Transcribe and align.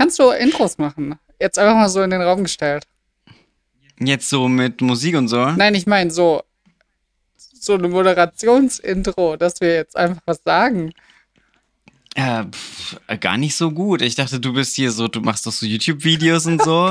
Kannst 0.00 0.18
du 0.18 0.30
Intros 0.30 0.78
machen? 0.78 1.18
Jetzt 1.38 1.58
einfach 1.58 1.74
mal 1.74 1.90
so 1.90 2.00
in 2.00 2.08
den 2.08 2.22
Raum 2.22 2.42
gestellt. 2.42 2.86
Jetzt 3.98 4.30
so 4.30 4.48
mit 4.48 4.80
Musik 4.80 5.14
und 5.14 5.28
so? 5.28 5.44
Nein, 5.50 5.74
ich 5.74 5.86
meine 5.86 6.10
so 6.10 6.42
so 7.36 7.74
eine 7.74 7.86
Moderationsintro, 7.86 9.36
dass 9.36 9.60
wir 9.60 9.74
jetzt 9.74 9.98
einfach 9.98 10.22
was 10.24 10.40
sagen. 10.42 10.94
Äh, 12.14 12.44
pff, 12.44 12.98
gar 13.20 13.36
nicht 13.36 13.54
so 13.54 13.72
gut. 13.72 14.00
Ich 14.00 14.14
dachte, 14.14 14.40
du 14.40 14.54
bist 14.54 14.74
hier 14.74 14.90
so, 14.90 15.06
du 15.06 15.20
machst 15.20 15.46
doch 15.46 15.52
so 15.52 15.66
YouTube-Videos 15.66 16.46
und 16.46 16.62
so. 16.62 16.90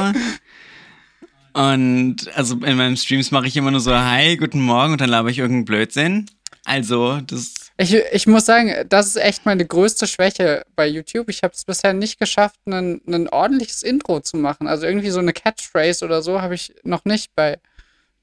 und 1.53 2.17
also 2.35 2.57
in 2.63 2.77
meinen 2.77 2.95
Streams 2.95 3.31
mache 3.31 3.47
ich 3.47 3.57
immer 3.57 3.71
nur 3.71 3.79
so, 3.79 3.91
hi, 3.91 4.37
guten 4.37 4.61
Morgen 4.61 4.91
und 4.91 5.01
dann 5.01 5.09
laber 5.09 5.29
ich 5.29 5.39
irgendeinen 5.39 5.65
Blödsinn. 5.65 6.29
Also, 6.63 7.21
das. 7.21 7.68
Ich, 7.81 7.93
ich 7.93 8.27
muss 8.27 8.45
sagen, 8.45 8.73
das 8.89 9.07
ist 9.07 9.15
echt 9.15 9.45
meine 9.45 9.65
größte 9.65 10.05
Schwäche 10.05 10.65
bei 10.75 10.85
YouTube. 10.85 11.29
Ich 11.29 11.43
habe 11.43 11.53
es 11.55 11.63
bisher 11.63 11.93
nicht 11.93 12.19
geschafft, 12.19 12.59
ein, 12.65 13.29
ordentliches 13.31 13.83
Intro 13.83 14.19
zu 14.19 14.35
machen. 14.35 14.67
Also 14.67 14.85
irgendwie 14.85 15.11
so 15.11 15.19
eine 15.19 15.31
Catchphrase 15.31 16.03
oder 16.03 16.21
so 16.21 16.41
habe 16.41 16.55
ich 16.55 16.75
noch 16.83 17.05
nicht 17.05 17.33
bei. 17.35 17.57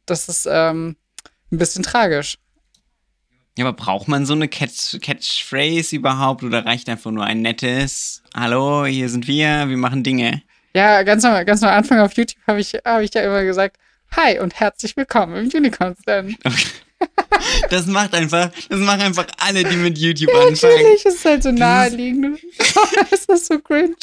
Das 0.04 0.28
ist 0.28 0.46
ähm, 0.46 0.96
ein 1.50 1.56
bisschen 1.56 1.82
tragisch. 1.82 2.36
Ja, 3.56 3.64
aber 3.64 3.74
braucht 3.74 4.08
man 4.08 4.26
so 4.26 4.34
eine 4.34 4.46
Catch 4.46 5.00
Catchphrase 5.00 5.96
überhaupt 5.96 6.44
oder 6.44 6.66
reicht 6.66 6.90
einfach 6.90 7.10
nur 7.10 7.24
ein 7.24 7.40
nettes 7.40 8.22
Hallo, 8.34 8.84
hier 8.84 9.08
sind 9.08 9.26
wir, 9.26 9.70
wir 9.70 9.78
machen 9.78 10.02
Dinge? 10.02 10.42
Ja, 10.74 11.02
ganz 11.02 11.24
am, 11.24 11.46
ganz 11.46 11.62
am 11.62 11.70
Anfang 11.70 12.00
auf 12.00 12.12
YouTube 12.12 12.46
habe 12.46 12.60
ich, 12.60 12.74
hab 12.84 13.00
ich 13.00 13.14
ja 13.14 13.22
immer 13.22 13.42
gesagt, 13.42 13.78
Hi 14.14 14.38
und 14.38 14.60
herzlich 14.60 14.98
willkommen 14.98 15.34
im 15.34 15.48
Unicorn 15.48 15.96
Stand. 16.02 16.36
Okay. 16.44 16.66
Das 17.70 17.86
macht 17.86 18.14
einfach, 18.14 18.50
das 18.68 18.80
machen 18.80 19.02
einfach 19.02 19.26
alle, 19.38 19.64
die 19.64 19.76
mit 19.76 19.98
YouTube 19.98 20.34
anfangen. 20.34 20.74
Natürlich, 20.74 21.04
ist 21.04 21.24
halt 21.24 21.42
so 21.42 21.52
naheliegend. 21.52 22.40
das 23.10 23.24
ist 23.24 23.46
so 23.46 23.58
cringe. 23.58 23.96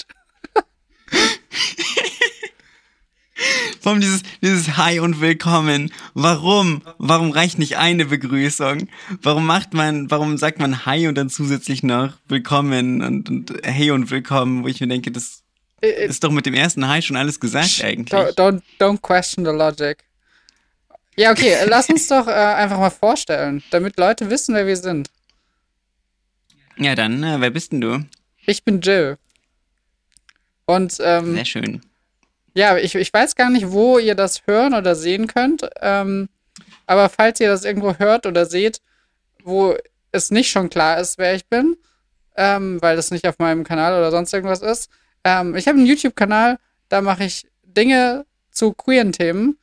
Warum 3.82 4.00
dieses, 4.00 4.22
dieses 4.42 4.78
Hi 4.78 5.00
und 5.00 5.20
Willkommen? 5.20 5.92
Warum? 6.14 6.82
Warum 6.98 7.32
reicht 7.32 7.60
nicht 7.60 7.78
eine 7.78 8.06
Begrüßung? 8.06 8.88
Warum 9.22 9.46
macht 9.46 9.74
man, 9.74 10.10
warum 10.10 10.38
sagt 10.38 10.60
man 10.60 10.86
Hi 10.86 11.08
und 11.08 11.16
dann 11.16 11.30
zusätzlich 11.30 11.84
noch 11.84 12.14
Willkommen 12.28 13.02
und, 13.02 13.30
und 13.30 13.54
Hey 13.64 13.92
und 13.92 14.10
Willkommen, 14.12 14.64
wo 14.64 14.68
ich 14.68 14.80
mir 14.80 14.88
denke, 14.88 15.12
das 15.12 15.44
äh, 15.82 15.90
äh, 15.90 16.06
ist 16.08 16.24
doch 16.24 16.32
mit 16.32 16.46
dem 16.46 16.54
ersten 16.54 16.88
Hi 16.88 17.02
schon 17.02 17.18
alles 17.18 17.40
gesagt 17.40 17.82
eigentlich. 17.84 18.14
Don't, 18.14 18.36
don't, 18.36 18.62
don't 18.80 19.02
question 19.02 19.44
the 19.44 19.52
logic. 19.52 20.06
Ja, 21.16 21.32
okay, 21.32 21.56
lass 21.68 21.90
uns 21.90 22.08
doch 22.08 22.28
äh, 22.28 22.32
einfach 22.32 22.80
mal 22.80 22.90
vorstellen, 22.90 23.64
damit 23.72 23.98
Leute 23.98 24.30
wissen, 24.30 24.56
wer 24.56 24.66
wir 24.66 24.78
sind. 24.78 25.10
Ja, 26.78 26.96
dann, 26.96 27.24
äh, 27.24 27.40
wer 27.40 27.52
bist 27.52 27.72
denn 27.72 27.82
du? 27.82 28.06
Ich 28.46 28.64
bin 28.64 28.82
Jill. 28.82 29.18
Und, 30.66 30.98
ähm, 31.02 31.36
Sehr 31.36 31.46
schön. 31.46 31.82
Ja, 32.56 32.78
ich, 32.78 32.96
ich 32.96 33.14
weiß 33.14 33.36
gar 33.36 33.50
nicht, 33.50 33.72
wo 33.72 34.00
ihr 34.00 34.16
das 34.16 34.46
hören 34.48 34.74
oder 34.74 34.96
sehen 34.96 35.28
könnt. 35.28 35.68
Ähm, 35.82 36.30
aber 36.86 37.10
falls 37.10 37.40
ihr 37.40 37.50
das 37.50 37.64
irgendwo 37.64 37.98
hört 37.98 38.26
oder 38.26 38.46
seht, 38.46 38.82
wo 39.44 39.76
es 40.12 40.32
nicht 40.32 40.52
schon 40.52 40.70
klar 40.70 41.00
ist, 41.00 41.18
wer 41.18 41.36
ich 41.36 41.48
bin, 41.48 41.76
ähm, 42.36 42.82
weil 42.82 42.96
das 42.96 43.12
nicht 43.12 43.28
auf 43.28 43.40
meinem 43.40 43.64
Kanal 43.64 43.98
oder 43.98 44.12
sonst 44.12 44.34
irgendwas 44.34 44.62
ist. 44.62 44.90
Ähm, 45.24 45.56
ich 45.56 45.68
habe 45.68 45.78
einen 45.78 45.88
YouTube-Kanal, 45.88 46.60
da 46.90 47.02
mache 47.02 47.24
ich 47.24 47.48
Dinge 47.64 48.26
zu 48.52 48.74
queeren 48.74 49.12
Themen. 49.12 49.58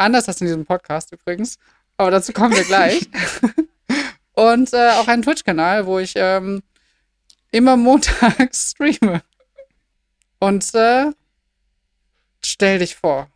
Anders 0.00 0.28
als 0.28 0.40
in 0.40 0.46
diesem 0.46 0.64
Podcast 0.64 1.12
übrigens. 1.12 1.58
Aber 1.96 2.10
dazu 2.10 2.32
kommen 2.32 2.54
wir 2.54 2.64
gleich. 2.64 3.08
Und 4.34 4.72
äh, 4.72 4.90
auch 4.92 5.08
einen 5.08 5.22
Twitch-Kanal, 5.22 5.86
wo 5.86 5.98
ich 5.98 6.14
ähm, 6.16 6.62
immer 7.50 7.76
montags 7.76 8.70
streame. 8.76 9.22
Und 10.38 10.74
äh, 10.74 11.10
Stell 12.44 12.78
dich 12.78 12.96
vor. 12.96 13.28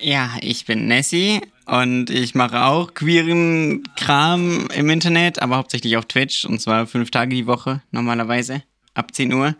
Ja, 0.00 0.36
ich 0.40 0.64
bin 0.64 0.86
Nessie 0.86 1.40
und 1.66 2.10
ich 2.10 2.34
mache 2.34 2.64
auch 2.64 2.94
queeren 2.94 3.82
Kram 3.96 4.68
im 4.74 4.90
Internet, 4.90 5.40
aber 5.40 5.56
hauptsächlich 5.56 5.96
auf 5.96 6.06
Twitch 6.06 6.44
und 6.44 6.60
zwar 6.60 6.86
fünf 6.86 7.10
Tage 7.10 7.34
die 7.34 7.46
Woche 7.46 7.82
normalerweise 7.90 8.62
ab 8.94 9.14
10 9.14 9.32
Uhr. 9.32 9.54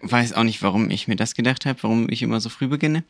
Weiß 0.00 0.32
auch 0.32 0.44
nicht, 0.44 0.62
warum 0.62 0.90
ich 0.90 1.08
mir 1.08 1.16
das 1.16 1.34
gedacht 1.34 1.66
habe, 1.66 1.82
warum 1.82 2.08
ich 2.08 2.22
immer 2.22 2.40
so 2.40 2.48
früh 2.48 2.68
beginne. 2.68 3.04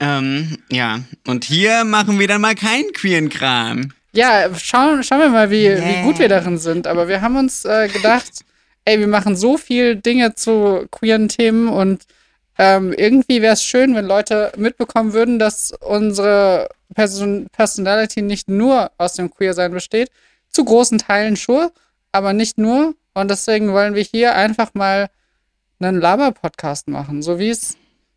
Ähm, 0.00 0.58
ja, 0.70 1.00
und 1.26 1.44
hier 1.44 1.84
machen 1.84 2.18
wir 2.18 2.26
dann 2.26 2.40
mal 2.40 2.54
keinen 2.54 2.92
queeren 2.92 3.28
Kram. 3.28 3.92
Ja, 4.12 4.48
schauen, 4.58 5.02
schauen 5.02 5.20
wir 5.20 5.28
mal, 5.28 5.50
wie, 5.50 5.64
yeah. 5.64 5.80
wie 5.80 6.02
gut 6.02 6.18
wir 6.18 6.28
darin 6.28 6.58
sind. 6.58 6.86
Aber 6.86 7.08
wir 7.08 7.20
haben 7.20 7.36
uns 7.36 7.64
äh, 7.64 7.88
gedacht, 7.88 8.30
ey, 8.84 8.98
wir 8.98 9.06
machen 9.06 9.36
so 9.36 9.56
viel 9.56 9.96
Dinge 9.96 10.34
zu 10.34 10.86
queeren 10.90 11.28
Themen 11.28 11.68
und 11.68 12.02
ähm, 12.58 12.92
irgendwie 12.92 13.40
wäre 13.40 13.54
es 13.54 13.64
schön, 13.64 13.94
wenn 13.94 14.04
Leute 14.04 14.52
mitbekommen 14.56 15.12
würden, 15.14 15.38
dass 15.38 15.72
unsere 15.80 16.68
Person 16.94 17.46
Personality 17.52 18.20
nicht 18.20 18.48
nur 18.48 18.90
aus 18.98 19.14
dem 19.14 19.30
Queer-Sein 19.30 19.72
besteht. 19.72 20.10
Zu 20.50 20.64
großen 20.64 20.98
Teilen 20.98 21.36
schon, 21.36 21.70
aber 22.12 22.32
nicht 22.34 22.58
nur. 22.58 22.94
Und 23.14 23.30
deswegen 23.30 23.72
wollen 23.72 23.94
wir 23.94 24.02
hier 24.02 24.34
einfach 24.34 24.74
mal 24.74 25.08
einen 25.84 26.00
Laber-Podcast 26.00 26.88
machen, 26.88 27.22
so 27.22 27.38
wie 27.38 27.50
es 27.50 27.76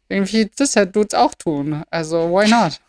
irgendwie 0.10 0.50
Cis-Dudes 0.58 1.14
auch 1.14 1.34
tun. 1.34 1.84
Also, 1.90 2.30
why 2.30 2.48
not? 2.50 2.80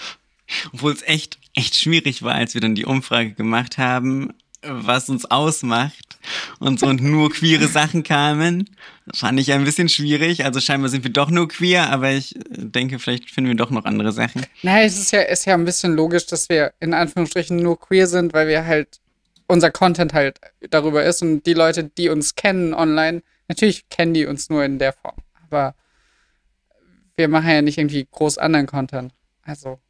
Obwohl 0.72 0.92
es 0.92 1.02
echt, 1.02 1.38
echt 1.54 1.76
schwierig 1.76 2.22
war, 2.22 2.34
als 2.34 2.54
wir 2.54 2.60
dann 2.60 2.74
die 2.74 2.84
Umfrage 2.84 3.32
gemacht 3.32 3.78
haben, 3.78 4.34
was 4.62 5.08
uns 5.08 5.24
ausmacht 5.24 6.18
und 6.58 6.80
so 6.80 6.86
und 6.86 7.02
nur 7.02 7.30
queere 7.30 7.66
Sachen 7.68 8.02
kamen. 8.02 8.68
Fand 9.14 9.40
ich 9.40 9.52
ein 9.52 9.64
bisschen 9.64 9.88
schwierig. 9.88 10.44
Also 10.44 10.60
scheinbar 10.60 10.90
sind 10.90 11.04
wir 11.04 11.12
doch 11.12 11.30
nur 11.30 11.48
queer, 11.48 11.90
aber 11.90 12.10
ich 12.10 12.34
denke, 12.50 12.98
vielleicht 12.98 13.30
finden 13.30 13.48
wir 13.48 13.56
doch 13.56 13.70
noch 13.70 13.84
andere 13.84 14.12
Sachen. 14.12 14.44
Nein, 14.62 14.86
es 14.86 14.98
ist 14.98 15.12
ja, 15.12 15.22
ist 15.22 15.46
ja 15.46 15.54
ein 15.54 15.64
bisschen 15.64 15.94
logisch, 15.94 16.26
dass 16.26 16.48
wir 16.48 16.72
in 16.80 16.94
Anführungsstrichen 16.94 17.56
nur 17.56 17.80
queer 17.80 18.06
sind, 18.06 18.34
weil 18.34 18.48
wir 18.48 18.66
halt 18.66 19.00
unser 19.46 19.70
Content 19.70 20.12
halt 20.12 20.38
darüber 20.68 21.04
ist 21.04 21.22
und 21.22 21.44
die 21.44 21.54
Leute, 21.54 21.84
die 21.84 22.08
uns 22.08 22.34
kennen 22.36 22.72
online, 22.72 23.22
natürlich 23.50 23.88
kennen 23.88 24.14
die 24.14 24.26
uns 24.26 24.48
nur 24.48 24.64
in 24.64 24.78
der 24.78 24.92
Form. 24.92 25.16
Aber 25.42 25.74
wir 27.16 27.28
machen 27.28 27.50
ja 27.50 27.62
nicht 27.62 27.78
irgendwie 27.78 28.06
groß 28.08 28.38
anderen 28.38 28.66
Content. 28.66 29.12
Also 29.42 29.80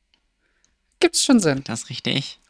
gibt's 0.98 1.22
schon 1.22 1.40
Sinn. 1.40 1.62
Das 1.64 1.82
ist 1.82 1.90
richtig. 1.90 2.40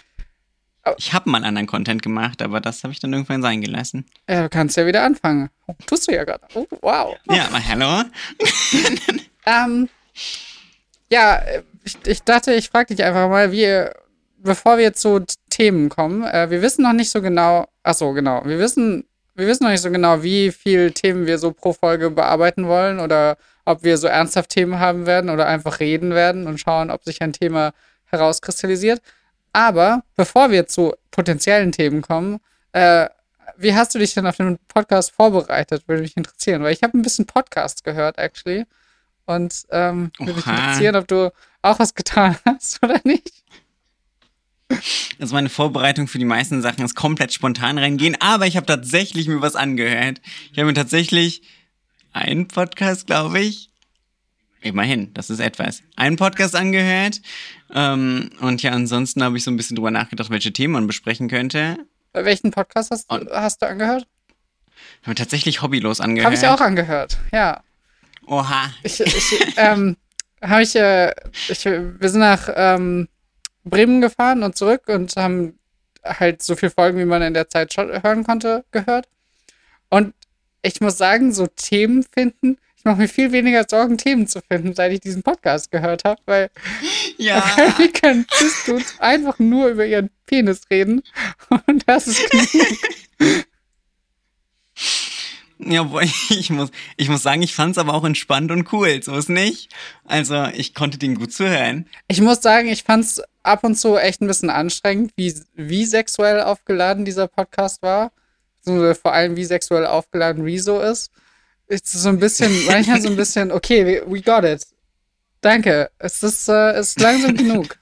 Ich 0.96 1.12
habe 1.12 1.28
mal 1.28 1.38
einen 1.38 1.46
anderen 1.46 1.66
Content 1.66 2.02
gemacht, 2.02 2.40
aber 2.40 2.60
das 2.60 2.84
habe 2.84 2.92
ich 2.92 3.00
dann 3.00 3.12
irgendwann 3.12 3.42
sein 3.42 3.60
gelassen. 3.60 4.06
Ja, 4.28 4.42
du 4.42 4.48
kannst 4.48 4.76
ja 4.76 4.86
wieder 4.86 5.02
anfangen. 5.02 5.50
Tust 5.86 6.08
du 6.08 6.12
ja 6.12 6.24
gerade. 6.24 6.46
Oh, 6.54 6.66
wow. 6.80 7.16
Ja, 7.28 7.50
mal 7.50 7.66
hallo. 7.66 8.04
ähm, 9.46 9.88
ja, 11.10 11.42
ich, 11.84 11.98
ich 12.06 12.22
dachte, 12.22 12.54
ich 12.54 12.70
frage 12.70 12.94
dich 12.94 13.04
einfach 13.04 13.28
mal, 13.28 13.52
wie, 13.52 13.90
bevor 14.38 14.78
wir 14.78 14.94
zu 14.94 15.24
Themen 15.50 15.88
kommen, 15.90 16.22
äh, 16.22 16.50
wir 16.50 16.62
wissen 16.62 16.82
noch 16.82 16.94
nicht 16.94 17.10
so 17.10 17.20
genau, 17.20 17.68
ach 17.82 17.94
so, 17.94 18.12
genau, 18.12 18.42
wir 18.46 18.58
wissen, 18.58 19.04
wir 19.40 19.46
wissen 19.46 19.64
noch 19.64 19.70
nicht 19.70 19.80
so 19.82 19.90
genau, 19.90 20.22
wie 20.22 20.52
viele 20.52 20.92
Themen 20.92 21.26
wir 21.26 21.38
so 21.38 21.52
pro 21.52 21.72
Folge 21.72 22.10
bearbeiten 22.10 22.68
wollen 22.68 23.00
oder 23.00 23.38
ob 23.64 23.82
wir 23.82 23.96
so 23.96 24.06
ernsthaft 24.06 24.50
Themen 24.50 24.78
haben 24.78 25.06
werden 25.06 25.30
oder 25.30 25.46
einfach 25.46 25.80
reden 25.80 26.14
werden 26.14 26.46
und 26.46 26.58
schauen, 26.58 26.90
ob 26.90 27.04
sich 27.04 27.22
ein 27.22 27.32
Thema 27.32 27.72
herauskristallisiert. 28.06 29.00
Aber 29.52 30.02
bevor 30.14 30.50
wir 30.50 30.66
zu 30.66 30.94
potenziellen 31.10 31.72
Themen 31.72 32.02
kommen, 32.02 32.40
äh, 32.72 33.08
wie 33.56 33.74
hast 33.74 33.94
du 33.94 33.98
dich 33.98 34.14
denn 34.14 34.26
auf 34.26 34.36
den 34.36 34.58
Podcast 34.68 35.10
vorbereitet? 35.12 35.84
Würde 35.86 36.02
mich 36.02 36.16
interessieren, 36.16 36.62
weil 36.62 36.72
ich 36.72 36.82
habe 36.82 36.96
ein 36.96 37.02
bisschen 37.02 37.26
Podcast 37.26 37.84
gehört, 37.84 38.18
actually. 38.18 38.66
Und 39.26 39.64
ähm, 39.70 40.12
würde 40.18 40.34
mich 40.34 40.46
interessieren, 40.46 40.96
ob 40.96 41.08
du 41.08 41.32
auch 41.62 41.78
was 41.78 41.94
getan 41.94 42.36
hast 42.44 42.82
oder 42.82 43.00
nicht. 43.04 43.44
Also 45.18 45.34
meine 45.34 45.50
Vorbereitung 45.50 46.08
für 46.08 46.18
die 46.18 46.24
meisten 46.24 46.62
Sachen 46.62 46.84
ist 46.84 46.94
komplett 46.94 47.32
spontan 47.32 47.76
reingehen, 47.76 48.16
aber 48.20 48.46
ich 48.46 48.56
habe 48.56 48.66
tatsächlich 48.66 49.28
mir 49.28 49.42
was 49.42 49.54
angehört. 49.54 50.20
Ich 50.50 50.58
habe 50.58 50.66
mir 50.66 50.74
tatsächlich 50.74 51.42
einen 52.12 52.48
Podcast, 52.48 53.06
glaube 53.06 53.40
ich, 53.40 53.70
Immerhin, 54.62 55.12
das 55.14 55.30
ist 55.30 55.40
etwas. 55.40 55.82
Einen 55.96 56.16
Podcast 56.16 56.54
angehört. 56.54 57.20
Ähm, 57.72 58.30
und 58.40 58.62
ja, 58.62 58.72
ansonsten 58.72 59.22
habe 59.22 59.36
ich 59.38 59.44
so 59.44 59.50
ein 59.50 59.56
bisschen 59.56 59.76
drüber 59.76 59.90
nachgedacht, 59.90 60.30
welche 60.30 60.52
Themen 60.52 60.74
man 60.74 60.86
besprechen 60.86 61.28
könnte. 61.28 61.78
Welchen 62.12 62.50
Podcast 62.50 62.90
hast, 62.90 63.10
und 63.10 63.30
hast 63.30 63.62
du 63.62 63.66
angehört? 63.66 64.06
Ich 65.00 65.06
habe 65.06 65.14
tatsächlich 65.14 65.62
hobbylos 65.62 66.00
angehört. 66.00 66.26
Habe 66.26 66.34
ich 66.34 66.46
auch 66.46 66.60
angehört, 66.60 67.18
ja. 67.32 67.62
Oha. 68.26 68.70
Ich, 68.82 69.00
ich 69.00 69.54
ähm, 69.56 69.96
habe 70.42 70.62
ich, 70.62 70.76
äh, 70.76 71.14
ich, 71.48 71.64
wir 71.64 72.08
sind 72.08 72.20
nach 72.20 72.48
ähm, 72.54 73.08
Bremen 73.64 74.00
gefahren 74.00 74.42
und 74.42 74.56
zurück 74.56 74.82
und 74.88 75.14
haben 75.16 75.58
halt 76.04 76.42
so 76.42 76.56
viele 76.56 76.70
Folgen, 76.70 76.98
wie 76.98 77.04
man 77.04 77.22
in 77.22 77.34
der 77.34 77.48
Zeit 77.48 77.76
hören 77.76 78.24
konnte, 78.24 78.64
gehört. 78.70 79.08
Und 79.88 80.14
ich 80.62 80.80
muss 80.80 80.98
sagen, 80.98 81.32
so 81.32 81.46
Themen 81.46 82.02
finden, 82.02 82.58
ich 82.76 82.84
mache 82.84 82.96
mir 82.96 83.08
viel 83.08 83.30
weniger 83.32 83.66
Sorgen, 83.68 83.98
Themen 83.98 84.26
zu 84.26 84.40
finden, 84.40 84.74
seit 84.74 84.92
ich 84.92 85.00
diesen 85.00 85.22
Podcast 85.22 85.70
gehört 85.70 86.04
habe, 86.04 86.20
weil 86.24 86.50
ja. 87.18 87.44
wir 87.76 87.92
können 87.92 88.26
Cis-Dudes 88.32 89.00
einfach 89.00 89.38
nur 89.38 89.68
über 89.68 89.84
ihren 89.84 90.10
Penis 90.26 90.62
reden 90.70 91.02
und 91.66 91.84
das 91.86 92.06
ist 92.06 92.30
genug. 92.30 93.46
Ja, 95.62 95.86
ich 96.30 96.48
muss, 96.48 96.70
ich 96.96 97.10
muss 97.10 97.22
sagen, 97.22 97.42
ich 97.42 97.54
fand 97.54 97.72
es 97.72 97.78
aber 97.78 97.92
auch 97.92 98.04
entspannt 98.04 98.50
und 98.50 98.72
cool, 98.72 99.02
so 99.02 99.14
ist 99.14 99.28
nicht. 99.28 99.70
Also 100.04 100.46
ich 100.54 100.74
konnte 100.74 100.96
den 100.96 101.16
gut 101.16 101.34
zuhören. 101.34 101.86
Ich 102.08 102.22
muss 102.22 102.40
sagen, 102.40 102.68
ich 102.68 102.84
fand 102.84 103.04
es 103.04 103.22
ab 103.50 103.64
und 103.64 103.74
zu 103.74 103.96
echt 103.96 104.20
ein 104.20 104.26
bisschen 104.26 104.50
anstrengend, 104.50 105.12
wie, 105.16 105.34
wie 105.54 105.84
sexuell 105.84 106.40
aufgeladen 106.40 107.04
dieser 107.04 107.26
Podcast 107.26 107.82
war. 107.82 108.12
vor 108.64 109.12
allem, 109.12 109.36
wie 109.36 109.44
sexuell 109.44 109.86
aufgeladen 109.86 110.44
Rezo 110.44 110.80
ist. 110.80 111.10
Ist 111.66 111.90
so 111.90 112.08
ein 112.08 112.18
bisschen, 112.18 112.52
manchmal 112.66 113.00
so 113.00 113.08
ein 113.08 113.16
bisschen, 113.16 113.50
okay, 113.52 114.02
we, 114.06 114.22
got 114.22 114.44
it. 114.44 114.66
Danke. 115.40 115.90
Es 115.98 116.22
ist, 116.22 116.48
äh, 116.48 116.78
ist 116.78 117.00
langsam 117.00 117.36
genug. 117.36 117.78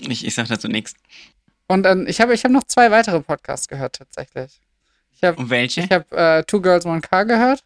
Ich, 0.00 0.26
ich 0.26 0.34
sag 0.34 0.48
dazu 0.48 0.68
nichts. 0.68 0.94
Und 1.68 1.84
dann, 1.84 2.06
ich 2.06 2.20
habe 2.20 2.34
ich 2.34 2.44
hab 2.44 2.50
noch 2.50 2.64
zwei 2.64 2.90
weitere 2.90 3.20
Podcasts 3.20 3.68
gehört, 3.68 3.96
tatsächlich. 3.96 4.60
Ich 5.14 5.22
hab, 5.22 5.38
Und 5.38 5.48
welche? 5.48 5.82
Ich 5.82 5.90
habe 5.90 6.16
äh, 6.16 6.44
Two 6.44 6.60
Girls, 6.60 6.84
One 6.84 7.00
Car 7.00 7.24
gehört. 7.24 7.64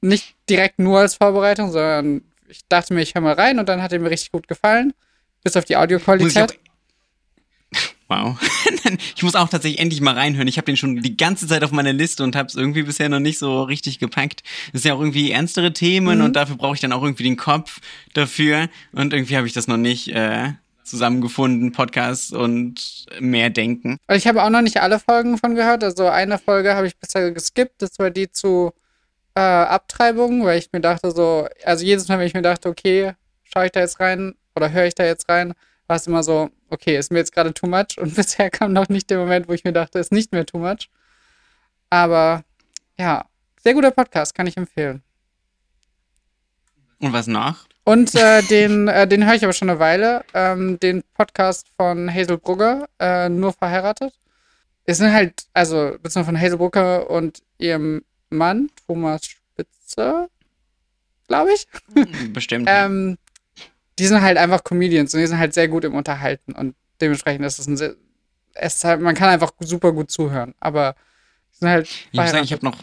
Nicht 0.00 0.34
direkt 0.50 0.78
nur 0.78 1.00
als 1.00 1.14
Vorbereitung, 1.14 1.72
sondern 1.72 2.22
ich 2.48 2.66
dachte 2.68 2.94
mir, 2.94 3.02
ich 3.02 3.14
höre 3.14 3.22
mal 3.22 3.34
rein 3.34 3.58
und 3.58 3.68
dann 3.68 3.82
hat 3.82 3.92
er 3.92 3.98
mir 3.98 4.10
richtig 4.10 4.32
gut 4.32 4.48
gefallen. 4.48 4.92
Bis 5.42 5.56
auf 5.56 5.64
die 5.64 5.76
Audioqualität. 5.76 6.58
Wow. 8.06 8.38
ich 9.16 9.22
muss 9.22 9.34
auch 9.34 9.48
tatsächlich 9.48 9.80
endlich 9.80 10.02
mal 10.02 10.14
reinhören. 10.14 10.46
Ich 10.46 10.58
habe 10.58 10.66
den 10.66 10.76
schon 10.76 11.00
die 11.00 11.16
ganze 11.16 11.46
Zeit 11.46 11.64
auf 11.64 11.72
meiner 11.72 11.92
Liste 11.92 12.22
und 12.22 12.36
habe 12.36 12.48
es 12.48 12.54
irgendwie 12.54 12.82
bisher 12.82 13.08
noch 13.08 13.18
nicht 13.18 13.38
so 13.38 13.62
richtig 13.62 13.98
gepackt. 13.98 14.42
Das 14.72 14.82
sind 14.82 14.90
ja 14.90 14.94
auch 14.94 15.00
irgendwie 15.00 15.30
ernstere 15.30 15.72
Themen 15.72 16.18
mhm. 16.18 16.24
und 16.24 16.36
dafür 16.36 16.56
brauche 16.56 16.74
ich 16.74 16.80
dann 16.80 16.92
auch 16.92 17.02
irgendwie 17.02 17.22
den 17.22 17.36
Kopf 17.36 17.80
dafür. 18.12 18.68
Und 18.92 19.14
irgendwie 19.14 19.36
habe 19.36 19.46
ich 19.46 19.54
das 19.54 19.68
noch 19.68 19.78
nicht 19.78 20.08
äh, 20.08 20.52
zusammengefunden, 20.84 21.72
Podcasts 21.72 22.30
und 22.30 23.06
mehr 23.18 23.50
denken. 23.50 23.96
Ich 24.12 24.26
habe 24.26 24.42
auch 24.42 24.50
noch 24.50 24.62
nicht 24.62 24.82
alle 24.82 25.00
Folgen 25.00 25.38
von 25.38 25.54
gehört. 25.54 25.82
Also 25.82 26.06
eine 26.06 26.38
Folge 26.38 26.74
habe 26.74 26.86
ich 26.86 26.96
bisher 26.96 27.32
geskippt. 27.32 27.80
Das 27.80 27.98
war 27.98 28.10
die 28.10 28.30
zu 28.30 28.72
äh, 29.34 29.40
Abtreibung, 29.40 30.44
weil 30.44 30.58
ich 30.58 30.72
mir 30.72 30.80
dachte 30.80 31.10
so, 31.10 31.48
also 31.64 31.84
jedes 31.84 32.08
Mal, 32.08 32.18
wenn 32.18 32.26
ich 32.26 32.34
mir 32.34 32.42
dachte, 32.42 32.68
okay, 32.68 33.12
schaue 33.42 33.66
ich 33.66 33.72
da 33.72 33.80
jetzt 33.80 34.00
rein 34.00 34.34
oder 34.54 34.70
höre 34.70 34.86
ich 34.86 34.94
da 34.94 35.04
jetzt 35.04 35.28
rein, 35.28 35.54
war 35.86 35.96
es 35.96 36.06
immer 36.06 36.22
so, 36.22 36.50
okay, 36.70 36.96
ist 36.96 37.10
mir 37.10 37.18
jetzt 37.18 37.32
gerade 37.32 37.52
too 37.52 37.66
much. 37.66 37.98
Und 37.98 38.14
bisher 38.16 38.50
kam 38.50 38.72
noch 38.72 38.88
nicht 38.88 39.10
der 39.10 39.18
Moment, 39.18 39.48
wo 39.48 39.52
ich 39.52 39.64
mir 39.64 39.72
dachte, 39.72 39.98
ist 39.98 40.12
nicht 40.12 40.32
mehr 40.32 40.46
too 40.46 40.58
much. 40.58 40.88
Aber 41.90 42.44
ja, 42.98 43.24
sehr 43.62 43.74
guter 43.74 43.90
Podcast, 43.90 44.34
kann 44.34 44.46
ich 44.46 44.56
empfehlen. 44.56 45.02
Und 47.00 47.12
was 47.12 47.26
noch? 47.26 47.66
Und 47.84 48.14
äh, 48.14 48.42
den, 48.50 48.88
äh, 48.88 49.06
den 49.06 49.26
höre 49.26 49.34
ich 49.34 49.44
aber 49.44 49.52
schon 49.52 49.68
eine 49.68 49.78
Weile. 49.78 50.24
Ähm, 50.32 50.78
den 50.80 51.02
Podcast 51.14 51.66
von 51.76 52.12
Hazel 52.12 52.38
Brugger, 52.38 52.88
äh, 52.98 53.28
nur 53.28 53.52
verheiratet. 53.52 54.14
Es 54.86 54.98
sind 54.98 55.12
halt, 55.12 55.46
also, 55.54 55.96
beziehungsweise 56.02 56.24
von 56.24 56.40
Hazel 56.40 56.58
Brugger 56.58 57.10
und 57.10 57.42
ihrem 57.58 58.04
Mann, 58.36 58.70
Thomas 58.86 59.24
Spitzer, 59.24 60.28
glaube 61.28 61.50
ich. 61.54 61.66
Bestimmt. 62.32 62.68
ähm, 62.70 63.18
die 63.98 64.06
sind 64.06 64.22
halt 64.22 64.38
einfach 64.38 64.64
Comedians 64.64 65.14
und 65.14 65.20
die 65.20 65.26
sind 65.26 65.38
halt 65.38 65.54
sehr 65.54 65.68
gut 65.68 65.84
im 65.84 65.94
Unterhalten 65.94 66.52
und 66.52 66.74
dementsprechend 67.00 67.44
ist 67.44 67.58
es 67.58 67.66
ein 67.66 67.76
sehr, 67.76 67.94
es 68.54 68.84
halt, 68.84 69.00
man 69.00 69.14
kann 69.14 69.28
einfach 69.28 69.52
super 69.60 69.92
gut 69.92 70.10
zuhören, 70.10 70.54
aber 70.60 70.94
sind 71.52 71.68
halt. 71.68 71.88
Ich 72.12 72.18
muss 72.18 72.30
sagen, 72.30 72.44
ich 72.44 72.52
habe 72.52 72.64
noch. 72.64 72.82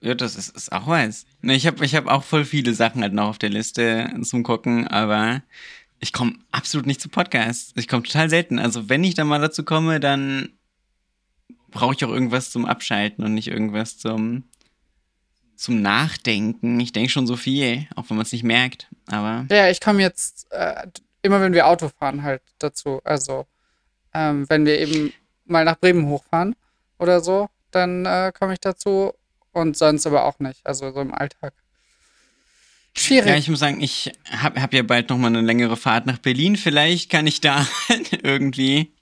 Ja, 0.00 0.14
das 0.14 0.34
ist, 0.34 0.56
ist 0.56 0.72
auch 0.72 0.86
weiß. 0.86 1.26
Ne, 1.42 1.54
ich 1.54 1.66
habe 1.66 1.84
ich 1.84 1.94
hab 1.94 2.08
auch 2.08 2.24
voll 2.24 2.44
viele 2.44 2.74
Sachen 2.74 3.02
halt 3.02 3.12
noch 3.12 3.28
auf 3.28 3.38
der 3.38 3.50
Liste 3.50 4.12
zum 4.22 4.42
Gucken, 4.42 4.88
aber 4.88 5.42
ich 6.00 6.12
komme 6.12 6.34
absolut 6.50 6.86
nicht 6.86 7.00
zu 7.00 7.08
Podcasts. 7.08 7.72
Ich 7.76 7.86
komme 7.86 8.02
total 8.02 8.28
selten. 8.28 8.58
Also 8.58 8.88
wenn 8.88 9.04
ich 9.04 9.14
dann 9.14 9.28
mal 9.28 9.40
dazu 9.40 9.64
komme, 9.64 10.00
dann 10.00 10.48
brauche 11.72 11.94
ich 11.94 12.04
auch 12.04 12.10
irgendwas 12.10 12.50
zum 12.50 12.64
Abschalten 12.64 13.24
und 13.24 13.34
nicht 13.34 13.48
irgendwas 13.48 13.98
zum 13.98 14.44
zum 15.56 15.80
Nachdenken. 15.80 16.80
Ich 16.80 16.92
denke 16.92 17.10
schon 17.10 17.26
so 17.26 17.36
viel, 17.36 17.86
auch 17.94 18.10
wenn 18.10 18.16
man 18.16 18.26
es 18.26 18.32
nicht 18.32 18.42
merkt. 18.42 18.88
Aber. 19.06 19.46
Ja, 19.50 19.68
ich 19.68 19.80
komme 19.80 20.02
jetzt 20.02 20.48
äh, 20.50 20.88
immer, 21.22 21.40
wenn 21.40 21.52
wir 21.52 21.68
Auto 21.68 21.88
fahren, 21.88 22.24
halt 22.24 22.42
dazu. 22.58 23.00
Also, 23.04 23.46
ähm, 24.12 24.48
wenn 24.50 24.66
wir 24.66 24.78
eben 24.80 25.12
mal 25.44 25.64
nach 25.64 25.78
Bremen 25.78 26.08
hochfahren 26.08 26.56
oder 26.98 27.20
so, 27.20 27.48
dann 27.70 28.06
äh, 28.06 28.32
komme 28.36 28.54
ich 28.54 28.60
dazu. 28.60 29.12
Und 29.52 29.76
sonst 29.76 30.06
aber 30.06 30.24
auch 30.24 30.38
nicht. 30.40 30.66
Also 30.66 30.90
so 30.92 31.00
im 31.00 31.14
Alltag. 31.14 31.52
Schwierig. 32.96 33.28
Ja, 33.28 33.36
ich 33.36 33.48
muss 33.48 33.60
sagen, 33.60 33.80
ich 33.80 34.12
habe 34.30 34.60
hab 34.60 34.72
ja 34.72 34.82
bald 34.82 35.10
noch 35.10 35.18
mal 35.18 35.28
eine 35.28 35.42
längere 35.42 35.76
Fahrt 35.76 36.06
nach 36.06 36.18
Berlin. 36.18 36.56
Vielleicht 36.56 37.10
kann 37.10 37.26
ich 37.26 37.40
da 37.40 37.66
irgendwie 38.22 38.94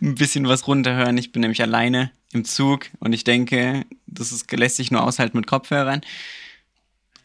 ein 0.00 0.14
bisschen 0.14 0.48
was 0.48 0.66
runterhören. 0.66 1.16
Ich 1.18 1.32
bin 1.32 1.40
nämlich 1.40 1.62
alleine 1.62 2.10
im 2.32 2.44
Zug 2.44 2.86
und 3.00 3.12
ich 3.12 3.24
denke, 3.24 3.84
das 4.06 4.32
ist, 4.32 4.50
lässt 4.52 4.76
sich 4.76 4.90
nur 4.90 5.02
aushalten 5.02 5.36
mit 5.36 5.46
Kopfhörern. 5.46 6.02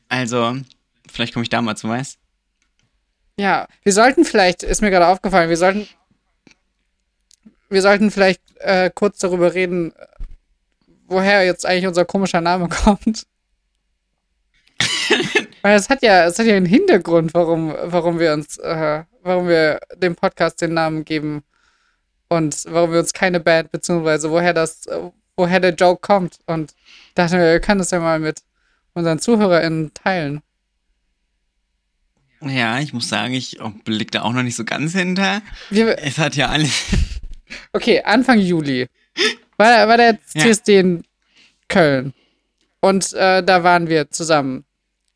Also, 0.08 0.58
vielleicht 1.10 1.34
komme 1.34 1.44
ich 1.44 1.50
da 1.50 1.62
mal 1.62 1.76
zu 1.76 1.90
was. 1.90 2.18
Ja, 3.38 3.68
wir 3.84 3.94
sollten 3.94 4.26
vielleicht, 4.26 4.64
ist 4.64 4.82
mir 4.82 4.90
gerade 4.90 5.08
aufgefallen, 5.08 5.50
wir 5.50 5.58
sollten, 5.58 5.88
wir 7.70 7.82
sollten 7.82 8.12
vielleicht 8.12 8.42
äh, 8.60 8.90
kurz 8.94 9.20
darüber 9.20 9.54
reden, 9.54 9.94
woher 11.08 11.46
jetzt 11.46 11.66
eigentlich 11.66 11.88
unser 11.88 12.06
komischer 12.06 12.42
Name 12.42 12.68
kommt. 12.84 13.26
Weil 15.62 15.76
es 15.76 15.90
hat 15.90 16.02
ja, 16.02 16.26
es 16.26 16.40
hat 16.40 16.46
ja 16.46 16.56
einen 16.56 16.66
Hintergrund, 16.66 17.34
warum, 17.34 17.74
warum 17.84 18.20
wir 18.20 18.34
uns, 18.34 18.58
äh, 18.58 19.04
warum 19.24 19.48
wir 19.48 19.80
dem 19.96 20.16
Podcast 20.16 20.62
den 20.62 20.74
Namen 20.74 21.06
geben 21.06 21.44
und 22.30 22.66
warum 22.70 22.92
wir 22.92 23.00
uns 23.00 23.14
keine 23.14 23.40
Band, 23.40 23.72
beziehungsweise 23.72 24.30
woher 24.32 24.54
das, 24.54 24.88
woher 25.36 25.60
der 25.60 25.74
Joke 25.74 26.02
kommt. 26.02 26.40
Und 26.46 26.74
dachte 27.16 27.36
mir, 27.36 27.52
wir 27.52 27.60
können 27.60 27.80
das 27.80 27.92
ja 27.92 28.00
mal 28.00 28.20
mit 28.20 28.42
unseren 28.94 29.20
ZuhörerInnen 29.20 29.94
teilen. 29.94 30.42
Ja, 32.42 32.80
ich 32.80 32.94
muss 32.94 33.10
sagen, 33.10 33.34
ich 33.34 33.58
blick 33.84 34.12
da 34.12 34.22
auch 34.22 34.32
noch 34.32 34.44
nicht 34.44 34.56
so 34.56 34.64
ganz 34.64 34.94
hinter. 34.94 35.42
Wir, 35.70 35.98
es 36.00 36.18
hat 36.18 36.36
ja 36.36 36.48
alles. 36.48 36.72
Okay, 37.74 38.04
Anfang 38.04 38.38
Juli 38.38 38.88
war, 39.58 39.88
war 39.88 39.98
der 39.98 40.20
ja. 40.36 40.80
in 40.80 41.04
Köln. 41.68 42.14
Und 42.80 43.12
äh, 43.14 43.44
da 43.44 43.64
waren 43.64 43.88
wir 43.88 44.12
zusammen. 44.12 44.66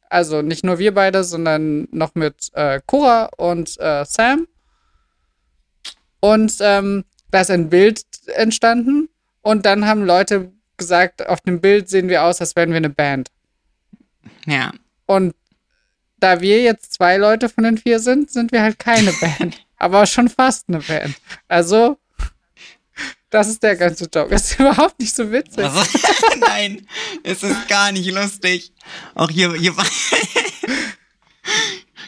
Also 0.10 0.42
nicht 0.42 0.63
nur 0.63 0.80
wir 0.80 0.94
beide, 0.94 1.24
sondern 1.24 1.88
noch 1.92 2.15
mit 2.15 2.50
äh, 2.54 2.81
Cora 2.86 3.30
und 3.38 3.80
äh, 3.80 4.04
Sam. 4.06 4.48
Und 6.24 6.56
ähm, 6.62 7.04
da 7.31 7.42
ist 7.42 7.52
ein 7.52 7.70
Bild 7.70 8.02
entstanden. 8.28 9.10
Und 9.42 9.66
dann 9.66 9.86
haben 9.86 10.06
Leute 10.06 10.54
gesagt, 10.78 11.28
auf 11.28 11.42
dem 11.42 11.60
Bild 11.60 11.90
sehen 11.90 12.08
wir 12.08 12.24
aus, 12.24 12.40
als 12.40 12.56
wären 12.56 12.70
wir 12.70 12.78
eine 12.78 12.90
Band. 12.90 13.30
Ja. 14.46 14.72
Und 15.06 15.36
da 16.15 16.39
wir 16.39 16.63
jetzt 16.63 16.94
zwei 16.94 17.18
Leute 17.18 17.50
von 17.50 17.65
den 17.65 17.77
vier 17.77 18.00
sind, 18.00 18.32
sind 18.32 18.53
wir 18.53 18.62
halt 18.62 18.80
keine 18.80 19.12
Band. 19.20 19.68
aber 19.75 20.06
schon 20.06 20.30
fast 20.30 20.70
eine 20.70 20.80
Band. 20.80 21.13
Also, 21.50 21.98
das 23.30 23.50
ist 23.50 23.62
der 23.62 23.75
ganze 23.75 24.06
Job. 24.06 24.32
Ist 24.32 24.58
überhaupt 24.62 24.98
nicht 25.01 25.13
so 25.13 25.30
witzig. 25.30 25.65
Also, 25.65 25.84
nein, 26.39 26.88
es 27.24 27.44
ist 27.44 27.68
gar 27.68 27.92
nicht 27.92 28.10
lustig. 28.10 28.72
Auch 29.13 29.30
hier, 29.30 29.53
hier 29.56 29.75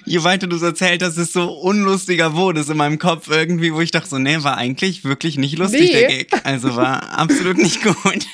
je 0.05 0.23
weiter 0.23 0.47
du 0.47 0.55
es 0.55 0.61
erzählt 0.61 1.03
hast, 1.03 1.17
desto 1.17 1.45
unlustiger 1.45 2.33
wurde 2.33 2.61
es 2.61 2.69
in 2.69 2.77
meinem 2.77 2.99
Kopf 2.99 3.27
irgendwie, 3.29 3.73
wo 3.73 3.81
ich 3.81 3.91
dachte 3.91 4.09
so, 4.09 4.17
nee, 4.17 4.43
war 4.43 4.57
eigentlich 4.57 5.03
wirklich 5.03 5.37
nicht 5.37 5.57
lustig, 5.57 5.81
nee. 5.81 5.91
der 5.91 6.07
Gig. 6.07 6.27
Also 6.43 6.75
war 6.75 7.09
absolut 7.17 7.57
nicht 7.57 7.83
gut. 7.83 8.27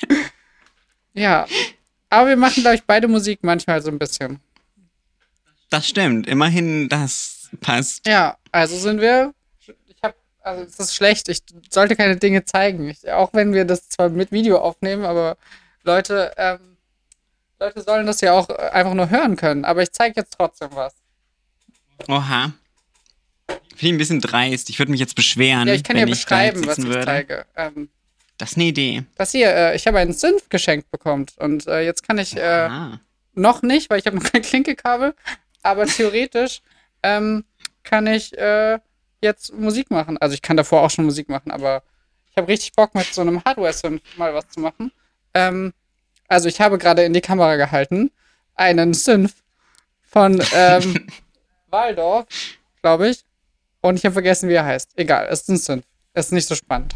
Ja. 1.14 1.48
Aber 2.10 2.30
wir 2.30 2.38
machen, 2.38 2.62
glaube 2.62 2.76
ich, 2.76 2.84
beide 2.84 3.08
Musik 3.08 3.40
manchmal 3.42 3.82
so 3.82 3.90
ein 3.90 4.00
bisschen. 4.00 4.40
Das 5.70 5.88
stimmt. 5.88 6.28
Immerhin, 6.28 6.90
das 6.90 7.50
passt. 7.62 8.06
Ja, 8.06 8.38
also 8.52 8.78
sind 8.78 9.00
wir. 9.00 9.34
Ich 9.88 9.98
habe, 10.04 10.16
also 10.42 10.64
es 10.64 10.78
ist 10.80 10.96
schlecht. 10.96 11.30
Ich 11.30 11.42
sollte 11.70 11.96
keine 11.96 12.18
Dinge 12.18 12.44
zeigen. 12.44 12.90
Ich, 12.90 13.10
auch 13.10 13.34
wenn 13.34 13.54
wir 13.54 13.64
das 13.64 13.88
zwar 13.88 14.10
mit 14.10 14.32
Video 14.34 14.60
aufnehmen, 14.60 15.06
aber 15.06 15.38
Leute, 15.84 16.34
ähm, 16.38 16.60
Leute 17.60 17.82
sollen 17.82 18.06
das 18.06 18.20
ja 18.20 18.34
auch 18.34 18.50
einfach 18.50 18.94
nur 18.94 19.10
hören 19.10 19.38
können. 19.38 19.64
Aber 19.64 19.82
ich 19.82 19.92
zeige 19.92 20.20
jetzt 20.20 20.36
trotzdem 20.38 20.70
was. 20.74 21.01
Oha. 22.08 22.54
Finde 23.48 23.78
ich 23.78 23.92
ein 23.94 23.98
bisschen 23.98 24.22
dreist. 24.22 24.70
Ich 24.70 24.80
würde 24.80 24.92
mich 24.92 25.00
jetzt 25.00 25.16
beschweren. 25.16 25.68
Ja, 25.68 25.74
ich 25.74 25.84
kann 25.84 25.98
ja 25.98 26.06
beschreiben, 26.06 26.66
was 26.68 26.78
ich 26.78 26.86
würde. 26.86 27.06
zeige. 27.06 27.46
Ähm, 27.56 27.90
das 28.38 28.52
ist 28.52 28.58
eine 28.58 28.66
Idee. 28.66 29.04
Das 29.16 29.32
hier, 29.32 29.54
äh, 29.54 29.76
ich 29.76 29.86
habe 29.88 30.00
einen 30.00 30.14
Synth 30.14 30.50
geschenkt 30.50 30.90
bekommen 30.92 31.28
und 31.38 31.68
äh, 31.68 31.82
jetzt 31.82 32.08
kann 32.08 32.18
ich 32.18 32.36
äh, 32.36 32.70
noch 33.34 33.62
nicht, 33.62 33.90
weil 33.90 34.00
ich 34.00 34.08
habe 34.08 34.18
noch 34.18 34.24
kein 34.24 34.42
Klinkekabel, 34.44 35.14
aber 35.64 35.86
theoretisch 35.86 36.62
ähm, 37.04 37.44
kann 37.84 38.08
ich 38.08 38.38
äh, 38.38 38.80
jetzt 39.22 39.54
Musik 39.54 39.92
machen. 39.92 40.18
Also 40.18 40.34
ich 40.34 40.42
kann 40.42 40.58
davor 40.58 40.82
auch 40.82 40.90
schon 40.90 41.06
Musik 41.06 41.30
machen, 41.30 41.52
aber 41.52 41.84
ich 42.32 42.38
habe 42.38 42.48
richtig 42.48 42.74
Bock 42.74 42.96
mit 42.96 43.14
so 43.14 43.22
einem 43.22 43.44
Hardware-Synth 43.44 44.02
mal 44.18 44.34
was 44.34 44.48
zu 44.50 44.60
machen. 44.60 44.92
Ähm, 45.34 45.74
also 46.28 46.48
ich 46.48 46.62
habe 46.62 46.78
gerade 46.78 47.04
in 47.04 47.14
die 47.14 47.22
Kamera 47.22 47.56
gehalten 47.58 48.12
einen 48.56 48.94
Synth 48.94 49.34
von 50.04 50.42
ähm, 50.54 51.08
Waldorf, 51.72 52.26
glaube 52.82 53.10
ich. 53.10 53.24
Und 53.82 53.98
ich 53.98 54.06
habe 54.06 54.14
vergessen, 54.14 54.50
wie 54.50 54.54
er 54.54 54.66
heißt. 54.66 54.92
Egal, 54.96 55.28
es 55.30 55.42
ist 55.42 55.50
ein 55.50 55.58
Synth. 55.58 55.86
Es 56.14 56.28
ist 56.28 56.32
nicht 56.34 56.48
so 56.48 56.56
spannend. 56.56 56.96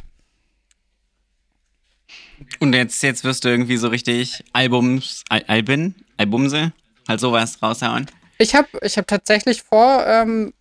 Und 2.60 2.74
jetzt, 2.74 3.01
jetzt 3.01 3.24
wirst 3.24 3.44
du 3.44 3.50
irgendwie 3.50 3.77
so 3.77 3.88
richtig 3.88 4.44
Albums, 4.53 5.24
Al 5.29 5.44
Alben, 5.48 5.96
Albumse, 6.17 6.74
halt 7.08 7.20
sowas 7.20 7.62
raushauen. 7.62 8.08
Ich 8.38 8.55
habe 8.55 8.67
ich 8.82 8.98
hab 8.98 9.08
tatsächlich 9.08 9.63
vor, 9.63 10.05
ähm, 10.05 10.53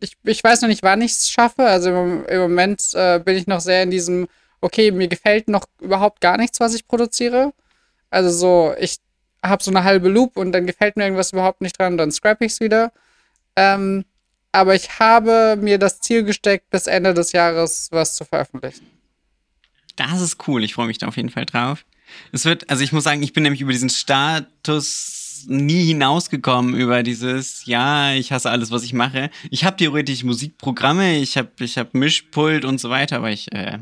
ich, 0.00 0.16
ich 0.22 0.44
weiß 0.44 0.62
noch 0.62 0.68
nicht, 0.68 0.82
wann 0.82 1.02
ich 1.02 1.12
es 1.12 1.28
schaffe. 1.28 1.64
Also 1.64 1.90
im, 1.90 2.24
im 2.26 2.40
Moment 2.40 2.82
äh, 2.94 3.18
bin 3.18 3.36
ich 3.36 3.46
noch 3.46 3.60
sehr 3.60 3.82
in 3.82 3.90
diesem, 3.90 4.28
okay, 4.60 4.90
mir 4.90 5.08
gefällt 5.08 5.48
noch 5.48 5.66
überhaupt 5.80 6.20
gar 6.20 6.36
nichts, 6.36 6.60
was 6.60 6.74
ich 6.74 6.86
produziere. 6.86 7.52
Also 8.10 8.30
so, 8.30 8.74
ich 8.78 8.98
habe 9.42 9.62
so 9.62 9.70
eine 9.70 9.84
halbe 9.84 10.08
Loop 10.08 10.36
und 10.36 10.52
dann 10.52 10.66
gefällt 10.66 10.96
mir 10.96 11.04
irgendwas 11.04 11.32
überhaupt 11.32 11.60
nicht 11.60 11.78
dran, 11.78 11.98
dann 11.98 12.12
scrap 12.12 12.40
ich 12.42 12.52
es 12.52 12.60
wieder. 12.60 12.92
Ähm, 13.58 14.04
aber 14.52 14.76
ich 14.76 15.00
habe 15.00 15.58
mir 15.60 15.78
das 15.78 16.00
Ziel 16.00 16.22
gesteckt, 16.22 16.70
bis 16.70 16.86
Ende 16.86 17.12
des 17.12 17.32
Jahres 17.32 17.88
was 17.90 18.14
zu 18.14 18.24
veröffentlichen. 18.24 18.86
Das 19.96 20.20
ist 20.20 20.46
cool, 20.46 20.62
ich 20.62 20.74
freue 20.74 20.86
mich 20.86 20.98
da 20.98 21.08
auf 21.08 21.16
jeden 21.16 21.28
Fall 21.28 21.44
drauf. 21.44 21.84
Es 22.30 22.44
wird, 22.44 22.70
also 22.70 22.84
ich 22.84 22.92
muss 22.92 23.02
sagen, 23.02 23.22
ich 23.22 23.32
bin 23.32 23.42
nämlich 23.42 23.60
über 23.60 23.72
diesen 23.72 23.90
Status 23.90 25.44
nie 25.48 25.86
hinausgekommen, 25.86 26.74
über 26.74 27.02
dieses, 27.02 27.66
ja, 27.66 28.12
ich 28.12 28.30
hasse 28.30 28.48
alles, 28.48 28.70
was 28.70 28.84
ich 28.84 28.92
mache. 28.92 29.28
Ich 29.50 29.64
habe 29.64 29.76
theoretisch 29.76 30.22
Musikprogramme, 30.22 31.18
ich 31.18 31.36
habe 31.36 31.50
ich 31.58 31.76
hab 31.78 31.94
Mischpult 31.94 32.64
und 32.64 32.80
so 32.80 32.90
weiter, 32.90 33.16
aber 33.16 33.30
ich, 33.30 33.52
äh, 33.52 33.78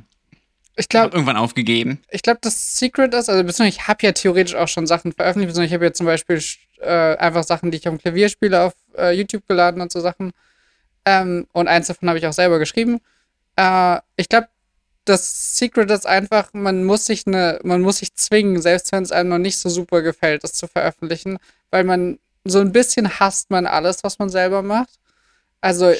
ich 0.76 0.88
glaube 0.88 1.14
irgendwann 1.14 1.36
aufgegeben. 1.36 2.02
Ich 2.10 2.22
glaube, 2.22 2.38
das 2.42 2.76
Secret 2.76 3.14
ist, 3.14 3.28
also 3.28 3.42
beziehungsweise 3.42 3.80
ich 3.80 3.88
habe 3.88 4.04
ja 4.04 4.12
theoretisch 4.12 4.54
auch 4.54 4.68
schon 4.68 4.86
Sachen 4.86 5.12
veröffentlicht, 5.12 5.48
beziehungsweise 5.48 5.68
ich 5.68 5.74
habe 5.74 5.84
ja 5.86 5.92
zum 5.92 6.06
Beispiel 6.06 6.42
äh, 6.80 7.16
einfach 7.16 7.44
Sachen, 7.44 7.70
die 7.70 7.78
ich 7.78 7.88
am 7.88 7.98
Klavier 7.98 8.28
spiele, 8.28 8.62
auf 8.62 8.74
äh, 8.96 9.12
YouTube 9.12 9.46
geladen 9.48 9.80
und 9.80 9.90
so 9.90 10.00
Sachen. 10.00 10.32
Ähm, 11.04 11.46
und 11.52 11.68
eins 11.68 11.86
davon 11.86 12.08
habe 12.08 12.18
ich 12.18 12.26
auch 12.26 12.32
selber 12.32 12.58
geschrieben. 12.58 13.00
Äh, 13.56 14.00
ich 14.16 14.28
glaube, 14.28 14.48
das 15.06 15.56
Secret 15.56 15.90
ist 15.90 16.06
einfach, 16.06 16.50
man 16.52 16.84
muss 16.84 17.06
sich 17.06 17.26
eine, 17.26 17.60
man 17.62 17.80
muss 17.80 17.98
sich 17.98 18.14
zwingen, 18.14 18.60
selbst 18.60 18.92
wenn 18.92 19.02
es 19.02 19.12
einem 19.12 19.30
noch 19.30 19.38
nicht 19.38 19.58
so 19.58 19.68
super 19.68 20.02
gefällt, 20.02 20.44
das 20.44 20.52
zu 20.52 20.66
veröffentlichen, 20.66 21.38
weil 21.70 21.84
man 21.84 22.18
so 22.44 22.60
ein 22.60 22.72
bisschen 22.72 23.18
hasst 23.18 23.50
man 23.50 23.66
alles, 23.66 24.04
was 24.04 24.18
man 24.18 24.28
selber 24.28 24.62
macht. 24.62 24.98
Also 25.60 25.92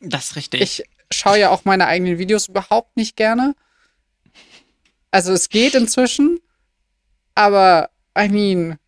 das 0.00 0.24
ist 0.26 0.36
richtig. 0.36 0.60
Ich 0.62 0.84
schaue 1.10 1.38
ja 1.38 1.50
auch 1.50 1.64
meine 1.64 1.86
eigenen 1.86 2.18
Videos 2.18 2.48
überhaupt 2.48 2.96
nicht 2.96 3.16
gerne. 3.16 3.54
Also 5.12 5.32
es 5.32 5.48
geht 5.48 5.74
inzwischen, 5.74 6.40
aber 7.34 7.90
I 8.18 8.28
mean, 8.28 8.78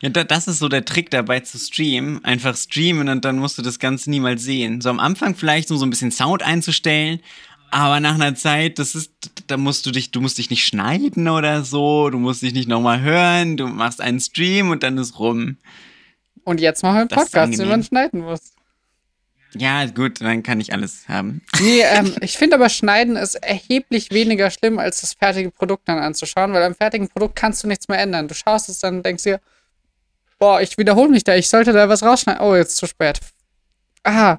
ja, 0.00 0.08
das 0.10 0.48
ist 0.48 0.58
so 0.58 0.68
der 0.68 0.84
Trick 0.84 1.10
dabei 1.10 1.40
zu 1.40 1.58
streamen. 1.58 2.24
Einfach 2.24 2.56
streamen 2.56 3.08
und 3.08 3.24
dann 3.24 3.38
musst 3.38 3.58
du 3.58 3.62
das 3.62 3.78
Ganze 3.78 4.10
niemals 4.10 4.42
sehen. 4.42 4.80
So 4.80 4.90
am 4.90 5.00
Anfang 5.00 5.34
vielleicht 5.34 5.70
nur 5.70 5.78
so 5.78 5.86
ein 5.86 5.90
bisschen 5.90 6.10
Sound 6.10 6.42
einzustellen, 6.42 7.20
aber 7.70 8.00
nach 8.00 8.14
einer 8.14 8.34
Zeit, 8.34 8.78
das 8.78 8.94
ist, 8.94 9.12
da 9.46 9.56
musst 9.56 9.84
du 9.86 9.90
dich, 9.90 10.10
du 10.10 10.20
musst 10.20 10.38
dich 10.38 10.50
nicht 10.50 10.64
schneiden 10.64 11.28
oder 11.28 11.64
so, 11.64 12.08
du 12.10 12.18
musst 12.18 12.42
dich 12.42 12.54
nicht 12.54 12.68
nochmal 12.68 13.00
hören, 13.00 13.56
du 13.56 13.66
machst 13.66 14.00
einen 14.00 14.20
Stream 14.20 14.70
und 14.70 14.82
dann 14.82 14.96
ist 14.98 15.18
rum. 15.18 15.58
Und 16.44 16.60
jetzt 16.60 16.82
machen 16.82 16.94
wir 16.94 17.00
einen 17.00 17.08
Podcast, 17.08 17.58
den 17.58 17.68
man 17.68 17.82
schneiden 17.82 18.20
muss. 18.20 18.52
Ja, 19.54 19.86
gut, 19.86 20.20
dann 20.20 20.42
kann 20.42 20.60
ich 20.60 20.72
alles 20.72 21.08
haben. 21.08 21.42
Nee, 21.60 21.82
ähm, 21.82 22.14
ich 22.20 22.36
finde 22.36 22.56
aber 22.56 22.68
Schneiden 22.68 23.16
ist 23.16 23.34
erheblich 23.36 24.10
weniger 24.10 24.50
schlimm, 24.50 24.78
als 24.78 25.00
das 25.00 25.14
fertige 25.14 25.50
Produkt 25.50 25.88
dann 25.88 25.98
anzuschauen, 25.98 26.52
weil 26.52 26.62
am 26.62 26.74
fertigen 26.74 27.08
Produkt 27.08 27.36
kannst 27.36 27.64
du 27.64 27.68
nichts 27.68 27.88
mehr 27.88 27.98
ändern. 27.98 28.28
Du 28.28 28.34
schaust 28.34 28.68
es 28.68 28.80
dann 28.80 28.98
und 28.98 29.06
denkst 29.06 29.24
dir, 29.24 29.40
boah, 30.38 30.60
ich 30.60 30.76
wiederhole 30.76 31.10
mich 31.10 31.24
da, 31.24 31.34
ich 31.34 31.48
sollte 31.48 31.72
da 31.72 31.88
was 31.88 32.02
rausschneiden. 32.02 32.42
Oh, 32.42 32.54
jetzt 32.54 32.76
zu 32.76 32.86
spät. 32.86 33.20
Aha. 34.02 34.38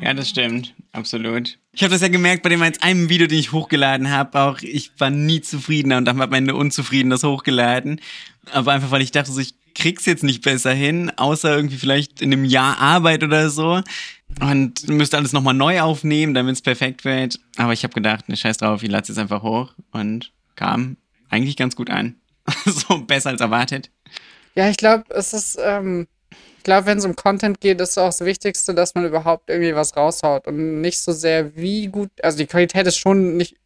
Ja, 0.00 0.14
das 0.14 0.30
stimmt, 0.30 0.74
absolut. 0.92 1.58
Ich 1.72 1.82
habe 1.82 1.92
das 1.92 2.00
ja 2.00 2.08
gemerkt 2.08 2.42
bei 2.42 2.48
dem 2.48 2.62
einem 2.62 3.08
Video, 3.08 3.26
den 3.26 3.38
ich 3.38 3.52
hochgeladen 3.52 4.10
habe. 4.10 4.40
Auch 4.40 4.60
ich 4.62 4.90
war 4.98 5.10
nie 5.10 5.40
zufriedener 5.40 5.98
und 5.98 6.04
dann 6.04 6.20
am 6.20 6.32
Ende 6.32 6.54
unzufrieden 6.54 7.10
das 7.10 7.22
hochgeladen. 7.22 8.00
Aber 8.52 8.72
einfach, 8.72 8.90
weil 8.90 9.02
ich 9.02 9.12
dachte, 9.12 9.30
so, 9.30 9.40
ich 9.40 9.54
krieg's 9.74 10.06
jetzt 10.06 10.24
nicht 10.24 10.42
besser 10.42 10.72
hin, 10.72 11.12
außer 11.16 11.54
irgendwie 11.54 11.76
vielleicht 11.76 12.22
in 12.22 12.32
einem 12.32 12.44
Jahr 12.44 12.78
Arbeit 12.78 13.22
oder 13.22 13.50
so. 13.50 13.82
Und 14.40 14.88
müsste 14.88 15.16
alles 15.16 15.32
nochmal 15.32 15.54
neu 15.54 15.80
aufnehmen, 15.80 16.34
damit 16.34 16.54
es 16.54 16.62
perfekt 16.62 17.04
wird. 17.04 17.38
Aber 17.56 17.72
ich 17.72 17.82
habe 17.84 17.92
gedacht, 17.92 18.28
ne, 18.28 18.36
scheiß 18.36 18.58
drauf, 18.58 18.82
ich 18.82 18.90
lade 18.90 19.10
es 19.10 19.18
einfach 19.18 19.42
hoch 19.42 19.74
und 19.90 20.32
kam 20.56 20.96
eigentlich 21.28 21.56
ganz 21.56 21.76
gut 21.76 21.90
an. 21.90 22.16
so 22.64 22.98
besser 23.04 23.30
als 23.30 23.40
erwartet. 23.40 23.90
Ja, 24.54 24.68
ich 24.68 24.76
glaube, 24.76 25.04
es 25.10 25.32
ist, 25.32 25.58
ähm, 25.62 26.06
ich 26.58 26.64
glaube, 26.64 26.86
wenn 26.86 26.98
es 26.98 27.04
um 27.04 27.16
Content 27.16 27.60
geht, 27.60 27.80
ist 27.80 27.98
auch 27.98 28.06
das 28.08 28.20
Wichtigste, 28.20 28.74
dass 28.74 28.94
man 28.94 29.04
überhaupt 29.04 29.48
irgendwie 29.48 29.74
was 29.74 29.96
raushaut 29.96 30.46
und 30.46 30.80
nicht 30.80 31.00
so 31.00 31.12
sehr 31.12 31.56
wie 31.56 31.86
gut, 31.86 32.10
also 32.22 32.38
die 32.38 32.46
Qualität 32.46 32.86
ist 32.86 32.98
schon 32.98 33.36
nicht 33.36 33.56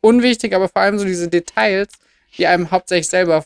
unwichtig, 0.00 0.54
aber 0.54 0.68
vor 0.68 0.82
allem 0.82 0.98
so 0.98 1.04
diese 1.04 1.28
Details, 1.28 1.88
die 2.38 2.46
einem 2.46 2.70
hauptsächlich 2.70 3.08
selber 3.08 3.44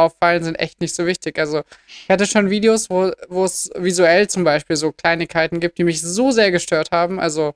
auffallen, 0.00 0.44
sind 0.44 0.56
echt 0.56 0.80
nicht 0.80 0.94
so 0.94 1.06
wichtig. 1.06 1.38
Also 1.38 1.62
ich 1.86 2.10
hatte 2.10 2.26
schon 2.26 2.50
Videos, 2.50 2.90
wo, 2.90 3.12
wo 3.28 3.44
es 3.44 3.70
visuell 3.76 4.28
zum 4.28 4.44
Beispiel 4.44 4.76
so 4.76 4.92
Kleinigkeiten 4.92 5.60
gibt, 5.60 5.78
die 5.78 5.84
mich 5.84 6.00
so 6.00 6.30
sehr 6.30 6.50
gestört 6.50 6.90
haben. 6.90 7.20
Also 7.20 7.54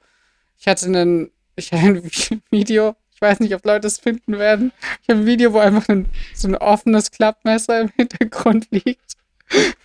ich 0.58 0.68
hatte 0.68 0.86
einen, 0.86 1.30
ich 1.56 1.72
hatte 1.72 1.86
ein 1.86 2.42
Video, 2.50 2.96
ich 3.14 3.20
weiß 3.20 3.40
nicht, 3.40 3.54
ob 3.54 3.64
Leute 3.64 3.86
es 3.86 3.98
finden 3.98 4.38
werden. 4.38 4.72
Ich 5.02 5.08
habe 5.08 5.20
ein 5.20 5.26
Video, 5.26 5.52
wo 5.52 5.58
einfach 5.58 5.88
ein, 5.88 6.06
so 6.34 6.48
ein 6.48 6.56
offenes 6.56 7.10
Klappmesser 7.10 7.80
im 7.80 7.90
Hintergrund 7.96 8.66
liegt. 8.70 9.14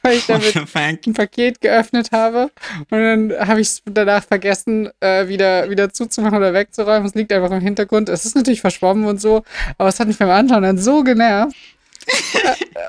Weil 0.01 0.17
ich 0.17 0.25
damit 0.25 0.55
ein 0.55 1.13
Paket 1.13 1.61
geöffnet 1.61 2.11
habe. 2.11 2.49
Und 2.89 2.91
dann 2.91 3.33
habe 3.47 3.61
ich 3.61 3.67
es 3.67 3.81
danach 3.85 4.23
vergessen, 4.23 4.89
äh, 4.99 5.27
wieder, 5.27 5.69
wieder 5.69 5.91
zuzumachen 5.91 6.37
oder 6.37 6.53
wegzuräumen. 6.53 7.07
Es 7.07 7.13
liegt 7.13 7.31
einfach 7.31 7.51
im 7.51 7.59
Hintergrund. 7.59 8.09
Es 8.09 8.25
ist 8.25 8.35
natürlich 8.35 8.61
verschwommen 8.61 9.05
und 9.05 9.21
so, 9.21 9.43
aber 9.77 9.89
es 9.89 9.99
hat 9.99 10.07
mich 10.07 10.17
beim 10.17 10.29
Anschauen 10.29 10.63
dann 10.63 10.77
so 10.77 11.03
genervt. 11.03 11.55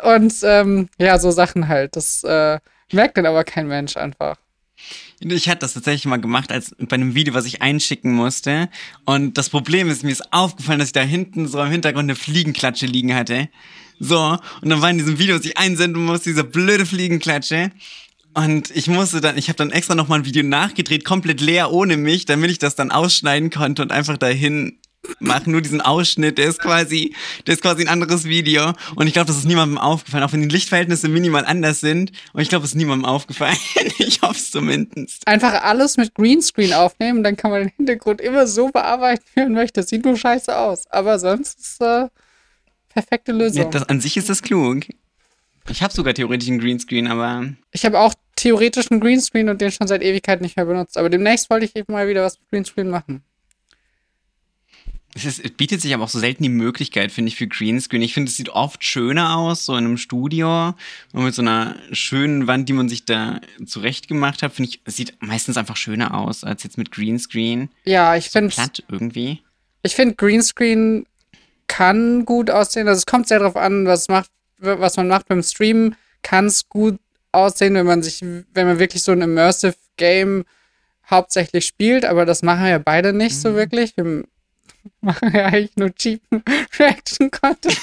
Äh, 0.03 0.15
und 0.15 0.35
ähm, 0.43 0.89
ja, 0.99 1.19
so 1.19 1.31
Sachen 1.31 1.69
halt. 1.69 1.97
Das 1.97 2.25
äh, 2.25 2.59
merkt 2.93 3.17
dann 3.17 3.27
aber 3.27 3.45
kein 3.45 3.67
Mensch 3.67 3.97
einfach. 3.97 4.37
Ich 5.21 5.49
hatte 5.49 5.61
das 5.61 5.75
tatsächlich 5.75 6.07
mal 6.07 6.21
gemacht, 6.21 6.51
als 6.51 6.75
bei 6.79 6.95
einem 6.95 7.15
Video, 7.15 7.35
was 7.35 7.45
ich 7.45 7.61
einschicken 7.61 8.13
musste. 8.13 8.71
Und 9.05 9.37
das 9.37 9.51
Problem 9.51 9.91
ist, 9.91 10.03
mir 10.03 10.13
ist 10.13 10.33
aufgefallen, 10.33 10.79
dass 10.79 10.89
ich 10.89 10.95
da 10.95 11.03
hinten 11.03 11.47
so 11.47 11.63
im 11.63 11.71
Hintergrund 11.71 12.05
eine 12.05 12.17
Fliegenklatsche 12.17 12.87
liegen 12.87 13.15
hatte. 13.15 13.51
So, 13.99 14.39
und 14.63 14.69
dann 14.71 14.81
war 14.81 14.89
in 14.89 14.97
diesem 14.97 15.19
Video, 15.19 15.37
was 15.37 15.45
ich 15.45 15.59
einsenden 15.59 16.03
musste, 16.03 16.31
diese 16.31 16.45
blöde 16.45 16.87
Fliegenklatsche. 16.87 17.71
Und 18.33 18.71
ich 18.75 18.87
musste 18.87 19.21
dann, 19.21 19.37
ich 19.37 19.49
habe 19.49 19.57
dann 19.57 19.71
extra 19.71 19.95
nochmal 19.95 20.21
ein 20.21 20.25
Video 20.25 20.43
nachgedreht, 20.43 21.05
komplett 21.05 21.43
leer 21.43 21.71
ohne 21.71 21.99
mich, 21.99 22.25
damit 22.25 22.51
ich 22.51 22.59
das 22.59 22.75
dann 22.75 22.91
ausschneiden 22.91 23.51
konnte 23.51 23.83
und 23.83 23.93
einfach 23.93 24.17
dahin 24.17 24.79
machen, 25.19 25.53
nur 25.53 25.61
diesen 25.61 25.81
Ausschnitt, 25.81 26.39
der 26.39 26.49
ist 26.49 26.61
quasi, 26.61 27.15
der 27.47 27.55
ist 27.55 27.63
quasi 27.63 27.83
ein 27.83 27.89
anderes 27.89 28.25
Video. 28.25 28.73
Und 28.97 29.07
ich 29.07 29.13
glaube, 29.13 29.27
das 29.27 29.37
ist 29.37 29.47
niemandem 29.47 29.79
aufgefallen, 29.79 30.25
auch 30.25 30.33
wenn 30.33 30.43
die 30.43 30.49
Lichtverhältnisse 30.49 31.09
minimal 31.09 31.45
anders 31.45 31.81
sind. 31.81 32.13
Und 32.33 32.43
ich 32.43 32.49
glaube, 32.49 32.65
es 32.65 32.73
ist 32.73 32.77
niemandem 32.77 33.07
aufgefallen. 33.07 33.57
ich 33.99 34.23
hoffe 34.23 34.35
es 34.35 34.51
zumindest. 34.51 35.27
Einfach 35.27 35.63
alles 35.63 35.97
mit 35.97 36.15
Greenscreen 36.15 36.73
aufnehmen, 36.73 37.23
dann 37.23 37.37
kann 37.37 37.51
man 37.51 37.63
den 37.63 37.73
Hintergrund 37.77 38.21
immer 38.21 38.47
so 38.47 38.69
bearbeiten, 38.69 39.25
wie 39.35 39.41
man 39.41 39.53
möchte. 39.53 39.81
Das 39.81 39.91
sieht 39.91 40.05
nur 40.05 40.17
scheiße 40.17 40.57
aus. 40.57 40.87
Aber 40.91 41.19
sonst 41.19 41.61
ist 41.61 41.81
äh, 41.81 42.09
perfekte 42.89 43.33
Lösung. 43.33 43.63
Ja, 43.63 43.69
das, 43.69 43.89
an 43.89 44.01
sich 44.01 44.17
ist 44.17 44.29
das 44.29 44.43
klug. 44.43 44.87
Ich 45.69 45.83
habe 45.83 45.93
sogar 45.93 46.15
theoretisch 46.15 46.49
einen 46.49 46.59
Greenscreen, 46.59 47.07
aber. 47.07 47.47
Ich 47.71 47.85
habe 47.85 47.99
auch 48.01 48.15
theoretisch 48.37 48.91
einen 48.91 49.01
Greenscreen 49.01 49.49
und 49.49 49.61
den 49.61 49.71
schon 49.71 49.87
seit 49.87 50.03
Ewigkeit 50.03 50.41
nicht 50.41 50.57
mehr 50.57 50.67
benutzt. 50.67 50.97
Aber 50.99 51.11
demnächst 51.11 51.51
wollte 51.51 51.67
ich 51.67 51.77
eben 51.77 51.93
mal 51.93 52.09
wieder 52.09 52.25
was 52.25 52.39
mit 52.39 52.51
Greenscreen 52.51 52.89
machen. 52.89 53.23
Es, 55.15 55.25
ist, 55.25 55.41
es, 55.41 55.51
bietet 55.51 55.81
sich 55.81 55.93
aber 55.93 56.05
auch 56.05 56.09
so 56.09 56.19
selten 56.19 56.43
die 56.43 56.49
Möglichkeit, 56.49 57.11
finde 57.11 57.31
ich, 57.31 57.37
für 57.37 57.49
Greenscreen. 57.49 58.03
Ich 58.03 58.15
finde, 58.15 58.31
es 58.31 58.37
sieht 58.37 58.51
oft 58.51 58.85
schöner 58.85 59.37
aus, 59.37 59.65
so 59.65 59.77
in 59.77 59.85
einem 59.85 59.97
Studio 59.97 60.75
und 61.13 61.25
mit 61.25 61.35
so 61.35 61.43
einer 61.43 61.77
schönen 61.93 62.47
Wand, 62.47 62.69
die 62.69 62.73
man 62.73 62.89
sich 62.89 63.05
da 63.05 63.41
zurechtgemacht 63.67 64.43
hat, 64.43 64.53
finde 64.53 64.71
ich, 64.71 64.81
es 64.85 64.97
sieht 64.97 65.15
meistens 65.21 65.57
einfach 65.57 65.77
schöner 65.77 66.15
aus 66.15 66.45
als 66.45 66.63
jetzt 66.63 66.79
mit 66.79 66.93
Greenscreen. 66.93 67.71
Ja, 67.85 68.15
ich 68.15 68.27
so 68.27 68.39
finde. 68.39 68.55
Platt 68.55 68.85
irgendwie. 68.89 69.43
Ich 69.83 69.97
finde, 69.97 70.15
Greenscreen 70.15 71.07
kann 71.67 72.25
gut 72.25 72.51
aussehen. 72.51 72.87
Also 72.89 72.99
es 72.99 73.07
kommt 73.07 73.29
sehr 73.29 73.39
darauf 73.39 73.57
an, 73.57 73.87
was, 73.87 74.09
macht, 74.09 74.31
was 74.59 74.97
man 74.97 75.09
macht 75.09 75.29
beim 75.29 75.43
Streamen. 75.43 75.97
Kann 76.23 76.47
es 76.47 76.69
gut 76.69 76.99
aussehen, 77.33 77.75
wenn 77.75 77.87
man 77.87 78.03
sich, 78.03 78.23
wenn 78.23 78.67
man 78.67 78.79
wirklich 78.79 79.03
so 79.03 79.13
ein 79.13 79.23
Immersive 79.23 79.75
Game 79.97 80.45
hauptsächlich 81.09 81.67
spielt, 81.67 82.05
aber 82.05 82.25
das 82.25 82.43
machen 82.43 82.63
wir 82.63 82.71
ja 82.71 82.79
beide 82.79 83.13
nicht 83.13 83.37
mhm. 83.37 83.41
so 83.41 83.55
wirklich. 83.55 83.97
Wir 83.97 84.25
machen 85.01 85.31
ja 85.35 85.47
eigentlich 85.47 85.77
nur 85.77 85.95
cheapen 85.95 86.43
Reaction-Content. 86.79 87.81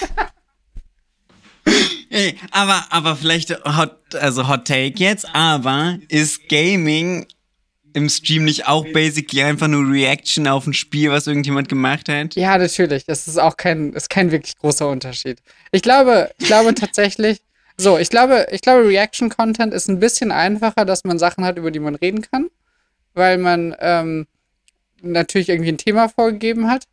Ey, 2.09 2.35
aber, 2.51 2.85
aber 2.89 3.15
vielleicht 3.15 3.51
Hot, 3.65 4.15
also 4.15 4.47
Hot 4.47 4.65
Take 4.65 4.93
jetzt, 4.97 5.27
aber 5.35 5.99
ist 6.07 6.47
Gaming 6.47 7.25
im 7.93 8.09
Stream 8.09 8.45
nicht 8.45 8.67
auch 8.67 8.85
basically 8.93 9.41
einfach 9.41 9.67
nur 9.67 9.91
Reaction 9.91 10.47
auf 10.47 10.67
ein 10.67 10.73
Spiel, 10.73 11.09
was 11.09 11.25
irgendjemand 11.25 11.67
gemacht 11.67 12.07
hat? 12.09 12.35
Ja, 12.35 12.57
natürlich. 12.57 13.05
Das 13.05 13.27
ist 13.27 13.39
auch 13.39 13.57
kein, 13.57 13.93
ist 13.93 14.09
kein 14.09 14.31
wirklich 14.31 14.55
großer 14.55 14.87
Unterschied. 14.87 15.39
Ich 15.71 15.81
glaube, 15.81 16.29
ich 16.37 16.45
glaube 16.45 16.75
tatsächlich, 16.75 17.41
so, 17.75 17.97
ich 17.97 18.09
glaube, 18.09 18.47
ich 18.51 18.61
glaube, 18.61 18.87
Reaction-Content 18.87 19.73
ist 19.73 19.87
ein 19.87 19.99
bisschen 19.99 20.31
einfacher, 20.31 20.85
dass 20.85 21.05
man 21.05 21.17
Sachen 21.17 21.43
hat, 21.43 21.57
über 21.57 21.71
die 21.71 21.79
man 21.79 21.95
reden 21.95 22.21
kann, 22.21 22.49
weil 23.15 23.39
man 23.39 23.75
ähm, 23.79 24.27
natürlich 25.01 25.49
irgendwie 25.49 25.71
ein 25.71 25.77
Thema 25.77 26.09
vorgegeben 26.09 26.69
hat. 26.69 26.85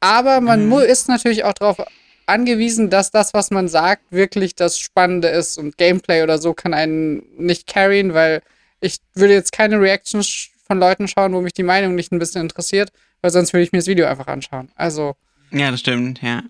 Aber 0.00 0.40
man 0.40 0.66
mhm. 0.66 0.78
ist 0.78 1.08
natürlich 1.08 1.44
auch 1.44 1.52
darauf 1.52 1.78
angewiesen, 2.26 2.90
dass 2.90 3.10
das, 3.10 3.34
was 3.34 3.50
man 3.50 3.68
sagt, 3.68 4.02
wirklich 4.10 4.54
das 4.54 4.78
Spannende 4.78 5.28
ist. 5.28 5.58
Und 5.58 5.76
Gameplay 5.76 6.22
oder 6.22 6.38
so 6.38 6.54
kann 6.54 6.72
einen 6.72 7.22
nicht 7.36 7.66
carryen, 7.66 8.14
weil 8.14 8.42
ich 8.80 8.98
würde 9.14 9.34
jetzt 9.34 9.52
keine 9.52 9.80
Reactions 9.80 10.48
von 10.66 10.78
Leuten 10.78 11.08
schauen, 11.08 11.32
wo 11.34 11.40
mich 11.40 11.52
die 11.52 11.64
Meinung 11.64 11.94
nicht 11.94 12.12
ein 12.12 12.18
bisschen 12.18 12.42
interessiert, 12.42 12.92
weil 13.20 13.30
sonst 13.30 13.52
würde 13.52 13.64
ich 13.64 13.72
mir 13.72 13.78
das 13.78 13.88
Video 13.88 14.06
einfach 14.06 14.28
anschauen. 14.28 14.70
Also. 14.76 15.16
Ja, 15.50 15.70
das 15.70 15.80
stimmt, 15.80 16.22
ja. 16.22 16.42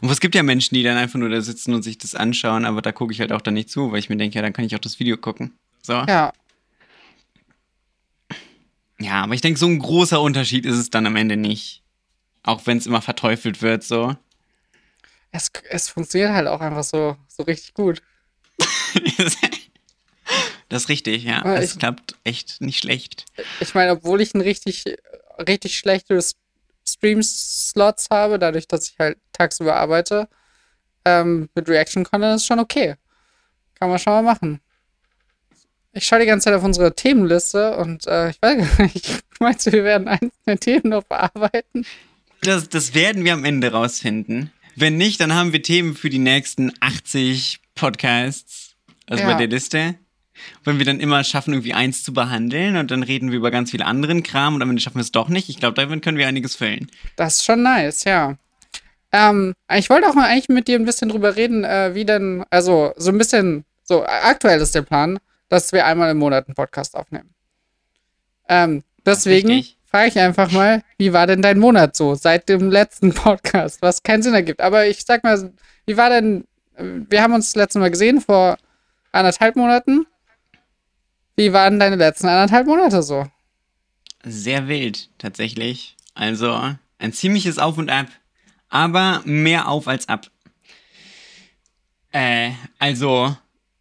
Und 0.00 0.10
es 0.10 0.20
gibt 0.20 0.34
ja 0.34 0.42
Menschen, 0.42 0.74
die 0.74 0.82
dann 0.82 0.96
einfach 0.96 1.18
nur 1.18 1.28
da 1.28 1.40
sitzen 1.40 1.74
und 1.74 1.82
sich 1.82 1.98
das 1.98 2.14
anschauen, 2.14 2.64
aber 2.64 2.80
da 2.80 2.92
gucke 2.92 3.12
ich 3.12 3.20
halt 3.20 3.32
auch 3.32 3.42
dann 3.42 3.54
nicht 3.54 3.68
zu, 3.68 3.92
weil 3.92 3.98
ich 3.98 4.08
mir 4.08 4.16
denke, 4.16 4.36
ja, 4.36 4.42
dann 4.42 4.52
kann 4.52 4.64
ich 4.64 4.74
auch 4.74 4.80
das 4.80 4.98
Video 4.98 5.16
gucken. 5.16 5.52
So. 5.82 5.92
Ja. 5.92 6.32
Ja, 9.04 9.22
aber 9.24 9.34
ich 9.34 9.42
denke, 9.42 9.60
so 9.60 9.66
ein 9.66 9.78
großer 9.78 10.18
Unterschied 10.18 10.64
ist 10.64 10.76
es 10.78 10.88
dann 10.88 11.04
am 11.04 11.16
Ende 11.16 11.36
nicht. 11.36 11.82
Auch 12.42 12.62
wenn 12.64 12.78
es 12.78 12.86
immer 12.86 13.02
verteufelt 13.02 13.60
wird, 13.60 13.84
so. 13.84 14.16
Es, 15.30 15.50
es 15.68 15.90
funktioniert 15.90 16.32
halt 16.32 16.46
auch 16.46 16.60
einfach 16.60 16.84
so, 16.84 17.16
so 17.28 17.42
richtig 17.42 17.74
gut. 17.74 18.02
das 20.70 20.84
ist 20.84 20.88
richtig, 20.88 21.24
ja. 21.24 21.40
Aber 21.40 21.56
es 21.56 21.72
ich, 21.72 21.78
klappt 21.78 22.16
echt 22.24 22.62
nicht 22.62 22.78
schlecht. 22.78 23.26
Ich 23.60 23.74
meine, 23.74 23.92
obwohl 23.92 24.22
ich 24.22 24.32
ein 24.32 24.40
richtig, 24.40 24.84
richtig 25.38 25.76
schlechtes 25.76 26.36
Stream-Slots 26.86 28.08
habe, 28.10 28.38
dadurch, 28.38 28.66
dass 28.68 28.88
ich 28.88 28.98
halt 28.98 29.18
tagsüber 29.32 29.76
arbeite, 29.76 30.28
ähm, 31.04 31.50
mit 31.54 31.68
Reaction-Content 31.68 32.36
ist 32.36 32.46
schon 32.46 32.58
okay. 32.58 32.94
Kann 33.74 33.90
man 33.90 33.98
schon 33.98 34.14
mal 34.14 34.22
machen. 34.22 34.60
Ich 35.96 36.04
schaue 36.06 36.18
die 36.18 36.26
ganze 36.26 36.46
Zeit 36.46 36.54
auf 36.54 36.64
unsere 36.64 36.94
Themenliste 36.94 37.76
und 37.76 38.06
äh, 38.06 38.30
ich 38.30 38.42
weiß 38.42 38.68
gar 38.78 38.84
nicht, 38.84 39.24
meinst 39.38 39.66
du, 39.66 39.72
wir 39.72 39.84
werden 39.84 40.08
einzelne 40.08 40.58
Themen 40.58 40.90
noch 40.90 41.04
bearbeiten? 41.04 41.86
Das, 42.40 42.68
das 42.68 42.94
werden 42.94 43.24
wir 43.24 43.32
am 43.32 43.44
Ende 43.44 43.70
rausfinden. 43.72 44.52
Wenn 44.76 44.96
nicht, 44.96 45.20
dann 45.20 45.34
haben 45.34 45.52
wir 45.52 45.62
Themen 45.62 45.94
für 45.94 46.10
die 46.10 46.18
nächsten 46.18 46.72
80 46.80 47.60
Podcasts, 47.76 48.74
also 49.06 49.22
ja. 49.22 49.30
bei 49.30 49.38
der 49.38 49.46
Liste. 49.46 49.94
Wenn 50.64 50.78
wir 50.78 50.84
dann 50.84 50.98
immer 50.98 51.22
schaffen, 51.22 51.54
irgendwie 51.54 51.74
eins 51.74 52.02
zu 52.02 52.12
behandeln 52.12 52.76
und 52.76 52.90
dann 52.90 53.04
reden 53.04 53.30
wir 53.30 53.38
über 53.38 53.52
ganz 53.52 53.70
viel 53.70 53.82
anderen 53.82 54.24
Kram 54.24 54.56
und 54.56 54.62
am 54.62 54.70
Ende 54.70 54.82
schaffen 54.82 54.96
wir 54.96 55.02
es 55.02 55.12
doch 55.12 55.28
nicht. 55.28 55.48
Ich 55.48 55.58
glaube, 55.58 55.74
damit 55.74 56.02
können 56.02 56.18
wir 56.18 56.26
einiges 56.26 56.56
füllen. 56.56 56.90
Das 57.14 57.36
ist 57.36 57.44
schon 57.44 57.62
nice, 57.62 58.02
ja. 58.02 58.36
Ähm, 59.12 59.54
ich 59.72 59.90
wollte 59.90 60.08
auch 60.08 60.14
mal 60.14 60.28
eigentlich 60.28 60.48
mit 60.48 60.66
dir 60.66 60.76
ein 60.76 60.84
bisschen 60.84 61.08
drüber 61.08 61.36
reden, 61.36 61.62
äh, 61.62 61.94
wie 61.94 62.04
denn, 62.04 62.44
also 62.50 62.92
so 62.96 63.12
ein 63.12 63.18
bisschen, 63.18 63.64
so 63.84 64.04
aktuell 64.04 64.60
ist 64.60 64.74
der 64.74 64.82
Plan, 64.82 65.20
dass 65.48 65.72
wir 65.72 65.86
einmal 65.86 66.10
im 66.10 66.18
Monat 66.18 66.48
einen 66.48 66.54
Podcast 66.54 66.96
aufnehmen. 66.96 67.34
Ähm, 68.48 68.84
deswegen 69.04 69.64
frage 69.86 70.08
ich 70.08 70.18
einfach 70.18 70.50
mal, 70.50 70.82
wie 70.98 71.12
war 71.12 71.26
denn 71.26 71.42
dein 71.42 71.58
Monat 71.58 71.96
so 71.96 72.14
seit 72.14 72.48
dem 72.48 72.70
letzten 72.70 73.12
Podcast, 73.14 73.80
was 73.82 74.02
keinen 74.02 74.22
Sinn 74.22 74.34
ergibt. 74.34 74.60
Aber 74.60 74.86
ich 74.86 75.04
sag 75.04 75.22
mal, 75.24 75.52
wie 75.86 75.96
war 75.96 76.10
denn, 76.10 76.44
wir 76.76 77.22
haben 77.22 77.34
uns 77.34 77.52
das 77.52 77.56
letzte 77.56 77.78
Mal 77.78 77.90
gesehen 77.90 78.20
vor 78.20 78.58
anderthalb 79.12 79.56
Monaten. 79.56 80.06
Wie 81.36 81.52
waren 81.52 81.78
deine 81.78 81.96
letzten 81.96 82.28
anderthalb 82.28 82.66
Monate 82.66 83.02
so? 83.02 83.26
Sehr 84.24 84.68
wild, 84.68 85.10
tatsächlich. 85.18 85.96
Also 86.14 86.74
ein 86.98 87.12
ziemliches 87.12 87.58
Auf 87.58 87.78
und 87.78 87.90
Ab. 87.90 88.06
Aber 88.68 89.22
mehr 89.24 89.68
auf 89.68 89.86
als 89.86 90.08
ab. 90.08 90.26
Äh, 92.10 92.50
also, 92.80 93.36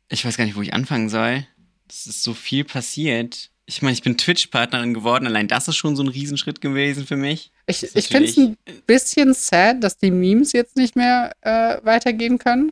ich 0.08 0.24
weiß 0.24 0.38
gar 0.38 0.46
nicht, 0.46 0.55
wo 0.55 0.62
ich 0.62 0.74
anfangen 0.74 1.10
soll. 1.10 1.48
Es 1.90 2.08
ist 2.08 2.24
so 2.24 2.34
viel 2.34 2.63
passiert. 2.63 3.50
Ich 3.66 3.82
meine, 3.82 3.94
ich 3.94 4.02
bin 4.02 4.18
Twitch-Partnerin 4.18 4.94
geworden. 4.94 5.25
Allein 5.25 5.48
das 5.48 5.68
ist 5.68 5.75
schon 5.75 5.96
so 5.96 6.04
ein 6.04 6.10
Riesenschritt 6.10 6.60
gewesen 6.60 7.06
für 7.06 7.16
mich. 7.16 7.52
Ich, 7.68 7.84
ich 7.96 8.08
finde 8.08 8.30
es 8.30 8.38
ein 8.38 8.58
bisschen 8.86 9.34
sad, 9.34 9.84
dass 9.84 9.98
die 9.98 10.12
Memes 10.12 10.52
jetzt 10.52 10.75
nicht 10.75 10.96
mehr 10.96 11.32
äh, 11.42 11.78
weitergehen 11.84 12.38
können. 12.40 12.72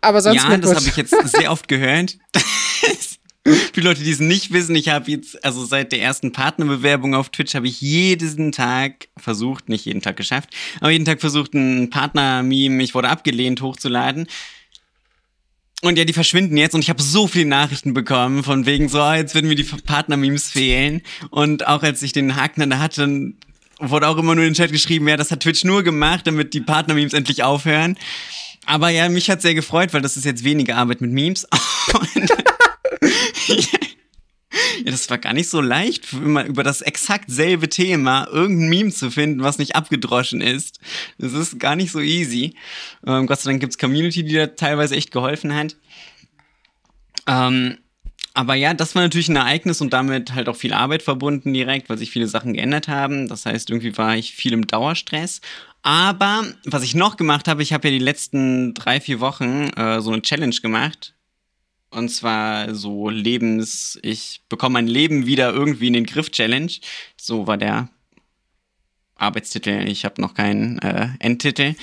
Aber 0.00 0.20
sonst. 0.20 0.42
Ja, 0.42 0.56
das 0.56 0.74
habe 0.74 0.86
ich 0.86 0.96
jetzt 0.96 1.14
sehr 1.36 1.50
oft 1.50 1.68
gehört. 1.68 2.18
Für 3.72 3.80
Leute, 3.80 4.02
die 4.02 4.10
es 4.10 4.20
nicht 4.20 4.52
wissen, 4.52 4.76
ich 4.76 4.88
habe 4.90 5.10
jetzt, 5.10 5.42
also 5.42 5.64
seit 5.64 5.92
der 5.92 6.02
ersten 6.02 6.32
Partnerbewerbung 6.32 7.14
auf 7.14 7.30
Twitch, 7.30 7.54
habe 7.54 7.66
ich 7.66 7.80
jeden 7.80 8.52
Tag 8.52 9.08
versucht, 9.16 9.70
nicht 9.70 9.86
jeden 9.86 10.02
Tag 10.02 10.18
geschafft, 10.18 10.50
aber 10.80 10.90
jeden 10.90 11.06
Tag 11.06 11.20
versucht, 11.20 11.54
ein 11.54 11.88
Partner-Meme, 11.88 12.82
ich 12.82 12.94
wurde 12.94 13.08
abgelehnt, 13.08 13.62
hochzuladen. 13.62 14.26
Und 15.82 15.96
ja, 15.96 16.04
die 16.04 16.12
verschwinden 16.12 16.56
jetzt 16.56 16.74
und 16.74 16.80
ich 16.80 16.90
habe 16.90 17.00
so 17.00 17.28
viele 17.28 17.46
Nachrichten 17.46 17.94
bekommen 17.94 18.42
von 18.42 18.66
wegen 18.66 18.88
so, 18.88 18.98
jetzt 19.12 19.34
werden 19.34 19.48
mir 19.48 19.54
die 19.54 19.62
Partner-Memes 19.62 20.50
fehlen. 20.50 21.02
Und 21.30 21.68
auch 21.68 21.84
als 21.84 22.02
ich 22.02 22.12
den 22.12 22.34
Haken 22.34 22.68
da 22.68 22.78
hatte, 22.78 23.32
wurde 23.78 24.08
auch 24.08 24.18
immer 24.18 24.34
nur 24.34 24.44
in 24.44 24.50
den 24.50 24.56
Chat 24.56 24.72
geschrieben, 24.72 25.06
ja, 25.06 25.16
das 25.16 25.30
hat 25.30 25.40
Twitch 25.40 25.62
nur 25.62 25.84
gemacht, 25.84 26.26
damit 26.26 26.52
die 26.52 26.60
Partner-Memes 26.60 27.12
endlich 27.12 27.44
aufhören. 27.44 27.96
Aber 28.66 28.88
ja, 28.90 29.08
mich 29.08 29.30
hat 29.30 29.40
sehr 29.40 29.54
gefreut, 29.54 29.94
weil 29.94 30.02
das 30.02 30.16
ist 30.16 30.24
jetzt 30.24 30.42
weniger 30.42 30.76
Arbeit 30.76 31.00
mit 31.00 31.12
Memes. 31.12 31.46
Ja, 34.84 34.90
das 34.90 35.08
war 35.10 35.18
gar 35.18 35.32
nicht 35.32 35.48
so 35.48 35.60
leicht, 35.60 36.12
immer 36.12 36.44
über 36.44 36.62
das 36.62 36.80
exakt 36.80 37.30
selbe 37.30 37.68
Thema 37.68 38.26
irgendein 38.30 38.68
Meme 38.68 38.90
zu 38.90 39.10
finden, 39.10 39.42
was 39.42 39.58
nicht 39.58 39.76
abgedroschen 39.76 40.40
ist. 40.40 40.80
Das 41.18 41.32
ist 41.32 41.58
gar 41.58 41.76
nicht 41.76 41.92
so 41.92 42.00
easy. 42.00 42.54
Ähm, 43.06 43.26
Gott 43.26 43.40
sei 43.40 43.50
Dank 43.50 43.60
gibt 43.60 43.72
es 43.72 43.78
Community, 43.78 44.22
die 44.22 44.34
da 44.34 44.46
teilweise 44.46 44.96
echt 44.96 45.10
geholfen 45.10 45.54
hat. 45.54 45.76
Ähm, 47.26 47.78
aber 48.34 48.54
ja, 48.54 48.72
das 48.72 48.94
war 48.94 49.02
natürlich 49.02 49.28
ein 49.28 49.36
Ereignis 49.36 49.80
und 49.80 49.92
damit 49.92 50.32
halt 50.32 50.48
auch 50.48 50.54
viel 50.54 50.72
Arbeit 50.72 51.02
verbunden 51.02 51.52
direkt, 51.52 51.88
weil 51.88 51.98
sich 51.98 52.12
viele 52.12 52.28
Sachen 52.28 52.54
geändert 52.54 52.86
haben. 52.86 53.26
Das 53.26 53.46
heißt, 53.46 53.68
irgendwie 53.70 53.96
war 53.98 54.16
ich 54.16 54.32
viel 54.32 54.52
im 54.52 54.66
Dauerstress. 54.66 55.40
Aber 55.82 56.44
was 56.64 56.84
ich 56.84 56.94
noch 56.94 57.16
gemacht 57.16 57.48
habe, 57.48 57.62
ich 57.62 57.72
habe 57.72 57.88
ja 57.88 57.92
die 57.92 58.04
letzten 58.04 58.74
drei, 58.74 59.00
vier 59.00 59.18
Wochen 59.20 59.70
äh, 59.70 60.00
so 60.00 60.12
eine 60.12 60.22
Challenge 60.22 60.54
gemacht 60.62 61.14
und 61.90 62.10
zwar 62.10 62.74
so 62.74 63.08
Lebens, 63.08 63.98
ich 64.02 64.42
bekomme 64.48 64.74
mein 64.74 64.88
Leben 64.88 65.26
wieder 65.26 65.52
irgendwie 65.52 65.88
in 65.88 65.94
den 65.94 66.06
Griff 66.06 66.30
Challenge. 66.30 66.72
So 67.16 67.46
war 67.46 67.56
der 67.56 67.88
Arbeitstitel. 69.16 69.88
Ich 69.88 70.04
habe 70.04 70.20
noch 70.20 70.34
keinen 70.34 70.78
äh, 70.78 71.08
Endtitel. 71.18 71.74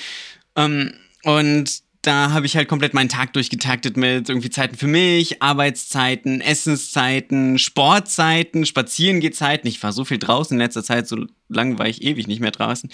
Ähm, 0.55 0.93
und 1.23 1.83
da 2.01 2.31
habe 2.31 2.45
ich 2.45 2.55
halt 2.55 2.67
komplett 2.67 2.93
meinen 2.93 3.09
Tag 3.09 3.33
durchgetaktet 3.33 3.97
mit 3.97 4.29
irgendwie 4.29 4.51
Zeiten 4.51 4.77
für 4.77 4.87
mich, 4.87 5.41
Arbeitszeiten, 5.41 6.39
Essenszeiten, 6.39 7.57
Sportzeiten, 7.57 8.65
Spazierengehzeiten. 8.65 9.67
Ich 9.67 9.81
war 9.81 9.91
so 9.91 10.05
viel 10.05 10.19
draußen 10.19 10.55
in 10.55 10.61
letzter 10.61 10.83
Zeit, 10.83 11.07
so 11.07 11.25
lange 11.49 11.79
war 11.79 11.87
ich 11.87 12.03
ewig 12.03 12.27
nicht 12.27 12.41
mehr 12.41 12.51
draußen. 12.51 12.91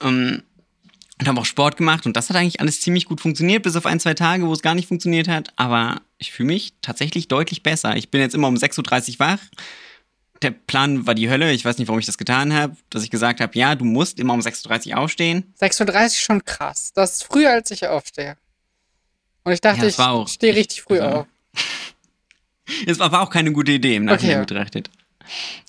Ähm, 0.00 0.42
und 1.22 1.28
habe 1.28 1.40
auch 1.40 1.46
Sport 1.46 1.76
gemacht 1.76 2.04
und 2.04 2.16
das 2.16 2.28
hat 2.28 2.36
eigentlich 2.36 2.60
alles 2.60 2.80
ziemlich 2.80 3.04
gut 3.04 3.20
funktioniert, 3.20 3.62
bis 3.62 3.76
auf 3.76 3.86
ein, 3.86 4.00
zwei 4.00 4.14
Tage, 4.14 4.46
wo 4.46 4.52
es 4.52 4.60
gar 4.60 4.74
nicht 4.74 4.88
funktioniert 4.88 5.28
hat. 5.28 5.52
Aber 5.56 6.00
ich 6.18 6.32
fühle 6.32 6.48
mich 6.48 6.74
tatsächlich 6.82 7.28
deutlich 7.28 7.62
besser. 7.62 7.96
Ich 7.96 8.10
bin 8.10 8.20
jetzt 8.20 8.34
immer 8.34 8.48
um 8.48 8.56
6.30 8.56 9.12
Uhr 9.12 9.18
wach. 9.20 9.38
Der 10.42 10.50
Plan 10.50 11.06
war 11.06 11.14
die 11.14 11.30
Hölle. 11.30 11.52
Ich 11.52 11.64
weiß 11.64 11.78
nicht, 11.78 11.86
warum 11.86 12.00
ich 12.00 12.06
das 12.06 12.18
getan 12.18 12.52
habe, 12.52 12.76
dass 12.90 13.04
ich 13.04 13.10
gesagt 13.10 13.40
habe, 13.40 13.56
ja, 13.56 13.76
du 13.76 13.84
musst 13.84 14.18
immer 14.18 14.34
um 14.34 14.40
6.30 14.40 14.90
Uhr 14.90 14.98
aufstehen. 14.98 15.54
6.30 15.60 16.02
Uhr 16.02 16.10
schon 16.10 16.44
krass. 16.44 16.92
Das 16.92 17.12
ist 17.12 17.24
früher, 17.24 17.52
als 17.52 17.70
ich 17.70 17.86
aufstehe. 17.86 18.36
Und 19.44 19.52
ich 19.52 19.60
dachte, 19.60 19.86
ja, 19.86 20.22
ich 20.24 20.32
stehe 20.32 20.54
richtig 20.56 20.82
früh 20.82 21.00
also, 21.00 21.18
auf. 21.18 21.26
Es 22.86 22.98
war 22.98 23.20
auch 23.20 23.28
keine 23.28 23.52
gute 23.52 23.72
Idee 23.72 23.96
im 23.96 24.06
Nachhinein 24.06 24.40
okay. 24.40 24.46
betrachtet. 24.46 24.90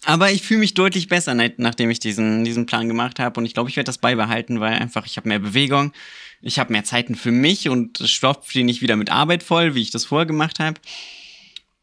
Aber 0.06 0.32
ich 0.32 0.42
fühle 0.44 0.60
mich 0.60 0.74
deutlich 0.74 1.08
besser, 1.08 1.36
nachdem 1.58 1.90
ich 1.90 2.00
diesen, 2.00 2.44
diesen 2.44 2.66
Plan 2.66 2.88
gemacht 2.88 3.20
habe. 3.20 3.40
Und 3.40 3.46
ich 3.46 3.54
glaube, 3.54 3.70
ich 3.70 3.76
werde 3.76 3.88
das 3.88 3.98
beibehalten, 3.98 4.60
weil 4.60 4.74
einfach 4.74 5.06
ich 5.06 5.18
habe 5.18 5.30
mehr 5.30 5.40
Bewegung, 5.40 5.94
ich 6.42 6.60
habe 6.60 6.72
mehr 6.72 6.84
Zeiten 6.84 7.16
für 7.16 7.32
mich 7.32 7.70
und 7.70 7.98
stopfe 8.00 8.52
die 8.54 8.64
nicht 8.64 8.82
wieder 8.82 8.96
mit 8.96 9.12
Arbeit 9.12 9.44
voll, 9.44 9.76
wie 9.76 9.82
ich 9.82 9.92
das 9.92 10.06
vorher 10.06 10.26
gemacht 10.26 10.60
habe. 10.60 10.80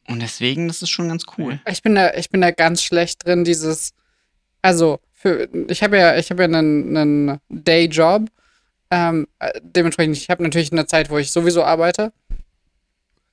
Und 0.07 0.21
deswegen, 0.21 0.69
das 0.69 0.83
ist 0.83 0.91
schon 0.91 1.09
ganz 1.09 1.25
cool. 1.39 1.61
Ich 1.69 1.83
bin 1.83 1.95
da, 1.95 2.13
ich 2.15 2.31
bin 2.31 2.41
da 2.41 2.51
ganz 2.51 2.83
schlecht 2.83 3.25
drin, 3.25 3.45
dieses, 3.45 3.95
also 4.61 5.01
für, 5.13 5.49
ich 5.69 5.83
habe 5.83 5.99
ja, 5.99 6.17
ich 6.17 6.31
habe 6.31 6.43
ja 6.43 6.49
einen, 6.49 6.97
einen 6.97 7.41
Dayjob. 7.49 8.29
Ähm, 8.91 9.29
dementsprechend, 9.63 10.17
ich 10.17 10.31
habe 10.31 10.43
natürlich 10.43 10.73
eine 10.73 10.87
Zeit, 10.87 11.11
wo 11.11 11.19
ich 11.19 11.31
sowieso 11.31 11.63
arbeite. 11.63 12.13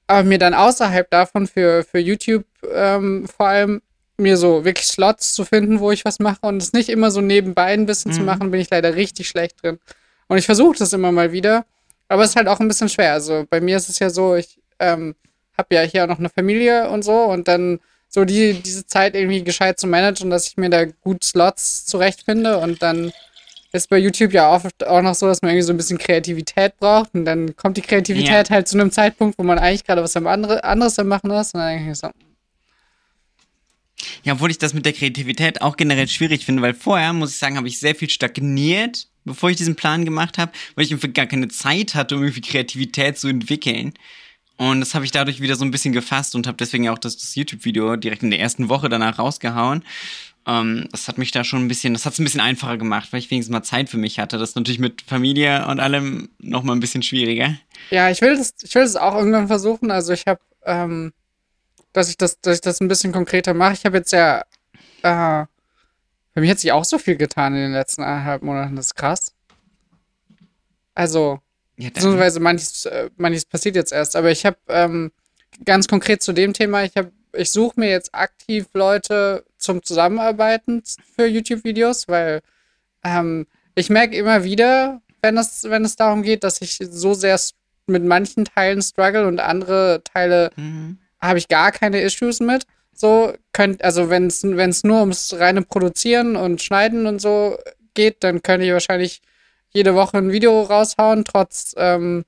Aber 0.05 0.23
mir 0.23 0.37
dann 0.37 0.53
außerhalb 0.53 1.09
davon 1.09 1.47
für, 1.47 1.83
für 1.83 1.99
YouTube 1.99 2.45
ähm, 2.71 3.27
vor 3.27 3.47
allem 3.47 3.81
mir 4.17 4.37
so 4.37 4.65
wirklich 4.65 4.87
Slots 4.87 5.33
zu 5.33 5.45
finden, 5.45 5.79
wo 5.79 5.91
ich 5.91 6.05
was 6.05 6.19
mache 6.19 6.39
und 6.41 6.61
es 6.61 6.73
nicht 6.73 6.89
immer 6.89 7.11
so 7.11 7.21
nebenbei 7.21 7.73
ein 7.73 7.85
bisschen 7.85 8.11
mhm. 8.11 8.15
zu 8.15 8.21
machen, 8.21 8.51
bin 8.51 8.59
ich 8.59 8.69
leider 8.69 8.95
richtig 8.95 9.27
schlecht 9.27 9.61
drin. 9.61 9.79
Und 10.27 10.37
ich 10.37 10.45
versuche 10.45 10.77
das 10.77 10.93
immer 10.93 11.11
mal 11.11 11.31
wieder, 11.31 11.65
aber 12.07 12.23
es 12.23 12.31
ist 12.31 12.35
halt 12.35 12.47
auch 12.47 12.59
ein 12.59 12.67
bisschen 12.67 12.89
schwer. 12.89 13.13
Also 13.13 13.45
bei 13.49 13.61
mir 13.61 13.77
ist 13.77 13.89
es 13.89 13.99
ja 13.99 14.09
so, 14.09 14.35
ich 14.35 14.59
ähm, 14.79 15.15
habe 15.57 15.75
ja 15.75 15.81
hier 15.81 16.03
auch 16.03 16.07
noch 16.07 16.19
eine 16.19 16.29
Familie 16.29 16.89
und 16.89 17.03
so 17.03 17.23
und 17.23 17.47
dann 17.47 17.79
so 18.09 18.25
die, 18.25 18.53
diese 18.53 18.85
Zeit 18.85 19.15
irgendwie 19.15 19.43
gescheit 19.43 19.79
zu 19.79 19.87
managen, 19.87 20.29
dass 20.29 20.47
ich 20.47 20.57
mir 20.57 20.69
da 20.69 20.85
gut 20.85 21.23
Slots 21.23 21.85
zurechtfinde 21.85 22.57
und 22.57 22.81
dann 22.81 23.11
ist 23.73 23.89
bei 23.89 23.97
YouTube 23.97 24.33
ja 24.33 24.51
oft 24.53 24.85
auch 24.87 25.01
noch 25.01 25.13
so, 25.13 25.27
dass 25.27 25.41
man 25.41 25.51
irgendwie 25.51 25.65
so 25.65 25.73
ein 25.73 25.77
bisschen 25.77 25.97
Kreativität 25.97 26.77
braucht 26.77 27.13
und 27.13 27.25
dann 27.25 27.55
kommt 27.55 27.77
die 27.77 27.81
Kreativität 27.81 28.49
ja. 28.49 28.55
halt 28.55 28.67
zu 28.67 28.77
einem 28.77 28.91
Zeitpunkt, 28.91 29.37
wo 29.37 29.43
man 29.43 29.59
eigentlich 29.59 29.83
gerade 29.83 30.01
was 30.01 30.15
anderes 30.15 30.99
am 30.99 31.07
machen 31.07 31.31
ist 31.31 31.53
und 31.53 31.59
dann 31.59 31.77
denke 31.77 31.91
ich 31.91 31.97
so, 31.97 32.09
Ja, 34.27 34.33
obwohl 34.33 34.51
ich 34.51 34.57
das 34.57 34.73
mit 34.73 34.85
der 34.85 34.91
Kreativität 34.91 35.61
auch 35.61 35.77
generell 35.77 36.09
schwierig 36.09 36.43
finde, 36.43 36.61
weil 36.61 36.73
vorher, 36.73 37.13
muss 37.13 37.31
ich 37.31 37.37
sagen, 37.37 37.55
habe 37.55 37.69
ich 37.69 37.79
sehr 37.79 37.95
viel 37.95 38.09
stagniert, 38.09 39.07
bevor 39.23 39.49
ich 39.49 39.55
diesen 39.55 39.77
Plan 39.77 40.03
gemacht 40.03 40.37
habe, 40.37 40.51
weil 40.75 40.83
ich 40.83 40.91
irgendwie 40.91 41.13
gar 41.13 41.27
keine 41.27 41.47
Zeit 41.47 41.95
hatte, 41.95 42.17
um 42.17 42.23
irgendwie 42.23 42.41
Kreativität 42.41 43.17
zu 43.17 43.29
entwickeln. 43.29 43.93
Und 44.57 44.81
das 44.81 44.95
habe 44.95 45.05
ich 45.05 45.11
dadurch 45.11 45.39
wieder 45.39 45.55
so 45.55 45.63
ein 45.63 45.71
bisschen 45.71 45.93
gefasst 45.93 46.35
und 46.35 46.45
habe 46.45 46.57
deswegen 46.57 46.89
auch 46.89 46.97
das, 46.97 47.15
das 47.15 47.35
YouTube-Video 47.35 47.95
direkt 47.95 48.21
in 48.21 48.29
der 48.29 48.41
ersten 48.41 48.67
Woche 48.67 48.89
danach 48.89 49.17
rausgehauen. 49.17 49.85
Ähm, 50.45 50.89
das 50.91 51.07
hat 51.07 51.17
mich 51.17 51.31
da 51.31 51.45
schon 51.45 51.63
ein 51.63 51.69
bisschen, 51.69 51.93
das 51.93 52.05
hat 52.05 52.11
es 52.11 52.19
ein 52.19 52.25
bisschen 52.25 52.41
einfacher 52.41 52.75
gemacht, 52.75 53.13
weil 53.13 53.21
ich 53.21 53.31
wenigstens 53.31 53.53
mal 53.53 53.63
Zeit 53.63 53.89
für 53.89 53.97
mich 53.97 54.19
hatte. 54.19 54.37
Das 54.37 54.49
ist 54.49 54.55
natürlich 54.57 54.79
mit 54.79 55.03
Familie 55.03 55.65
und 55.67 55.79
allem 55.79 56.27
noch 56.39 56.63
mal 56.63 56.73
ein 56.73 56.81
bisschen 56.81 57.01
schwieriger. 57.01 57.55
Ja, 57.91 58.09
ich 58.09 58.19
will 58.19 58.35
das, 58.35 58.55
ich 58.61 58.75
will 58.75 58.83
das 58.83 58.97
auch 58.97 59.15
irgendwann 59.15 59.47
versuchen. 59.47 59.89
Also 59.89 60.11
ich 60.11 60.25
habe, 60.27 60.41
ähm, 60.65 61.13
dass 61.97 62.09
ich 62.09 62.17
das, 62.17 62.39
dass 62.41 62.55
ich 62.55 62.61
das 62.61 62.79
ein 62.79 62.87
bisschen 62.87 63.11
konkreter 63.11 63.53
mache. 63.53 63.73
Ich 63.73 63.85
habe 63.85 63.97
jetzt 63.97 64.11
ja, 64.11 64.41
äh, 65.01 65.45
bei 66.33 66.41
mir 66.41 66.51
hat 66.51 66.59
sich 66.59 66.71
auch 66.71 66.85
so 66.85 66.99
viel 66.99 67.15
getan 67.15 67.55
in 67.55 67.61
den 67.61 67.71
letzten 67.73 68.03
eineinhalb 68.03 68.43
Monaten. 68.43 68.75
Das 68.75 68.87
ist 68.87 68.95
krass. 68.95 69.33
Also, 70.93 71.39
ja, 71.75 71.89
beziehungsweise 71.89 72.39
manches, 72.39 72.85
äh, 72.85 73.09
manches 73.17 73.45
passiert 73.45 73.75
jetzt 73.75 73.91
erst. 73.91 74.15
Aber 74.15 74.29
ich 74.29 74.45
habe 74.45 74.57
ähm, 74.67 75.11
ganz 75.65 75.87
konkret 75.87 76.21
zu 76.21 76.33
dem 76.33 76.53
Thema, 76.53 76.83
ich 76.83 76.95
habe, 76.95 77.11
ich 77.33 77.51
suche 77.51 77.79
mir 77.79 77.89
jetzt 77.89 78.13
aktiv 78.13 78.67
Leute 78.73 79.43
zum 79.57 79.81
Zusammenarbeiten 79.81 80.83
für 81.15 81.25
YouTube-Videos, 81.25 82.07
weil 82.07 82.41
ähm, 83.03 83.47
ich 83.73 83.89
merke 83.89 84.15
immer 84.15 84.43
wieder, 84.43 85.01
wenn 85.23 85.37
es, 85.37 85.63
wenn 85.63 85.83
es 85.83 85.95
darum 85.95 86.21
geht, 86.21 86.43
dass 86.43 86.61
ich 86.61 86.77
so 86.77 87.15
sehr 87.15 87.39
mit 87.87 88.03
manchen 88.03 88.45
Teilen 88.45 88.83
struggle 88.83 89.27
und 89.27 89.39
andere 89.39 90.01
Teile 90.03 90.51
mhm. 90.55 90.99
Habe 91.21 91.39
ich 91.39 91.47
gar 91.47 91.71
keine 91.71 92.01
Issues 92.01 92.39
mit. 92.39 92.65
So 92.93 93.33
könnt, 93.53 93.83
also 93.83 94.09
wenn 94.09 94.27
es 94.27 94.43
nur 94.83 94.99
ums 95.01 95.35
reine 95.37 95.61
Produzieren 95.61 96.35
und 96.35 96.61
Schneiden 96.61 97.05
und 97.05 97.19
so 97.19 97.57
geht, 97.93 98.23
dann 98.23 98.41
könnte 98.41 98.65
ich 98.65 98.73
wahrscheinlich 98.73 99.21
jede 99.69 99.93
Woche 99.95 100.17
ein 100.17 100.31
Video 100.31 100.61
raushauen, 100.61 101.23
trotz, 101.25 101.75
ähm, 101.77 102.25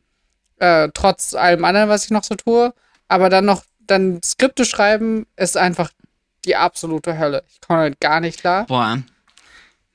äh, 0.58 0.89
trotz 0.93 1.34
allem 1.34 1.65
anderen, 1.65 1.89
was 1.89 2.06
ich 2.06 2.12
noch 2.12 2.23
so 2.23 2.36
tue. 2.36 2.73
Aber 3.08 3.30
dann 3.30 3.45
noch, 3.45 3.63
dann 3.80 4.21
Skripte 4.23 4.65
schreiben, 4.65 5.25
ist 5.36 5.58
einfach 5.58 5.91
die 6.45 6.56
absolute 6.56 7.17
Hölle. 7.17 7.43
Ich 7.49 7.62
komme 7.62 7.80
halt 7.80 7.99
gar 7.99 8.19
nicht 8.19 8.39
klar. 8.39 8.65
Boah. 8.67 8.99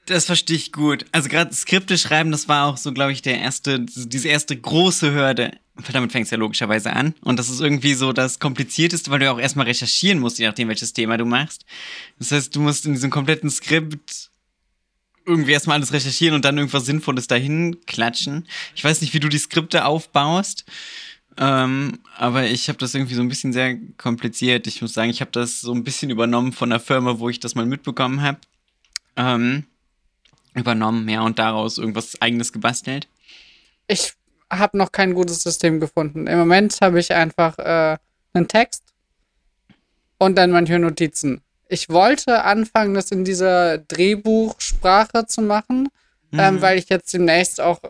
Das 0.07 0.27
verstehe 0.27 0.57
ich 0.57 0.73
gut. 0.73 1.07
Also 1.13 1.29
gerade 1.29 1.55
Skripte 1.55 1.97
schreiben, 1.97 2.31
das 2.31 2.49
war 2.49 2.67
auch 2.67 2.77
so, 2.77 2.93
glaube 2.93 3.13
ich, 3.13 3.23
der 3.23 3.41
erste, 3.41 3.81
diese 3.81 4.29
erste 4.29 4.57
große 4.57 5.13
Hürde. 5.13 5.53
Damit 5.93 6.13
fängst 6.13 6.31
du 6.31 6.37
ja 6.37 6.41
logischerweise 6.41 6.93
an. 6.93 7.15
Und 7.23 7.39
das 7.39 7.49
ist 7.49 7.61
irgendwie 7.61 7.95
so 7.95 8.13
das 8.13 8.39
Komplizierteste, 8.39 9.11
weil 9.11 9.19
du 9.19 9.25
ja 9.25 9.33
auch 9.33 9.41
erstmal 9.41 9.67
recherchieren 9.67 10.19
musst, 10.19 10.39
je 10.39 10.47
nachdem, 10.47 10.69
welches 10.69 10.93
Thema 10.93 11.17
du 11.17 11.25
machst. 11.25 11.65
Das 12.19 12.33
heißt, 12.33 12.55
du 12.55 12.61
musst 12.61 12.85
in 12.85 12.93
diesem 12.93 13.11
kompletten 13.11 13.51
Skript 13.51 14.31
irgendwie 15.27 15.53
erstmal 15.53 15.77
alles 15.77 15.93
recherchieren 15.93 16.35
und 16.35 16.45
dann 16.45 16.59
irgendwas 16.59 16.85
Sinnvolles 16.85 17.27
dahin 17.27 17.79
klatschen. 17.87 18.47
Ich 18.75 18.85
weiß 18.85 19.01
nicht, 19.01 19.15
wie 19.15 19.21
du 19.21 19.29
die 19.29 19.39
Skripte 19.39 19.87
aufbaust, 19.87 20.67
ähm, 21.39 21.99
aber 22.17 22.47
ich 22.47 22.69
habe 22.69 22.79
das 22.79 22.95
irgendwie 22.95 23.15
so 23.15 23.23
ein 23.23 23.29
bisschen 23.29 23.53
sehr 23.53 23.77
kompliziert. 23.97 24.67
Ich 24.67 24.83
muss 24.83 24.93
sagen, 24.93 25.11
ich 25.11 25.21
habe 25.21 25.31
das 25.33 25.61
so 25.61 25.73
ein 25.73 25.83
bisschen 25.83 26.11
übernommen 26.11 26.53
von 26.53 26.71
der 26.71 26.79
Firma, 26.79 27.19
wo 27.19 27.29
ich 27.29 27.41
das 27.41 27.55
mal 27.55 27.67
mitbekommen 27.67 28.21
habe. 28.21 28.39
Ähm, 29.17 29.65
übernommen, 30.55 31.09
ja, 31.09 31.23
und 31.23 31.39
daraus 31.39 31.79
irgendwas 31.79 32.21
eigenes 32.21 32.53
gebastelt. 32.53 33.09
Ich 33.87 34.15
habe 34.51 34.79
noch 34.79 34.93
kein 34.93 35.15
gutes 35.15 35.43
System 35.43 35.81
gefunden. 35.81 36.27
Im 36.27 36.39
Moment 36.39 36.79
habe 36.81 37.01
ich 37.01 37.13
einfach 37.13 37.59
äh, 37.59 37.97
einen 38.33 38.49
Text 38.49 38.83
und 40.19 40.37
dann 40.37 40.51
manche 40.51 40.79
Notizen 40.79 41.43
ich 41.69 41.89
wollte 41.89 42.45
anfangen, 42.45 42.95
das 42.95 43.11
in 43.11 43.25
dieser 43.25 43.79
Drehbuchsprache 43.79 45.27
zu 45.27 45.43
machen, 45.43 45.89
ähm, 46.33 46.39
mhm. 46.39 46.41
ähm, 46.41 46.63
weil 46.63 46.79
ich 46.79 46.89
jetzt 46.89 47.13
demnächst 47.13 47.61
auch 47.61 47.81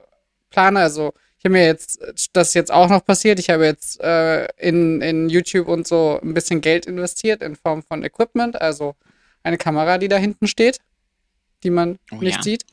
plane, 0.50 0.80
also 0.80 1.12
ich 1.38 1.44
habe 1.44 1.54
mir 1.54 1.66
jetzt, 1.66 2.00
das 2.32 2.48
ist 2.48 2.54
jetzt 2.54 2.72
auch 2.72 2.88
noch 2.88 3.04
passiert, 3.04 3.38
ich 3.38 3.50
habe 3.50 3.66
jetzt 3.66 4.00
äh, 4.00 4.46
in, 4.56 5.02
in 5.02 5.28
YouTube 5.28 5.68
und 5.68 5.86
so 5.86 6.18
ein 6.22 6.32
bisschen 6.32 6.62
Geld 6.62 6.86
investiert 6.86 7.42
in 7.42 7.56
Form 7.56 7.82
von 7.82 8.02
Equipment, 8.02 8.60
also 8.60 8.94
eine 9.42 9.58
Kamera, 9.58 9.98
die 9.98 10.08
da 10.08 10.16
hinten 10.16 10.46
steht, 10.46 10.78
die 11.64 11.70
man 11.70 11.98
oh, 12.12 12.16
nicht 12.16 12.36
ja. 12.36 12.42
sieht, 12.42 12.64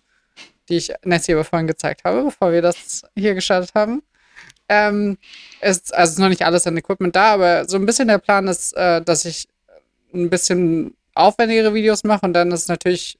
die 0.69 0.77
ich 0.77 0.93
Nessie 1.03 1.33
aber 1.33 1.43
vorhin 1.43 1.67
gezeigt 1.67 2.03
habe, 2.03 2.23
bevor 2.23 2.51
wir 2.51 2.61
das 2.61 3.03
hier 3.15 3.33
gestartet 3.33 3.71
haben. 3.73 4.03
Ähm, 4.69 5.17
ist, 5.61 5.93
also 5.93 6.11
ist 6.11 6.19
noch 6.19 6.29
nicht 6.29 6.45
alles 6.45 6.67
an 6.67 6.77
Equipment 6.77 7.15
da, 7.15 7.33
aber 7.33 7.67
so 7.67 7.77
ein 7.77 7.85
bisschen 7.85 8.07
der 8.07 8.19
Plan 8.19 8.47
ist, 8.47 8.73
äh, 8.73 9.01
dass 9.01 9.25
ich 9.25 9.47
ein 10.13 10.29
bisschen 10.29 10.95
aufwendigere 11.13 11.73
Videos 11.73 12.03
mache 12.03 12.25
und 12.25 12.33
dann 12.33 12.51
ist 12.51 12.69
natürlich, 12.69 13.17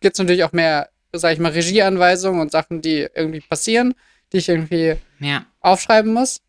gibt 0.00 0.14
es 0.14 0.18
natürlich 0.18 0.44
auch 0.44 0.52
mehr, 0.52 0.90
sag 1.12 1.32
ich 1.32 1.38
mal, 1.38 1.52
Regieanweisungen 1.52 2.40
und 2.40 2.52
Sachen, 2.52 2.82
die 2.82 3.08
irgendwie 3.14 3.40
passieren, 3.40 3.94
die 4.32 4.38
ich 4.38 4.48
irgendwie 4.48 4.94
ja. 5.18 5.44
aufschreiben 5.60 6.12
muss. 6.12 6.40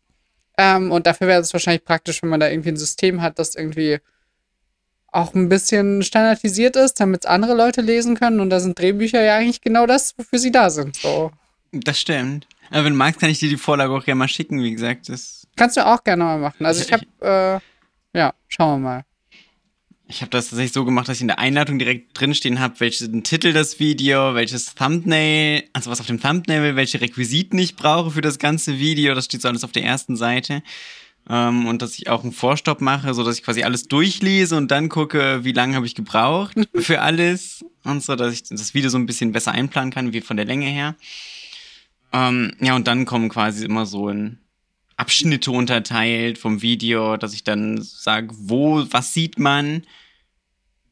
Ähm, 0.56 0.92
und 0.92 1.06
dafür 1.06 1.26
wäre 1.26 1.40
es 1.40 1.52
wahrscheinlich 1.52 1.84
praktisch, 1.84 2.22
wenn 2.22 2.30
man 2.30 2.40
da 2.40 2.48
irgendwie 2.48 2.70
ein 2.70 2.76
System 2.76 3.22
hat, 3.22 3.38
das 3.38 3.56
irgendwie 3.56 3.98
auch 5.14 5.34
ein 5.34 5.48
bisschen 5.48 6.02
standardisiert 6.02 6.76
ist, 6.76 7.00
damit 7.00 7.26
andere 7.26 7.54
Leute 7.54 7.80
lesen 7.80 8.18
können. 8.18 8.40
Und 8.40 8.50
da 8.50 8.60
sind 8.60 8.78
Drehbücher 8.78 9.22
ja 9.22 9.36
eigentlich 9.36 9.60
genau 9.60 9.86
das, 9.86 10.14
wofür 10.18 10.38
sie 10.38 10.50
da 10.50 10.70
sind. 10.70 10.96
So. 10.96 11.30
Das 11.72 12.00
stimmt. 12.00 12.46
Aber 12.70 12.84
wenn 12.84 12.92
du 12.92 12.98
magst, 12.98 13.20
kann 13.20 13.30
ich 13.30 13.38
dir 13.38 13.48
die 13.48 13.56
Vorlage 13.56 13.92
auch 13.92 14.04
gerne 14.04 14.18
mal 14.18 14.28
schicken, 14.28 14.62
wie 14.62 14.72
gesagt. 14.72 15.08
Das 15.08 15.46
Kannst 15.56 15.76
du 15.76 15.86
auch 15.86 16.02
gerne 16.02 16.24
mal 16.24 16.38
machen. 16.38 16.66
Also 16.66 16.82
ich 16.82 16.92
habe, 16.92 17.04
äh, 17.20 18.18
ja, 18.18 18.34
schauen 18.48 18.82
wir 18.82 18.88
mal. 18.88 19.04
Ich 20.06 20.20
habe 20.20 20.30
das 20.30 20.50
tatsächlich 20.50 20.72
so 20.72 20.84
gemacht, 20.84 21.08
dass 21.08 21.16
ich 21.16 21.22
in 21.22 21.28
der 21.28 21.38
Einladung 21.38 21.78
direkt 21.78 22.18
drinstehen 22.18 22.60
habe, 22.60 22.78
welchen 22.80 23.22
Titel 23.22 23.52
das 23.52 23.78
Video, 23.78 24.34
welches 24.34 24.74
Thumbnail, 24.74 25.64
also 25.72 25.90
was 25.90 26.00
auf 26.00 26.06
dem 26.06 26.20
Thumbnail 26.20 26.76
welche 26.76 27.00
Requisiten 27.00 27.58
ich 27.58 27.76
brauche 27.76 28.10
für 28.10 28.20
das 28.20 28.38
ganze 28.38 28.78
Video. 28.78 29.14
Das 29.14 29.24
steht 29.26 29.42
so 29.42 29.48
alles 29.48 29.64
auf 29.64 29.72
der 29.72 29.84
ersten 29.84 30.16
Seite. 30.16 30.62
Ähm, 31.28 31.66
und 31.66 31.80
dass 31.80 31.96
ich 31.98 32.08
auch 32.08 32.22
einen 32.22 32.32
Vorstopp 32.32 32.80
mache, 32.80 33.14
so 33.14 33.24
dass 33.24 33.38
ich 33.38 33.42
quasi 33.42 33.62
alles 33.62 33.88
durchlese 33.88 34.56
und 34.56 34.70
dann 34.70 34.88
gucke, 34.88 35.44
wie 35.44 35.52
lange 35.52 35.74
habe 35.76 35.86
ich 35.86 35.94
gebraucht 35.94 36.54
für 36.74 37.00
alles 37.00 37.64
und 37.82 38.02
so, 38.02 38.14
dass 38.14 38.32
ich 38.32 38.42
das 38.44 38.74
Video 38.74 38.90
so 38.90 38.98
ein 38.98 39.06
bisschen 39.06 39.32
besser 39.32 39.52
einplanen 39.52 39.90
kann, 39.90 40.12
wie 40.12 40.20
von 40.20 40.36
der 40.36 40.46
Länge 40.46 40.66
her. 40.66 40.96
Ähm, 42.12 42.52
ja, 42.60 42.76
und 42.76 42.86
dann 42.86 43.06
kommen 43.06 43.28
quasi 43.28 43.64
immer 43.64 43.86
so 43.86 44.08
in 44.08 44.38
Abschnitte 44.96 45.50
unterteilt 45.50 46.38
vom 46.38 46.62
Video, 46.62 47.16
dass 47.16 47.34
ich 47.34 47.42
dann 47.42 47.82
sage, 47.82 48.28
wo, 48.32 48.84
was 48.90 49.14
sieht 49.14 49.38
man, 49.38 49.82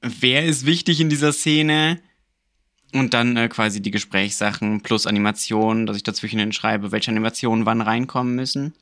wer 0.01 0.45
ist 0.45 0.67
wichtig 0.67 1.01
in 1.01 1.09
dieser 1.09 1.33
Szene 1.33 2.01
und 2.93 3.15
dann 3.15 3.37
äh, 3.37 3.49
quasi 3.49 3.81
die 3.81 3.91
Gesprächssachen 3.91 4.83
plus 4.83 5.07
Animationen, 5.07 5.87
dass 5.87 5.97
ich 5.97 6.03
dazwischen 6.03 6.53
schreibe, 6.53 6.91
welche 6.91 7.11
Animationen 7.11 7.67
wann 7.67 7.81
reinkommen 7.81 8.35
müssen. 8.35 8.75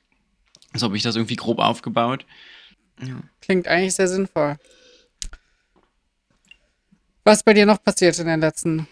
So 0.75 0.87
habe 0.87 0.97
ich 0.97 1.03
das 1.03 1.17
irgendwie 1.17 1.37
grob 1.37 1.59
aufgebaut. 1.59 2.27
Ja. 3.01 3.21
Klingt 3.41 3.67
eigentlich 3.67 3.95
sehr 3.95 4.09
sinnvoll. 4.09 4.57
Was 7.25 7.43
bei 7.43 7.55
dir 7.55 7.67
noch 7.67 7.83
passiert 7.83 8.19
in 8.19 8.27
den 8.27 8.41
letzten, 8.41 8.87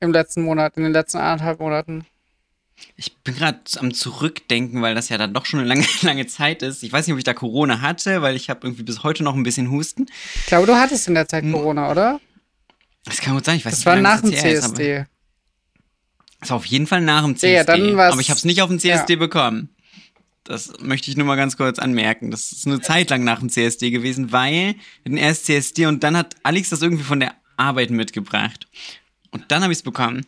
im 0.00 0.12
letzten 0.12 0.42
Monat, 0.42 0.76
in 0.76 0.84
den 0.84 0.92
letzten 0.92 1.18
anderthalb 1.18 1.60
Monaten? 1.60 2.06
Ich 2.96 3.16
bin 3.18 3.34
gerade 3.34 3.60
am 3.76 3.92
Zurückdenken, 3.92 4.80
weil 4.80 4.94
das 4.94 5.08
ja 5.08 5.18
dann 5.18 5.34
doch 5.34 5.44
schon 5.44 5.60
eine 5.60 5.68
lange, 5.68 5.84
lange 6.02 6.26
Zeit 6.26 6.62
ist. 6.62 6.82
Ich 6.82 6.92
weiß 6.92 7.06
nicht, 7.06 7.12
ob 7.12 7.18
ich 7.18 7.24
da 7.24 7.34
Corona 7.34 7.80
hatte, 7.80 8.22
weil 8.22 8.36
ich 8.36 8.48
habe 8.48 8.66
irgendwie 8.66 8.82
bis 8.82 9.02
heute 9.02 9.22
noch 9.22 9.34
ein 9.34 9.42
bisschen 9.42 9.70
Husten. 9.70 10.06
Ich 10.36 10.46
glaube, 10.46 10.66
du 10.66 10.76
hattest 10.76 11.08
in 11.08 11.14
der 11.14 11.28
Zeit 11.28 11.44
hm. 11.44 11.52
Corona, 11.52 11.90
oder? 11.90 12.20
Das 13.04 13.20
kann 13.20 13.34
gut 13.34 13.44
sein. 13.44 13.56
Ich 13.56 13.64
weiß 13.64 13.72
das 13.72 13.78
nicht, 13.80 13.86
war 13.86 13.96
nach 13.96 14.20
dem 14.20 14.32
CSD. 14.32 14.98
Ist, 14.98 15.06
das 16.40 16.50
war 16.50 16.56
auf 16.56 16.66
jeden 16.66 16.86
Fall 16.86 17.00
nach 17.00 17.24
dem 17.24 17.36
CSD. 17.36 17.54
Ja, 17.54 17.64
dann 17.64 17.98
aber 17.98 18.20
ich 18.20 18.30
habe 18.30 18.38
es 18.38 18.44
nicht 18.44 18.62
auf 18.62 18.68
dem 18.68 18.78
CSD 18.78 19.14
ja. 19.14 19.18
bekommen. 19.18 19.74
Das 20.44 20.72
möchte 20.80 21.10
ich 21.10 21.16
nur 21.16 21.26
mal 21.26 21.36
ganz 21.36 21.56
kurz 21.56 21.78
anmerken. 21.78 22.30
Das 22.30 22.52
ist 22.52 22.66
eine 22.66 22.80
Zeit 22.80 23.10
lang 23.10 23.24
nach 23.24 23.40
dem 23.40 23.50
CSD 23.50 23.90
gewesen, 23.90 24.32
weil 24.32 24.74
wir 25.02 25.12
hatten 25.12 25.16
erst 25.16 25.46
CSD 25.46 25.86
und 25.86 26.02
dann 26.02 26.16
hat 26.16 26.36
Alex 26.42 26.70
das 26.70 26.82
irgendwie 26.82 27.04
von 27.04 27.20
der 27.20 27.34
Arbeit 27.56 27.90
mitgebracht. 27.90 28.66
Und 29.30 29.50
dann 29.50 29.62
habe 29.62 29.72
ich 29.72 29.80
es 29.80 29.82
bekommen. 29.82 30.26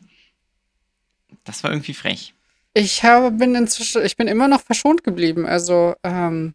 Das 1.44 1.64
war 1.64 1.72
irgendwie 1.72 1.94
frech. 1.94 2.34
Ich 2.74 3.02
habe, 3.04 3.30
bin 3.30 3.54
inzwischen, 3.54 4.04
ich 4.04 4.16
bin 4.16 4.28
immer 4.28 4.48
noch 4.48 4.60
verschont 4.60 5.02
geblieben. 5.04 5.46
Also, 5.46 5.94
ähm, 6.04 6.54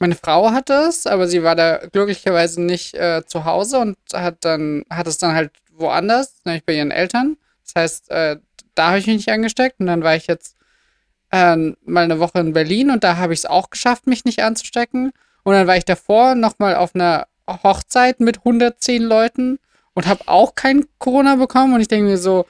meine 0.00 0.14
Frau 0.14 0.52
hatte 0.52 0.74
es, 0.88 1.06
aber 1.06 1.26
sie 1.26 1.42
war 1.42 1.56
da 1.56 1.86
glücklicherweise 1.86 2.62
nicht 2.62 2.94
äh, 2.94 3.22
zu 3.26 3.44
Hause 3.44 3.78
und 3.78 3.96
hat 4.12 4.44
dann, 4.44 4.84
hat 4.90 5.06
es 5.06 5.18
dann 5.18 5.34
halt 5.34 5.52
woanders, 5.72 6.40
nämlich 6.44 6.64
bei 6.64 6.74
ihren 6.74 6.90
Eltern. 6.90 7.36
Das 7.64 7.74
heißt, 7.82 8.10
äh, 8.10 8.36
da 8.74 8.88
habe 8.88 8.98
ich 8.98 9.06
mich 9.06 9.16
nicht 9.16 9.30
angesteckt 9.30 9.80
und 9.80 9.86
dann 9.86 10.02
war 10.02 10.14
ich 10.14 10.26
jetzt 10.26 10.56
äh, 11.30 11.56
mal 11.84 12.04
eine 12.04 12.18
Woche 12.20 12.38
in 12.40 12.52
Berlin 12.52 12.90
und 12.90 13.04
da 13.04 13.16
habe 13.16 13.32
ich 13.32 13.40
es 13.40 13.46
auch 13.46 13.70
geschafft, 13.70 14.06
mich 14.06 14.24
nicht 14.24 14.42
anzustecken. 14.42 15.12
Und 15.44 15.54
dann 15.54 15.66
war 15.66 15.76
ich 15.76 15.84
davor 15.84 16.34
nochmal 16.34 16.76
auf 16.76 16.94
einer 16.94 17.26
Hochzeit 17.48 18.20
mit 18.20 18.38
110 18.38 19.02
Leuten 19.02 19.58
und 19.94 20.06
habe 20.06 20.22
auch 20.26 20.54
kein 20.54 20.84
Corona 20.98 21.36
bekommen 21.36 21.74
und 21.74 21.80
ich 21.80 21.88
denke 21.88 22.06
mir 22.10 22.18
so, 22.18 22.46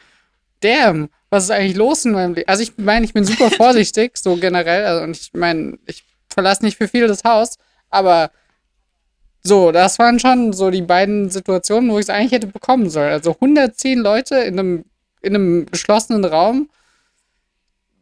damn, 0.60 1.08
was 1.30 1.44
ist 1.44 1.50
eigentlich 1.50 1.76
los 1.76 2.04
in 2.04 2.12
meinem 2.12 2.34
Leben? 2.34 2.48
Also 2.48 2.62
ich 2.62 2.72
meine, 2.78 3.04
ich 3.04 3.12
bin 3.14 3.24
super 3.24 3.50
vorsichtig, 3.56 4.16
so 4.18 4.36
generell. 4.36 4.84
Also, 4.86 5.04
und 5.04 5.16
ich 5.16 5.32
meine, 5.34 5.78
ich 5.86 6.04
verlasse 6.28 6.64
nicht 6.64 6.76
für 6.78 6.88
viel 6.88 7.06
das 7.06 7.24
Haus, 7.24 7.56
aber 7.90 8.30
So, 9.44 9.72
das 9.72 9.98
waren 9.98 10.18
schon 10.18 10.52
so 10.52 10.70
die 10.70 10.82
beiden 10.82 11.30
Situationen, 11.30 11.90
wo 11.90 11.98
ich 11.98 12.04
es 12.06 12.10
eigentlich 12.10 12.32
hätte 12.32 12.48
bekommen 12.48 12.90
sollen. 12.90 13.12
Also 13.12 13.32
110 13.32 13.98
Leute 13.98 14.36
in 14.36 14.58
einem, 14.58 14.84
in 15.22 15.34
einem 15.34 15.66
geschlossenen 15.66 16.24
Raum. 16.24 16.68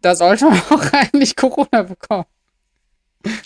Da 0.07 0.15
sollte 0.15 0.45
man 0.45 0.63
auch 0.71 0.93
eigentlich 0.93 1.35
Corona 1.35 1.83
bekommen. 1.83 2.27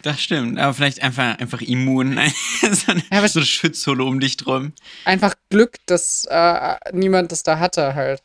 Das 0.03 0.21
stimmt, 0.21 0.59
aber 0.59 0.75
vielleicht 0.75 1.03
einfach, 1.03 1.39
einfach 1.39 1.63
immun. 1.63 2.21
so 2.61 2.93
eine, 2.93 3.03
ja, 3.11 3.27
so 3.27 3.39
eine 3.39 3.47
Schutzhole 3.47 4.05
um 4.05 4.21
dich 4.21 4.37
drum. 4.37 4.75
Einfach 5.07 5.37
Glück, 5.49 5.77
dass 5.87 6.27
äh, 6.29 6.77
niemand 6.93 7.33
das 7.33 7.45
da 7.45 7.59
hatte 7.59 7.95
halt. 7.95 8.23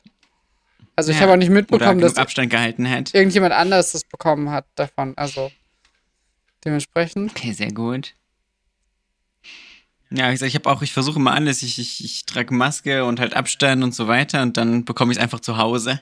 Also 0.98 1.13
ich 1.13 1.21
habe 1.21 1.32
auch 1.32 1.38
nicht 1.38 1.50
mitbekommen, 1.50 2.02
dass 2.02 2.17
Abstand 2.17 2.50
gehalten 2.50 2.89
hat. 2.89 3.13
irgendjemand 3.13 3.54
anders 3.54 3.93
das 3.93 4.04
bekommen 4.04 4.50
hat 4.50 4.65
davon. 4.76 5.13
Also 5.15 5.50
dementsprechend. 6.65 7.32
Okay, 7.32 7.54
sehr 7.54 7.71
gut. 7.71 8.15
Ja, 10.10 10.34
ich, 10.34 10.41
ich 10.41 10.56
habe 10.56 10.69
auch, 10.69 10.82
ich 10.82 10.91
versuche 10.91 11.19
mal 11.19 11.36
alles. 11.36 11.63
Ich, 11.63 11.80
ich, 11.80 12.04
ich 12.04 12.26
trage 12.26 12.54
Maske 12.54 13.06
und 13.06 13.21
halt 13.21 13.34
Abstand 13.34 13.82
und 13.82 13.95
so 13.95 14.10
weiter 14.10 14.41
und 14.41 14.58
dann 14.58 14.84
bekomme 14.84 15.13
ich 15.13 15.19
es 15.19 15.24
einfach 15.24 15.39
zu 15.39 15.56
Hause. 15.56 16.02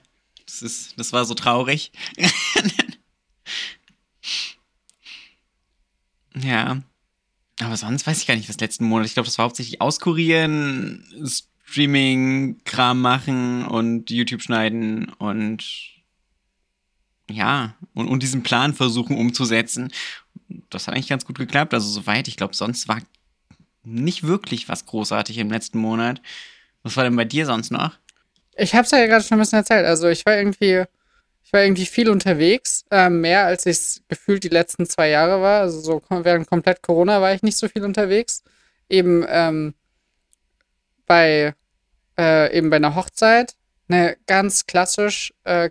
Das 0.53 0.61
ist, 0.61 0.99
das 0.99 1.11
war 1.13 1.25
so 1.25 1.33
traurig. 1.33 1.91
ja. 6.35 6.83
Aber 7.59 7.75
sonst 7.75 8.05
weiß 8.05 8.21
ich 8.21 8.27
gar 8.27 8.35
nicht, 8.35 8.49
was 8.49 8.59
letzten 8.59 8.85
Monat. 8.85 9.07
Ich 9.07 9.15
glaube, 9.15 9.25
das 9.25 9.39
war 9.39 9.45
hauptsächlich 9.45 9.81
auskurieren, 9.81 11.03
Streaming-Kram 11.65 13.01
machen 13.01 13.65
und 13.65 14.11
YouTube 14.11 14.43
schneiden 14.43 15.09
und 15.17 15.65
ja, 17.31 17.75
und, 17.95 18.07
und 18.07 18.21
diesen 18.21 18.43
Plan 18.43 18.75
versuchen 18.75 19.17
umzusetzen. 19.17 19.91
Das 20.69 20.87
hat 20.87 20.93
eigentlich 20.93 21.09
ganz 21.09 21.25
gut 21.25 21.39
geklappt. 21.39 21.73
Also 21.73 21.89
soweit, 21.89 22.27
ich 22.27 22.37
glaube, 22.37 22.53
sonst 22.55 22.87
war 22.87 23.01
nicht 23.81 24.21
wirklich 24.21 24.69
was 24.69 24.85
großartig 24.85 25.39
im 25.39 25.49
letzten 25.49 25.79
Monat. 25.79 26.21
Was 26.83 26.95
war 26.95 27.05
denn 27.05 27.15
bei 27.15 27.25
dir 27.25 27.47
sonst 27.47 27.71
noch? 27.71 27.97
Ich 28.55 28.73
habe 28.75 28.85
es 28.85 28.91
ja 28.91 29.05
gerade 29.05 29.23
schon 29.23 29.37
ein 29.37 29.41
bisschen 29.41 29.59
erzählt. 29.59 29.85
Also 29.85 30.07
ich 30.09 30.25
war 30.25 30.37
irgendwie, 30.37 30.83
ich 31.43 31.53
war 31.53 31.63
irgendwie 31.63 31.85
viel 31.85 32.09
unterwegs, 32.09 32.85
äh, 32.91 33.09
mehr 33.09 33.45
als 33.45 33.65
ich 33.65 33.77
es 33.77 34.01
gefühlt 34.07 34.43
die 34.43 34.49
letzten 34.49 34.85
zwei 34.85 35.09
Jahre 35.09 35.41
war. 35.41 35.61
Also 35.61 35.79
so 35.81 36.01
während 36.09 36.47
komplett 36.47 36.81
Corona 36.81 37.21
war 37.21 37.33
ich 37.33 37.43
nicht 37.43 37.57
so 37.57 37.67
viel 37.67 37.83
unterwegs. 37.83 38.43
Eben 38.89 39.25
ähm, 39.27 39.73
bei 41.05 41.55
äh, 42.17 42.55
eben 42.55 42.69
bei 42.69 42.77
einer 42.77 42.95
Hochzeit, 42.95 43.55
eine 43.87 44.17
ganz 44.27 44.65
klassisch 44.65 45.33
äh, 45.43 45.69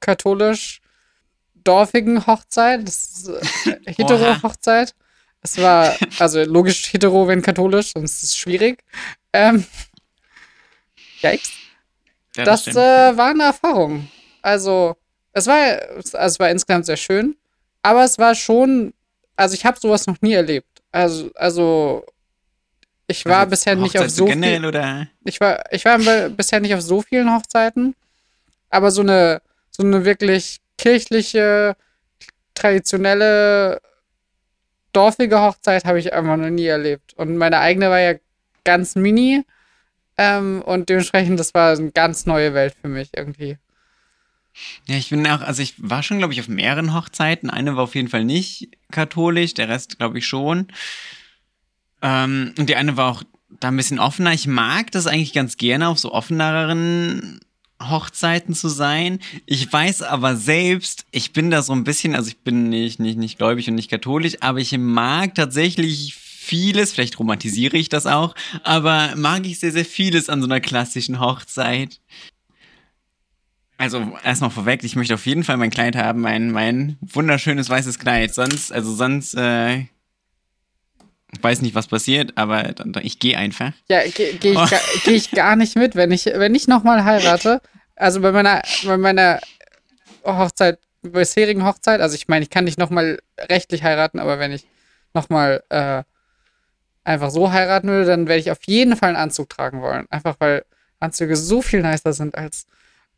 katholisch 0.00 0.80
dorfigen 1.54 2.26
Hochzeit, 2.26 2.86
das 2.86 3.06
ist 3.06 3.28
äh, 3.66 3.80
hetero-Hochzeit. 3.96 4.94
Es 5.42 5.58
war, 5.58 5.94
also 6.18 6.42
logisch 6.44 6.92
hetero, 6.92 7.28
wenn 7.28 7.42
katholisch, 7.42 7.92
sonst 7.92 8.22
ist 8.22 8.30
es 8.30 8.36
schwierig. 8.36 8.82
Ähm, 9.32 9.64
yikes. 11.22 11.61
Ja, 12.36 12.44
das 12.44 12.64
das 12.64 12.76
äh, 12.76 13.16
war 13.16 13.30
eine 13.30 13.44
Erfahrung. 13.44 14.08
Also, 14.40 14.96
es 15.32 15.46
war, 15.46 15.56
also 15.94 16.16
es 16.18 16.38
war 16.38 16.50
insgesamt 16.50 16.86
sehr 16.86 16.96
schön, 16.96 17.36
aber 17.82 18.04
es 18.04 18.18
war 18.18 18.34
schon, 18.34 18.92
also 19.36 19.54
ich 19.54 19.64
habe 19.64 19.78
sowas 19.78 20.06
noch 20.06 20.20
nie 20.20 20.32
erlebt. 20.32 20.82
Also, 20.90 21.30
also 21.34 22.04
ich 23.06 23.24
war 23.26 23.40
also, 23.40 23.50
bisher 23.50 23.76
nicht 23.76 23.98
auf 23.98 24.10
so 24.10 24.24
generell, 24.24 24.56
viel, 24.56 24.66
oder? 24.66 25.08
Ich 25.24 25.40
war, 25.40 25.64
ich 25.70 25.84
war 25.84 25.98
bisher 26.30 26.60
nicht 26.60 26.74
auf 26.74 26.80
so 26.82 27.02
vielen 27.02 27.34
Hochzeiten, 27.34 27.94
aber 28.70 28.90
so 28.90 29.02
eine, 29.02 29.42
so 29.70 29.82
eine 29.82 30.04
wirklich 30.04 30.60
kirchliche, 30.78 31.76
traditionelle, 32.54 33.80
dorfige 34.92 35.40
Hochzeit 35.40 35.84
habe 35.84 35.98
ich 35.98 36.12
einfach 36.12 36.36
noch 36.36 36.50
nie 36.50 36.66
erlebt. 36.66 37.14
Und 37.14 37.36
meine 37.36 37.58
eigene 37.58 37.90
war 37.90 38.00
ja 38.00 38.14
ganz 38.64 38.94
mini. 38.94 39.44
Ähm, 40.18 40.62
und 40.62 40.88
dementsprechend, 40.88 41.40
das 41.40 41.54
war 41.54 41.72
eine 41.72 41.90
ganz 41.90 42.26
neue 42.26 42.54
Welt 42.54 42.76
für 42.80 42.88
mich 42.88 43.10
irgendwie. 43.16 43.56
Ja, 44.86 44.96
ich 44.96 45.10
bin 45.10 45.26
auch, 45.26 45.40
also 45.40 45.62
ich 45.62 45.74
war 45.78 46.02
schon, 46.02 46.18
glaube 46.18 46.32
ich, 46.32 46.40
auf 46.40 46.48
mehreren 46.48 46.94
Hochzeiten. 46.94 47.48
Eine 47.48 47.76
war 47.76 47.84
auf 47.84 47.94
jeden 47.94 48.08
Fall 48.08 48.24
nicht 48.24 48.68
katholisch, 48.90 49.54
der 49.54 49.68
Rest, 49.68 49.98
glaube 49.98 50.18
ich, 50.18 50.26
schon. 50.26 50.68
Ähm, 52.02 52.54
und 52.58 52.68
die 52.68 52.76
eine 52.76 52.96
war 52.96 53.10
auch 53.10 53.22
da 53.60 53.68
ein 53.68 53.76
bisschen 53.76 53.98
offener. 53.98 54.32
Ich 54.32 54.46
mag 54.46 54.90
das 54.90 55.06
eigentlich 55.06 55.32
ganz 55.32 55.56
gerne, 55.56 55.88
auf 55.88 55.98
so 55.98 56.12
offeneren 56.12 57.40
Hochzeiten 57.80 58.54
zu 58.54 58.68
sein. 58.68 59.18
Ich 59.46 59.72
weiß 59.72 60.02
aber 60.02 60.36
selbst, 60.36 61.06
ich 61.10 61.32
bin 61.32 61.50
da 61.50 61.62
so 61.62 61.72
ein 61.72 61.84
bisschen, 61.84 62.14
also 62.14 62.28
ich 62.28 62.38
bin 62.38 62.68
nicht, 62.68 63.00
nicht, 63.00 63.18
nicht 63.18 63.38
gläubig 63.38 63.68
und 63.68 63.74
nicht 63.74 63.90
katholisch, 63.90 64.36
aber 64.40 64.58
ich 64.58 64.76
mag 64.78 65.34
tatsächlich 65.34 66.14
vieles, 66.42 66.92
vielleicht 66.92 67.18
romantisiere 67.18 67.76
ich 67.76 67.88
das 67.88 68.06
auch, 68.06 68.34
aber 68.64 69.14
mag 69.16 69.46
ich 69.46 69.60
sehr, 69.60 69.72
sehr 69.72 69.84
vieles 69.84 70.28
an 70.28 70.40
so 70.40 70.46
einer 70.46 70.60
klassischen 70.60 71.20
Hochzeit. 71.20 72.00
Also 73.78 74.12
erstmal 74.22 74.50
vorweg, 74.50 74.84
ich 74.84 74.96
möchte 74.96 75.14
auf 75.14 75.26
jeden 75.26 75.44
Fall 75.44 75.56
mein 75.56 75.70
Kleid 75.70 75.96
haben, 75.96 76.20
mein, 76.20 76.50
mein 76.50 76.98
wunderschönes 77.00 77.68
weißes 77.68 77.98
Kleid. 77.98 78.34
Sonst, 78.34 78.72
also 78.72 78.94
sonst 78.94 79.34
äh, 79.34 79.86
weiß 81.40 81.62
nicht, 81.62 81.74
was 81.74 81.88
passiert, 81.88 82.32
aber 82.36 82.74
ich 83.02 83.18
gehe 83.18 83.36
einfach. 83.36 83.72
Ja, 83.88 84.02
gehe 84.08 84.34
geh 84.34 84.52
ich, 84.52 84.58
oh. 84.58 84.66
geh 85.04 85.12
ich 85.12 85.30
gar 85.30 85.56
nicht 85.56 85.76
mit, 85.76 85.96
wenn 85.96 86.12
ich, 86.12 86.26
wenn 86.26 86.54
ich 86.54 86.68
nochmal 86.68 87.04
heirate. 87.04 87.60
Also 87.96 88.20
bei 88.20 88.32
meiner, 88.32 88.62
bei 88.84 88.96
meiner 88.96 89.40
Hochzeit, 90.24 90.78
bisherigen 91.02 91.64
Hochzeit, 91.64 92.00
also 92.00 92.14
ich 92.14 92.28
meine, 92.28 92.44
ich 92.44 92.50
kann 92.50 92.64
nicht 92.64 92.78
nochmal 92.78 93.18
rechtlich 93.38 93.82
heiraten, 93.82 94.18
aber 94.18 94.38
wenn 94.38 94.52
ich 94.52 94.64
nochmal 95.14 95.62
äh, 95.68 96.04
einfach 97.04 97.30
so 97.30 97.52
heiraten 97.52 97.88
würde, 97.88 98.06
dann 98.06 98.28
werde 98.28 98.40
ich 98.40 98.50
auf 98.50 98.60
jeden 98.66 98.96
Fall 98.96 99.10
einen 99.10 99.18
Anzug 99.18 99.48
tragen 99.48 99.82
wollen. 99.82 100.06
Einfach 100.10 100.36
weil 100.38 100.64
Anzüge 101.00 101.36
so 101.36 101.62
viel 101.62 101.82
nicer 101.82 102.12
sind 102.12 102.36
als, 102.36 102.66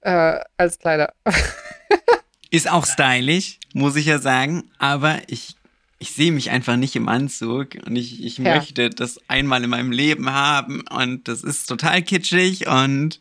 äh, 0.01 0.41
als 0.57 0.79
Kleider. 0.79 1.13
Ist 2.51 2.71
auch 2.71 2.87
stylisch, 2.87 3.59
muss 3.73 3.97
ich 3.97 4.07
ja 4.07 4.19
sagen, 4.19 4.71
aber 4.79 5.19
ich 5.27 5.57
ich 6.05 6.13
sehe 6.13 6.33
mich 6.33 6.51
einfach 6.51 6.77
nicht 6.77 6.95
im 6.97 7.09
Anzug 7.09 7.77
und 7.87 7.97
ich, 7.97 8.23
ich 8.23 8.37
ja. 8.37 8.57
möchte 8.57 8.91
das 8.91 9.19
einmal 9.27 9.65
in 9.65 9.71
meinem 9.71 9.91
Leben 9.91 10.31
haben 10.31 10.85
und 10.91 11.29
das 11.29 11.43
ist 11.43 11.67
total 11.67 12.03
kitschig 12.03 12.67
und 12.67 13.21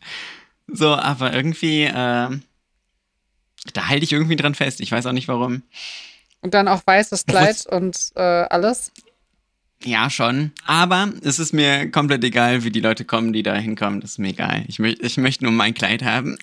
so, 0.66 0.94
aber 0.94 1.32
irgendwie, 1.32 1.84
äh, 1.84 1.90
da 1.90 3.88
halte 3.88 4.04
ich 4.04 4.12
irgendwie 4.12 4.36
dran 4.36 4.54
fest. 4.54 4.80
Ich 4.80 4.92
weiß 4.92 5.06
auch 5.06 5.12
nicht 5.12 5.28
warum. 5.28 5.62
Und 6.42 6.52
dann 6.52 6.68
auch 6.68 6.82
weißes 6.84 7.24
Kleid 7.24 7.64
und 7.66 8.12
äh, 8.16 8.20
alles? 8.20 8.92
Ja, 9.84 10.08
schon. 10.08 10.52
Aber 10.66 11.12
es 11.22 11.38
ist 11.38 11.52
mir 11.52 11.90
komplett 11.90 12.24
egal, 12.24 12.64
wie 12.64 12.70
die 12.70 12.80
Leute 12.80 13.04
kommen, 13.04 13.32
die 13.32 13.42
da 13.42 13.54
hinkommen. 13.54 14.00
Das 14.00 14.12
ist 14.12 14.18
mir 14.18 14.28
egal. 14.28 14.64
Ich, 14.66 14.78
mö 14.78 14.94
ich 14.98 15.16
möchte 15.18 15.44
nur 15.44 15.52
mein 15.52 15.74
Kleid 15.74 16.02
haben. 16.02 16.38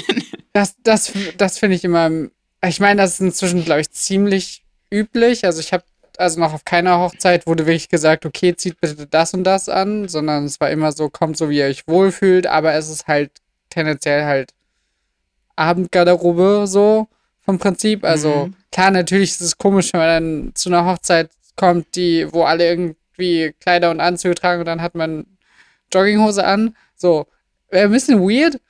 das 0.52 0.76
das, 0.82 1.12
das 1.36 1.58
finde 1.58 1.76
ich 1.76 1.84
immer. 1.84 2.10
Ich 2.64 2.80
meine, 2.80 3.02
das 3.02 3.14
ist 3.14 3.20
inzwischen, 3.20 3.64
glaube 3.64 3.82
ich, 3.82 3.90
ziemlich 3.90 4.64
üblich. 4.90 5.44
Also 5.44 5.60
ich 5.60 5.72
habe 5.72 5.84
also 6.18 6.40
noch 6.40 6.54
auf 6.54 6.64
keiner 6.64 6.98
Hochzeit 6.98 7.46
wurde 7.46 7.66
wirklich 7.66 7.88
gesagt, 7.88 8.24
okay, 8.24 8.56
zieht 8.56 8.80
bitte 8.80 9.06
das 9.06 9.34
und 9.34 9.44
das 9.44 9.68
an, 9.68 10.08
sondern 10.08 10.44
es 10.44 10.60
war 10.60 10.70
immer 10.70 10.92
so, 10.92 11.10
kommt 11.10 11.36
so, 11.36 11.50
wie 11.50 11.58
ihr 11.58 11.66
euch 11.66 11.86
wohlfühlt, 11.86 12.46
aber 12.46 12.72
es 12.74 12.88
ist 12.88 13.06
halt 13.06 13.30
tendenziell 13.70 14.24
halt 14.24 14.54
Abendgarderobe 15.56 16.66
so 16.66 17.08
vom 17.44 17.58
Prinzip. 17.58 18.04
Also 18.04 18.46
mhm. 18.46 18.54
klar, 18.72 18.90
natürlich 18.90 19.30
ist 19.30 19.40
es 19.40 19.58
komisch, 19.58 19.92
wenn 19.92 20.00
man 20.00 20.08
dann 20.08 20.54
zu 20.54 20.68
einer 20.68 20.84
Hochzeit 20.86 21.30
kommt, 21.56 21.96
die, 21.96 22.32
wo 22.32 22.44
alle 22.44 22.68
irgendwie 22.68 23.54
Kleider 23.60 23.90
und 23.90 24.00
Anzüge 24.00 24.34
tragen 24.34 24.60
und 24.60 24.66
dann 24.66 24.82
hat 24.82 24.94
man 24.94 25.26
Jogginghose 25.92 26.44
an. 26.44 26.76
So, 26.94 27.26
wäre 27.70 27.86
ein 27.86 27.92
bisschen 27.92 28.20
weird. 28.20 28.60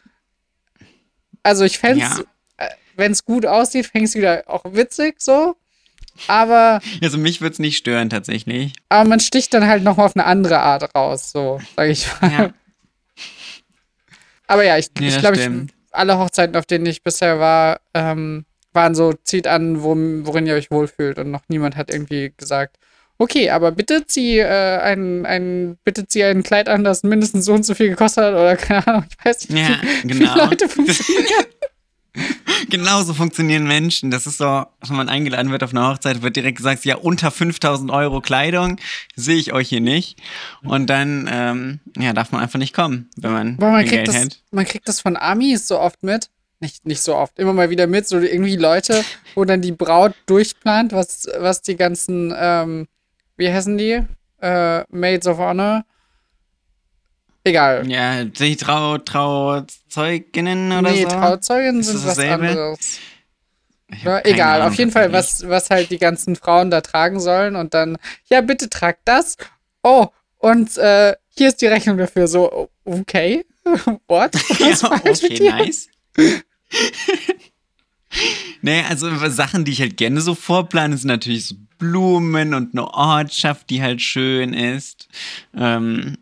Also 1.42 1.64
ich 1.64 1.79
fände 1.79 2.05
es, 2.05 2.18
ja. 2.18 2.25
Äh, 2.57 2.70
wenn 2.96 3.12
es 3.12 3.25
gut 3.25 3.46
aussieht, 3.46 3.87
fände 3.87 4.07
es 4.07 4.14
wieder 4.14 4.44
auch 4.46 4.64
witzig 4.64 5.16
so. 5.20 5.57
Aber. 6.29 6.81
Also 7.03 7.18
mich 7.18 7.40
würde 7.40 7.53
es 7.53 7.59
nicht 7.59 7.77
stören 7.77 8.09
tatsächlich. 8.11 8.72
Aber 8.88 9.09
man 9.09 9.20
sticht 9.20 9.53
dann 9.55 9.66
halt 9.66 9.83
noch 9.83 9.99
auf 9.99 10.16
eine 10.16 10.25
andere 10.25 10.61
Art 10.61 10.94
raus, 10.94 11.31
so, 11.31 11.61
sag 11.77 11.88
ich 11.88 12.09
mal. 12.20 12.33
Ja. 12.33 12.51
Aber 14.46 14.64
ja, 14.64 14.79
ich, 14.79 14.90
ja, 14.99 15.09
ich 15.09 15.18
glaube, 15.18 15.66
alle 15.90 16.18
Hochzeiten, 16.18 16.57
auf 16.57 16.66
denen 16.66 16.87
ich 16.87 17.03
bisher 17.03 17.40
war, 17.40 17.81
ähm, 17.94 18.44
waren 18.76 18.94
so, 18.94 19.12
zieht 19.24 19.48
an, 19.48 19.82
wo, 19.82 19.96
worin 20.24 20.46
ihr 20.46 20.54
euch 20.54 20.70
wohlfühlt. 20.70 21.18
Und 21.18 21.32
noch 21.32 21.42
niemand 21.48 21.74
hat 21.76 21.90
irgendwie 21.90 22.32
gesagt, 22.36 22.78
okay, 23.18 23.50
aber 23.50 23.72
bitte 23.72 24.06
zieh 24.06 24.38
äh, 24.38 24.78
ein, 24.78 25.26
ein, 25.26 25.78
bitte 25.84 26.06
zieh 26.06 26.22
ein 26.22 26.44
Kleid 26.44 26.68
an, 26.68 26.84
das 26.84 27.02
mindestens 27.02 27.44
so 27.46 27.54
und 27.54 27.64
so 27.64 27.74
viel 27.74 27.90
gekostet 27.90 28.24
hat 28.24 28.34
oder 28.34 28.56
keine 28.56 28.86
Ahnung, 28.86 29.04
ich 29.10 29.24
weiß 29.24 29.48
nicht, 29.48 29.68
ja, 29.68 29.80
wie, 30.02 30.08
genau. 30.08 30.34
wie 30.34 30.38
Leute 30.38 30.68
funktionieren. 30.68 31.46
Genauso 32.70 33.12
funktionieren 33.12 33.66
Menschen. 33.66 34.10
Das 34.10 34.26
ist 34.26 34.38
so, 34.38 34.64
wenn 34.86 34.96
man 34.96 35.08
eingeladen 35.08 35.50
wird 35.52 35.62
auf 35.62 35.72
eine 35.72 35.86
Hochzeit, 35.86 36.22
wird 36.22 36.36
direkt 36.36 36.56
gesagt, 36.56 36.84
ja, 36.84 36.96
unter 36.96 37.30
5000 37.30 37.90
Euro 37.90 38.20
Kleidung 38.20 38.78
sehe 39.14 39.36
ich 39.36 39.52
euch 39.52 39.68
hier 39.68 39.80
nicht. 39.82 40.18
Und 40.62 40.88
dann, 40.88 41.28
ähm, 41.30 41.80
ja, 41.98 42.14
darf 42.14 42.32
man 42.32 42.40
einfach 42.40 42.58
nicht 42.58 42.74
kommen, 42.74 43.10
wenn 43.16 43.32
man, 43.32 43.56
man 43.58 43.84
Geld 43.84 44.08
das, 44.08 44.16
hat. 44.16 44.38
Man 44.50 44.64
kriegt 44.64 44.88
das 44.88 45.00
von 45.00 45.16
Amis 45.16 45.68
so 45.68 45.78
oft 45.78 46.02
mit. 46.02 46.30
Nicht, 46.66 46.87
nicht 46.87 47.02
so 47.02 47.14
oft, 47.14 47.38
immer 47.38 47.52
mal 47.52 47.70
wieder 47.70 47.87
mit, 47.87 48.09
so 48.09 48.18
irgendwie 48.18 48.57
Leute, 48.57 49.05
wo 49.35 49.44
dann 49.44 49.61
die 49.61 49.72
Braut 49.72 50.14
durchplant, 50.26 50.92
was, 50.92 51.29
was 51.38 51.62
die 51.62 51.76
ganzen, 51.76 52.35
ähm, 52.37 52.88
wie 53.37 53.52
heißen 53.52 53.79
die? 53.79 54.05
äh, 54.40 54.85
Maids 54.90 55.26
of 55.26 55.38
Honor. 55.38 55.85
Egal. 57.44 57.88
Ja, 57.88 58.24
die 58.24 58.57
Trau 58.57 58.98
Trauzeuginnen 58.98 60.72
oder 60.72 60.90
nee, 60.90 61.02
so? 61.02 61.09
Trauzeuginnen 61.09 61.81
Ist 61.81 61.88
sind 61.88 62.05
das 62.05 62.18
was 62.18 62.24
anderes. 62.24 62.98
Ja, 64.02 64.20
egal, 64.24 64.61
Ahnung 64.61 64.72
auf 64.72 64.79
jeden 64.79 64.90
Fall, 64.90 65.12
was, 65.12 65.48
was 65.48 65.70
halt 65.70 65.90
die 65.90 65.98
ganzen 65.98 66.35
Frauen 66.35 66.72
da 66.72 66.81
tragen 66.81 67.20
sollen 67.20 67.55
und 67.55 67.72
dann, 67.72 67.98
ja, 68.29 68.40
bitte 68.40 68.68
tragt 68.68 69.02
das. 69.05 69.37
Oh, 69.85 70.09
und 70.38 70.76
äh, 70.76 71.14
hier 71.29 71.48
ist 71.48 71.62
die 71.62 71.66
Rechnung 71.66 71.96
dafür. 71.96 72.26
So, 72.26 72.68
okay, 72.85 73.46
what? 74.09 74.33
Ja, 74.59 74.74
okay, 75.05 75.29
dir? 75.29 75.52
nice. 75.52 75.88
nee, 78.62 78.83
also 78.83 79.11
Sachen, 79.29 79.64
die 79.64 79.72
ich 79.72 79.81
halt 79.81 79.96
gerne 79.96 80.20
so 80.20 80.35
vorplane, 80.35 80.96
sind 80.96 81.09
natürlich 81.09 81.46
so 81.46 81.55
Blumen 81.79 82.55
und 82.55 82.74
eine 82.74 82.88
Ortschaft, 82.88 83.70
die 83.70 83.83
halt 83.83 84.00
schön 84.00 84.52
ist. 84.55 85.09
Ähm, 85.55 86.16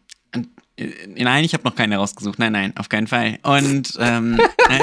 äh, 0.76 0.88
nein, 1.06 1.44
ich 1.44 1.54
habe 1.54 1.64
noch 1.64 1.74
keine 1.76 1.96
rausgesucht. 1.96 2.38
Nein, 2.38 2.52
nein, 2.52 2.76
auf 2.76 2.88
keinen 2.88 3.06
Fall. 3.06 3.38
Und 3.42 3.96
ähm, 3.98 4.40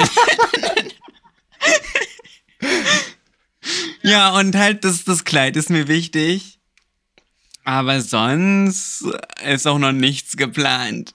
ja, 4.02 4.38
und 4.38 4.56
halt 4.56 4.84
das, 4.86 5.04
das 5.04 5.26
Kleid 5.26 5.58
ist 5.58 5.69
mir 5.69 5.88
wichtig. 5.88 6.60
Aber 7.63 8.02
sonst 8.02 9.06
ist 9.45 9.67
auch 9.67 9.78
noch 9.78 9.91
nichts 9.91 10.36
geplant. 10.36 11.13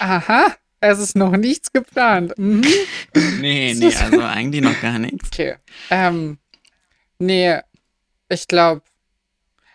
Aha, 0.00 0.56
es 0.90 0.98
ist 0.98 1.16
noch 1.16 1.36
nichts 1.36 1.72
geplant. 1.72 2.36
Mhm. 2.36 2.64
Nee, 3.40 3.74
nee, 3.78 3.94
also 3.94 4.20
eigentlich 4.22 4.62
noch 4.62 4.80
gar 4.80 4.98
nichts. 4.98 5.28
Okay. 5.32 5.56
Ähm, 5.90 6.38
nee, 7.18 7.58
ich 8.28 8.48
glaube, 8.48 8.82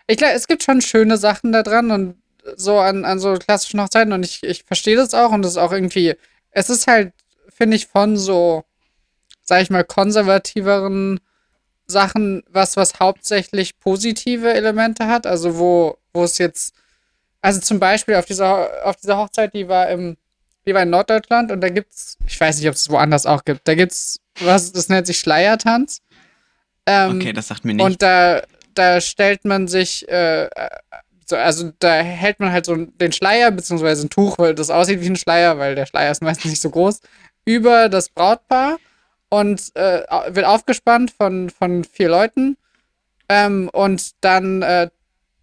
ich 0.06 0.16
glaube, 0.16 0.34
es 0.34 0.46
gibt 0.46 0.62
schon 0.62 0.80
schöne 0.80 1.16
Sachen 1.16 1.52
da 1.52 1.62
dran 1.62 1.90
und 1.90 2.16
so 2.56 2.78
an, 2.78 3.04
an 3.04 3.18
so 3.18 3.34
klassischen 3.34 3.80
Hochzeiten 3.80 4.12
und 4.12 4.24
ich, 4.24 4.42
ich 4.42 4.64
verstehe 4.64 4.96
das 4.96 5.14
auch 5.14 5.30
und 5.30 5.42
das 5.42 5.52
ist 5.52 5.58
auch 5.58 5.72
irgendwie, 5.72 6.14
es 6.50 6.70
ist 6.70 6.86
halt, 6.86 7.12
finde 7.48 7.76
ich, 7.76 7.86
von 7.86 8.16
so, 8.16 8.64
sag 9.42 9.62
ich 9.62 9.70
mal, 9.70 9.84
konservativeren 9.84 11.20
Sachen, 11.86 12.42
was, 12.48 12.76
was 12.76 12.98
hauptsächlich 13.00 13.78
positive 13.78 14.52
Elemente 14.52 15.06
hat, 15.06 15.26
also 15.26 15.58
wo, 15.58 15.98
wo 16.12 16.24
es 16.24 16.38
jetzt, 16.38 16.74
also 17.40 17.60
zum 17.60 17.78
Beispiel 17.78 18.16
auf 18.16 18.24
dieser, 18.24 18.86
auf 18.86 18.96
dieser 18.96 19.18
Hochzeit, 19.18 19.54
die 19.54 19.68
war 19.68 19.88
im, 19.88 20.16
die 20.66 20.74
war 20.74 20.82
in 20.82 20.90
Norddeutschland 20.90 21.50
und 21.50 21.60
da 21.60 21.68
gibt's, 21.68 22.16
ich 22.26 22.40
weiß 22.40 22.58
nicht, 22.58 22.68
ob 22.68 22.74
es 22.74 22.88
woanders 22.90 23.26
auch 23.26 23.44
gibt, 23.44 23.66
da 23.66 23.74
gibt's 23.74 24.18
was, 24.40 24.72
das 24.72 24.88
nennt 24.88 25.06
sich 25.06 25.18
Schleiertanz. 25.18 26.00
Ähm, 26.86 27.16
Okay, 27.16 27.32
das 27.32 27.48
sagt 27.48 27.64
mir 27.64 27.74
nicht. 27.74 27.84
und 27.84 28.02
da, 28.02 28.42
da 28.74 29.00
stellt 29.00 29.44
man 29.44 29.68
sich, 29.68 30.08
äh, 30.08 30.48
so, 31.26 31.36
also 31.36 31.72
da 31.78 31.94
hält 31.94 32.40
man 32.40 32.52
halt 32.52 32.66
so 32.66 32.74
den 32.76 33.12
Schleier, 33.12 33.50
beziehungsweise 33.50 34.06
ein 34.06 34.10
Tuch, 34.10 34.38
weil 34.38 34.54
das 34.54 34.70
aussieht 34.70 35.00
wie 35.00 35.08
ein 35.10 35.16
Schleier, 35.16 35.58
weil 35.58 35.74
der 35.74 35.86
Schleier 35.86 36.10
ist 36.10 36.22
meistens 36.22 36.50
nicht 36.50 36.62
so 36.62 36.70
groß, 36.70 37.00
über 37.44 37.88
das 37.88 38.08
Brautpaar 38.08 38.78
und 39.28 39.74
äh, 39.76 40.02
wird 40.28 40.46
aufgespannt 40.46 41.10
von, 41.10 41.50
von 41.50 41.84
vier 41.84 42.08
Leuten. 42.08 42.56
Ähm, 43.28 43.70
und 43.72 44.12
dann 44.20 44.62
äh, 44.62 44.90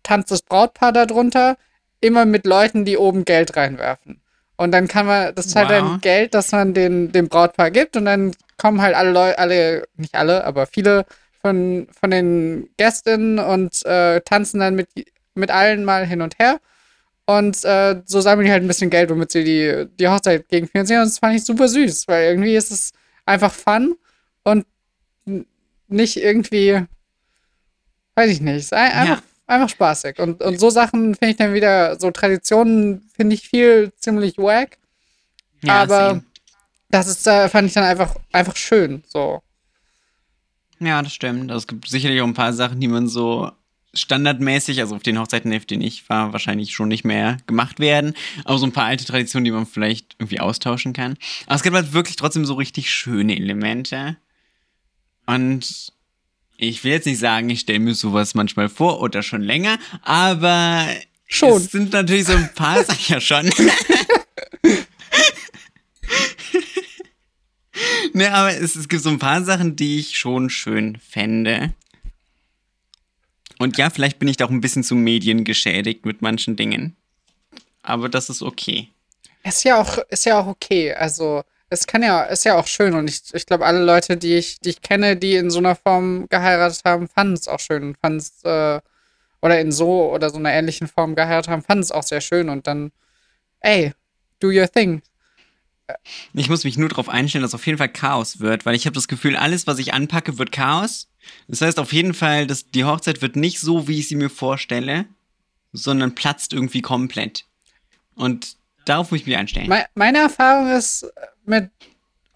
tanzt 0.03 0.31
das 0.31 0.41
Brautpaar 0.41 0.91
darunter, 0.91 1.57
immer 2.01 2.25
mit 2.25 2.45
Leuten, 2.45 2.85
die 2.85 2.97
oben 2.97 3.25
Geld 3.25 3.55
reinwerfen. 3.55 4.21
Und 4.59 4.71
dann 4.73 4.89
kann 4.89 5.05
man, 5.05 5.33
das 5.35 5.45
ist 5.45 5.55
halt 5.55 5.69
Wow. 5.69 5.77
dann 5.79 6.01
Geld, 6.01 6.33
das 6.33 6.51
man 6.51 6.73
den, 6.73 7.13
dem 7.13 7.29
Brautpaar 7.29 7.71
gibt 7.71 7.95
und 7.95 8.03
dann 8.03 8.33
kommen 8.57 8.81
halt 8.81 8.93
alle 8.93 9.11
Leute, 9.11 9.39
alle, 9.39 9.87
nicht 9.95 10.15
alle, 10.15 10.43
aber 10.43 10.65
viele 10.67 11.05
von, 11.41 11.87
von 11.97 12.11
den 12.11 12.67
Gästinnen 12.75 13.39
und 13.39 13.85
äh, 13.85 14.19
tanzen 14.19 14.59
dann 14.59 14.75
mit, 14.75 14.89
mit 15.33 15.49
allen 15.49 15.85
mal 15.85 16.05
hin 16.05 16.21
und 16.21 16.37
her. 16.39 16.59
Und 17.25 17.63
äh, 17.63 18.01
so 18.05 18.19
sammeln 18.19 18.47
die 18.47 18.51
halt 18.51 18.61
ein 18.61 18.67
bisschen 18.67 18.89
Geld, 18.89 19.09
womit 19.09 19.31
sie 19.31 19.45
die, 19.45 19.85
die 19.97 20.09
Hochzeit 20.09 20.49
gegenfinanzieren. 20.49 21.03
Und 21.03 21.09
das 21.09 21.19
fand 21.19 21.37
ich 21.37 21.45
super 21.45 21.69
süß, 21.69 22.09
weil 22.09 22.25
irgendwie 22.31 22.57
ist 22.57 22.69
es 22.71 22.91
einfach 23.25 23.53
fun 23.53 23.95
und 24.43 24.65
nicht 25.87 26.17
irgendwie, 26.17 26.81
weiß 28.15 28.29
ich 28.29 28.41
nicht, 28.41 28.57
ist 28.57 28.73
ein, 28.73 28.91
einfach, 29.49 29.69
spaßig. 29.69 30.19
Und, 30.19 30.41
und 30.41 30.59
so 30.59 30.69
Sachen 30.69 31.15
finde 31.15 31.31
ich 31.31 31.37
dann 31.37 31.53
wieder, 31.53 31.99
so 31.99 32.11
Traditionen 32.11 33.09
finde 33.15 33.35
ich 33.35 33.47
viel 33.47 33.91
ziemlich 33.97 34.37
wack. 34.37 34.77
ja, 35.61 35.81
aber 35.81 36.09
same. 36.09 36.23
das 36.89 37.07
ist, 37.07 37.27
äh, 37.27 37.49
fand 37.49 37.67
ich 37.67 37.73
dann 37.73 37.83
einfach, 37.83 38.15
einfach 38.31 38.55
schön. 38.55 39.03
So. 39.07 39.41
ja, 40.79 41.01
das 41.01 41.13
stimmt. 41.13 41.51
Also, 41.51 41.63
es 41.63 41.67
gibt 41.67 41.87
sicherlich 41.87 42.21
auch 42.21 42.27
ein 42.27 42.33
paar 42.33 42.53
Sachen, 42.53 42.79
die 42.79 42.87
man 42.87 43.07
so 43.07 43.51
standardmäßig, 43.93 44.79
also 44.81 44.95
auf 44.95 45.03
den 45.03 45.19
Hochzeiten, 45.19 45.53
auf 45.55 45.65
denen 45.65 45.81
ich 45.81 46.07
war, 46.09 46.31
wahrscheinlich 46.31 46.73
schon 46.73 46.89
nicht 46.89 47.03
mehr 47.03 47.37
gemacht 47.47 47.79
werden. 47.79 48.13
Aber 48.45 48.57
so 48.59 48.65
ein 48.65 48.71
paar 48.71 48.85
alte 48.85 49.05
Traditionen, 49.05 49.45
die 49.45 49.51
man 49.51 49.65
vielleicht 49.65 50.15
irgendwie 50.19 50.39
austauschen 50.39 50.93
kann. 50.93 51.17
Aber 51.47 51.55
es 51.55 51.63
gibt 51.63 51.75
halt 51.75 51.93
wirklich 51.93 52.15
trotzdem 52.15 52.45
so 52.45 52.53
richtig 52.53 52.91
schöne 52.91 53.35
Elemente. 53.35 54.17
Und 55.25 55.91
ich 56.59 56.83
will 56.83 56.91
jetzt 56.91 57.05
nicht 57.05 57.19
sagen, 57.19 57.49
ich 57.49 57.61
stelle 57.61 57.79
mir 57.79 57.95
sowas 57.95 58.35
manchmal 58.35 58.67
vor 58.67 59.01
oder 59.01 59.23
schon 59.23 59.41
länger, 59.41 59.79
aber 60.01 60.85
Schon. 61.25 61.61
es 61.61 61.71
sind 61.71 61.93
natürlich 61.93 62.25
so 62.25 62.33
ein 62.33 62.53
paar 62.53 62.83
Sachen 62.85 63.13
ja 63.13 63.21
schon. 63.21 63.45
ne, 68.13 68.33
aber 68.33 68.53
es, 68.57 68.75
es 68.75 68.89
gibt 68.89 69.03
so 69.03 69.09
ein 69.09 69.19
paar 69.19 69.43
Sachen, 69.43 69.77
die 69.77 69.99
ich 69.99 70.17
schon 70.17 70.49
schön 70.49 70.97
fände. 70.97 71.73
Und 73.57 73.77
ja, 73.77 73.89
vielleicht 73.89 74.19
bin 74.19 74.27
ich 74.27 74.35
da 74.37 74.45
auch 74.45 74.49
ein 74.49 74.61
bisschen 74.61 74.83
zu 74.83 74.95
Medien 74.95 75.45
geschädigt 75.45 76.05
mit 76.05 76.21
manchen 76.21 76.55
Dingen. 76.57 76.95
Aber 77.83 78.09
das 78.09 78.29
ist 78.29 78.41
okay. 78.41 78.89
Ist 79.43 79.63
ja 79.63 79.81
auch, 79.81 79.97
ist 80.09 80.25
ja 80.25 80.39
auch 80.39 80.47
okay. 80.47 80.93
Also, 80.93 81.43
es 81.69 81.87
kann 81.87 82.03
ja, 82.03 82.23
ist 82.23 82.45
ja 82.45 82.57
auch 82.57 82.67
schön. 82.67 82.93
Und 82.95 83.09
ich, 83.09 83.21
ich 83.33 83.45
glaube, 83.45 83.65
alle 83.65 83.83
Leute, 83.83 84.17
die 84.17 84.35
ich, 84.35 84.59
die 84.59 84.69
ich 84.69 84.81
kenne, 84.81 85.15
die 85.15 85.35
in 85.35 85.51
so 85.51 85.59
einer 85.59 85.75
Form 85.75 86.27
geheiratet 86.29 86.81
haben, 86.85 87.07
fanden 87.07 87.33
es 87.33 87.47
auch 87.47 87.59
schön. 87.59 87.95
Fanden 88.01 88.17
es, 88.17 88.43
äh, 88.43 88.79
oder 89.41 89.59
in 89.59 89.71
so 89.71 90.11
oder 90.11 90.29
so 90.29 90.37
einer 90.37 90.51
ähnlichen 90.51 90.87
Form 90.87 91.15
geheiratet 91.15 91.49
haben, 91.49 91.61
fanden 91.61 91.83
es 91.83 91.91
auch 91.91 92.03
sehr 92.03 92.21
schön. 92.21 92.49
Und 92.49 92.67
dann, 92.67 92.91
ey, 93.61 93.93
do 94.39 94.47
your 94.47 94.69
thing. 94.69 95.01
Ich 96.33 96.49
muss 96.49 96.63
mich 96.63 96.77
nur 96.77 96.89
darauf 96.89 97.09
einstellen, 97.09 97.41
dass 97.41 97.55
auf 97.55 97.65
jeden 97.65 97.77
Fall 97.77 97.89
Chaos 97.89 98.39
wird, 98.39 98.65
weil 98.65 98.75
ich 98.75 98.85
habe 98.85 98.93
das 98.93 99.07
Gefühl, 99.07 99.35
alles, 99.35 99.65
was 99.65 99.79
ich 99.79 99.93
anpacke, 99.93 100.37
wird 100.37 100.51
Chaos. 100.51 101.07
Das 101.47 101.61
heißt 101.61 101.79
auf 101.79 101.93
jeden 101.93 102.13
Fall, 102.13 102.47
dass 102.47 102.69
die 102.69 102.85
Hochzeit 102.85 103.21
wird 103.21 103.35
nicht 103.35 103.59
so, 103.59 103.87
wie 103.87 103.99
ich 103.99 104.07
sie 104.07 104.15
mir 104.15 104.29
vorstelle, 104.29 105.05
sondern 105.73 106.15
platzt 106.15 106.53
irgendwie 106.53 106.81
komplett. 106.81 107.45
Und 108.15 108.57
darauf 108.85 109.11
muss 109.11 109.21
ich 109.21 109.27
mich 109.27 109.37
einstellen. 109.37 109.67
Me 109.67 109.85
meine 109.95 110.19
Erfahrung 110.19 110.69
ist 110.71 111.11
mit 111.49 111.69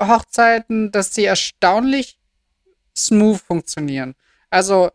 Hochzeiten, 0.02 0.92
dass 0.92 1.14
sie 1.16 1.26
erstaunlich 1.26 2.18
smooth 2.96 3.40
funktionieren. 3.40 4.16
Also, 4.50 4.92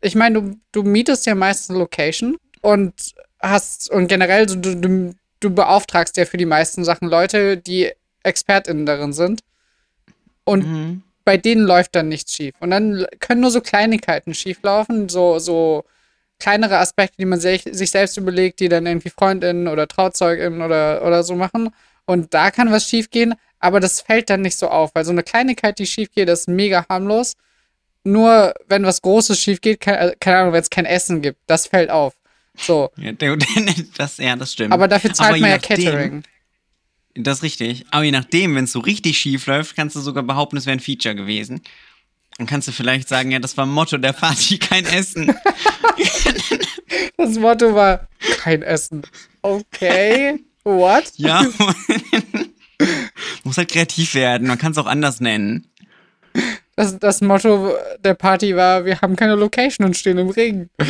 ich 0.00 0.14
meine, 0.14 0.42
du, 0.42 0.56
du 0.72 0.82
mietest 0.82 1.26
ja 1.26 1.34
meistens 1.34 1.70
eine 1.70 1.78
Location 1.78 2.36
und 2.60 2.94
hast, 3.40 3.90
und 3.90 4.08
generell, 4.08 4.46
du, 4.46 4.56
du, 4.56 5.14
du 5.40 5.50
beauftragst 5.50 6.16
ja 6.16 6.24
für 6.24 6.36
die 6.36 6.46
meisten 6.46 6.84
Sachen 6.84 7.08
Leute, 7.08 7.56
die 7.56 7.92
ExpertInnen 8.22 8.86
darin 8.86 9.12
sind. 9.12 9.42
Und 10.44 10.66
Mhm. 10.66 11.02
bei 11.24 11.36
denen 11.36 11.64
läuft 11.64 11.94
dann 11.94 12.08
nichts 12.08 12.34
schief. 12.34 12.54
Und 12.60 12.70
dann 12.70 13.06
können 13.20 13.40
nur 13.42 13.50
so 13.50 13.60
Kleinigkeiten 13.60 14.34
schieflaufen, 14.34 15.08
so, 15.08 15.38
so 15.38 15.84
kleinere 16.40 16.78
Aspekte, 16.78 17.16
die 17.18 17.24
man 17.24 17.38
sich, 17.38 17.62
sich 17.70 17.92
selbst 17.92 18.16
überlegt, 18.16 18.58
die 18.58 18.68
dann 18.68 18.86
irgendwie 18.86 19.10
FreundInnen 19.10 19.68
oder 19.68 19.86
TrauzeugInnen 19.86 20.62
oder, 20.62 21.04
oder 21.06 21.22
so 21.22 21.36
machen. 21.36 21.70
Und 22.06 22.34
da 22.34 22.50
kann 22.50 22.70
was 22.72 22.88
schiefgehen, 22.88 23.34
aber 23.60 23.80
das 23.80 24.00
fällt 24.00 24.28
dann 24.30 24.42
nicht 24.42 24.58
so 24.58 24.68
auf, 24.68 24.90
weil 24.94 25.04
so 25.04 25.12
eine 25.12 25.22
Kleinigkeit, 25.22 25.78
die 25.78 25.86
schief 25.86 26.10
geht, 26.12 26.28
ist 26.28 26.48
mega 26.48 26.84
harmlos. 26.88 27.34
Nur 28.04 28.54
wenn 28.66 28.84
was 28.84 29.00
Großes 29.02 29.40
schief 29.40 29.60
geht, 29.60 29.80
keine, 29.80 29.98
äh, 30.12 30.16
keine 30.18 30.38
Ahnung, 30.38 30.52
wenn 30.54 30.62
es 30.62 30.70
kein 30.70 30.84
Essen 30.86 31.22
gibt, 31.22 31.38
das 31.46 31.66
fällt 31.68 31.90
auf. 31.90 32.14
So. 32.56 32.90
Ja, 32.96 33.12
das, 33.96 34.18
ja, 34.18 34.34
das 34.36 34.52
stimmt. 34.52 34.72
Aber 34.72 34.88
dafür 34.88 35.12
zahlt 35.14 35.30
Aber 35.30 35.38
man 35.38 35.50
ja 35.50 35.56
nachdem- 35.56 35.76
Catering. 35.84 36.22
Das 37.14 37.38
ist 37.38 37.42
richtig. 37.42 37.84
Aber 37.90 38.04
je 38.04 38.10
nachdem, 38.10 38.56
wenn 38.56 38.64
es 38.64 38.72
so 38.72 38.80
richtig 38.80 39.18
schief 39.18 39.46
läuft, 39.46 39.76
kannst 39.76 39.94
du 39.94 40.00
sogar 40.00 40.22
behaupten, 40.22 40.56
es 40.56 40.64
wäre 40.66 40.76
ein 40.76 40.80
Feature 40.80 41.14
gewesen. 41.14 41.60
Dann 42.38 42.46
kannst 42.46 42.66
du 42.68 42.72
vielleicht 42.72 43.06
sagen, 43.06 43.30
ja, 43.30 43.38
das 43.38 43.56
war 43.58 43.66
Motto 43.66 43.98
der 43.98 44.14
Party, 44.14 44.58
kein 44.58 44.84
Essen. 44.86 45.32
Das 47.16 47.36
Motto 47.38 47.74
war 47.74 48.08
kein 48.38 48.62
Essen. 48.62 49.02
Okay. 49.42 50.40
What? 50.64 51.12
ja. 51.16 51.44
Muss 53.44 53.56
halt 53.56 53.70
kreativ 53.70 54.14
werden. 54.14 54.48
Man 54.48 54.58
kann 54.58 54.72
es 54.72 54.78
auch 54.78 54.86
anders 54.86 55.20
nennen. 55.20 55.66
Das, 56.76 56.98
das 56.98 57.20
Motto 57.20 57.74
der 58.00 58.14
Party 58.14 58.56
war, 58.56 58.84
wir 58.84 59.00
haben 59.00 59.16
keine 59.16 59.34
Location 59.34 59.86
und 59.86 59.96
stehen 59.96 60.18
im 60.18 60.30
Regen. 60.30 60.70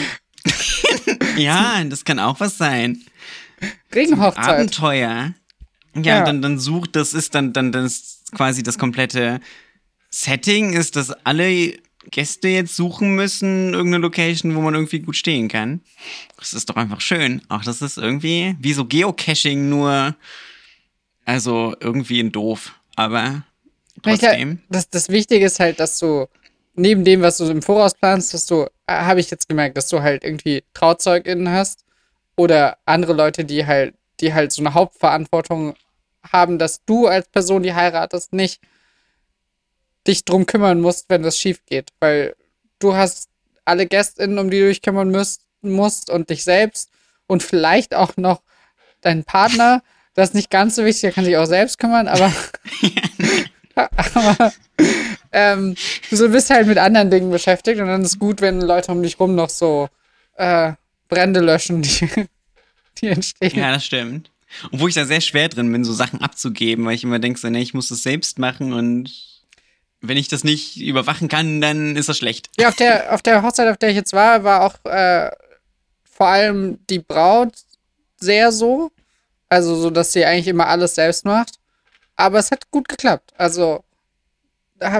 Ja, 1.37 1.83
das 1.85 2.05
kann 2.05 2.19
auch 2.19 2.41
was 2.41 2.59
sein. 2.59 3.03
Regenhochzeit. 3.95 4.49
Abenteuer. 4.49 5.35
Ja, 5.95 6.03
Ja. 6.03 6.25
Dann, 6.25 6.43
dann 6.43 6.59
sucht, 6.59 6.97
das 6.97 7.15
ist 7.15 7.35
dann, 7.35 7.53
dann, 7.53 7.73
ist 7.73 8.33
quasi 8.35 8.63
das 8.63 8.79
komplette 8.79 9.41
Setting, 10.11 10.73
ist, 10.73 10.97
dass 10.97 11.11
alle 11.25 11.75
Gäste 12.11 12.49
jetzt 12.49 12.77
suchen 12.77 13.15
müssen, 13.15 13.75
irgendeine 13.75 14.03
Location, 14.03 14.55
wo 14.55 14.61
man 14.61 14.75
irgendwie 14.75 15.01
gut 15.01 15.17
stehen 15.17 15.49
kann. 15.49 15.81
Das 16.39 16.53
ist 16.53 16.69
doch 16.69 16.77
einfach 16.77 17.01
schön. 17.01 17.43
Auch 17.49 17.63
das 17.63 17.83
ist 17.83 17.99
irgendwie 17.99 18.57
wie 18.61 18.73
so 18.73 18.85
Geocaching, 18.85 19.69
nur 19.69 20.17
also 21.25 21.75
irgendwie 21.81 22.21
ein 22.21 22.33
doof. 22.33 22.75
Aber 22.97 23.43
trotzdem. 24.03 24.61
Das, 24.69 24.91
das 24.91 25.09
Wichtige 25.09 25.47
ist 25.47 25.61
halt, 25.61 25.81
dass 25.81 25.99
du 25.99 26.27
neben 26.75 27.05
dem, 27.05 27.23
was 27.23 27.39
du 27.39 27.45
im 27.45 27.63
Voraus 27.63 27.95
planst, 27.95 28.35
dass 28.35 28.47
du, 28.47 28.67
äh, 28.87 28.93
habe 28.93 29.21
ich 29.21 29.31
jetzt 29.31 29.49
gemerkt, 29.49 29.77
dass 29.77 29.89
du 29.89 30.03
halt 30.03 30.25
irgendwie 30.25 30.65
TrauzeugInnen 30.75 31.51
hast 31.51 31.85
oder 32.37 32.79
andere 32.87 33.13
Leute, 33.13 33.45
die 33.45 33.67
halt, 33.67 33.95
die 34.21 34.33
halt 34.33 34.53
so 34.53 34.63
eine 34.63 34.75
Hauptverantwortung 34.75 35.75
haben, 36.33 36.59
dass 36.59 36.85
du 36.85 37.07
als 37.07 37.29
Person, 37.29 37.63
die 37.63 37.75
heiratest, 37.75 38.33
nicht 38.33 38.61
dich 40.07 40.25
drum 40.25 40.47
kümmern 40.47 40.81
musst, 40.81 41.07
wenn 41.09 41.23
das 41.23 41.39
schief 41.39 41.65
geht. 41.67 41.91
Weil 42.01 42.35
du 42.79 42.95
hast 42.95 43.29
alle 43.65 43.87
GästInnen, 43.87 44.39
um 44.39 44.51
die 44.51 44.61
du 44.61 44.69
dich 44.69 44.83
kümmern 44.83 45.11
müsst, 45.11 45.43
musst 45.61 46.11
und 46.11 46.31
dich 46.31 46.45
selbst 46.45 46.91
und 47.27 47.43
vielleicht 47.43 47.95
auch 47.95 48.17
noch 48.17 48.43
deinen 49.01 49.25
Partner. 49.25 49.83
Das 50.15 50.31
ist 50.31 50.35
nicht 50.35 50.51
ganz 50.51 50.77
so 50.77 50.85
wichtig, 50.85 51.03
der 51.03 51.13
kann 51.13 51.25
sich 51.25 51.37
auch 51.37 51.47
selbst 51.47 51.79
kümmern, 51.79 52.09
aber, 52.09 52.33
aber 53.75 54.53
ähm, 55.33 55.75
du 56.11 56.29
bist 56.31 56.51
halt 56.51 56.67
mit 56.67 56.79
anderen 56.79 57.11
Dingen 57.11 57.31
beschäftigt 57.31 57.81
und 57.81 57.87
dann 57.87 58.03
ist 58.03 58.09
es 58.09 58.19
gut, 58.19 58.41
wenn 58.41 58.61
Leute 58.61 58.93
um 58.93 59.03
dich 59.03 59.19
rum 59.19 59.35
noch 59.35 59.51
so 59.51 59.89
äh, 60.37 60.73
Brände 61.09 61.41
löschen, 61.41 61.83
die, 61.83 62.09
die 62.99 63.09
entstehen. 63.09 63.59
Ja, 63.59 63.73
das 63.73 63.85
stimmt. 63.85 64.31
Und 64.71 64.81
wo 64.81 64.89
ich 64.89 64.95
da 64.95 65.07
sehr 65.07 65.23
schwer 65.23 65.49
drin 65.49 65.73
bin, 65.73 65.85
so 65.85 65.93
Sachen 65.93 66.21
abzugeben, 66.21 66.85
weil 66.85 66.95
ich 66.95 67.05
immer 67.05 67.19
denke, 67.19 67.41
so, 67.41 67.49
nee, 67.49 67.63
ich 67.63 67.75
muss 67.75 67.89
das 67.89 68.03
selbst 68.03 68.39
machen 68.39 68.73
und 68.73 69.11
wenn 70.03 70.17
ich 70.17 70.29
das 70.29 70.45
nicht 70.45 70.77
überwachen 70.77 71.29
kann, 71.29 71.61
dann 71.61 71.97
ist 71.97 72.09
das 72.09 72.19
schlecht. 72.19 72.51
Ja, 72.59 72.69
auf 72.69 72.77
der, 72.77 73.15
auf 73.15 73.23
der 73.23 73.43
Hochzeit, 73.43 73.69
auf 73.69 73.79
der 73.79 73.91
ich 73.91 73.97
jetzt 73.97 74.13
war, 74.13 74.45
war 74.45 74.63
auch 74.63 74.75
äh, 74.91 75.31
vor 76.05 76.27
allem 76.27 76.79
die 76.91 76.99
Braut 76.99 77.55
sehr 78.17 78.53
so. 78.53 78.91
Also 79.49 79.77
so, 79.77 79.91
dass 79.91 80.13
sie 80.13 80.25
eigentlich 80.25 80.49
immer 80.49 80.67
alles 80.67 80.97
selbst 80.97 81.25
macht. 81.25 81.55
Aber 82.17 82.39
es 82.39 82.51
hat 82.51 82.71
gut 82.71 82.89
geklappt. 82.89 83.33
Also 83.37 83.85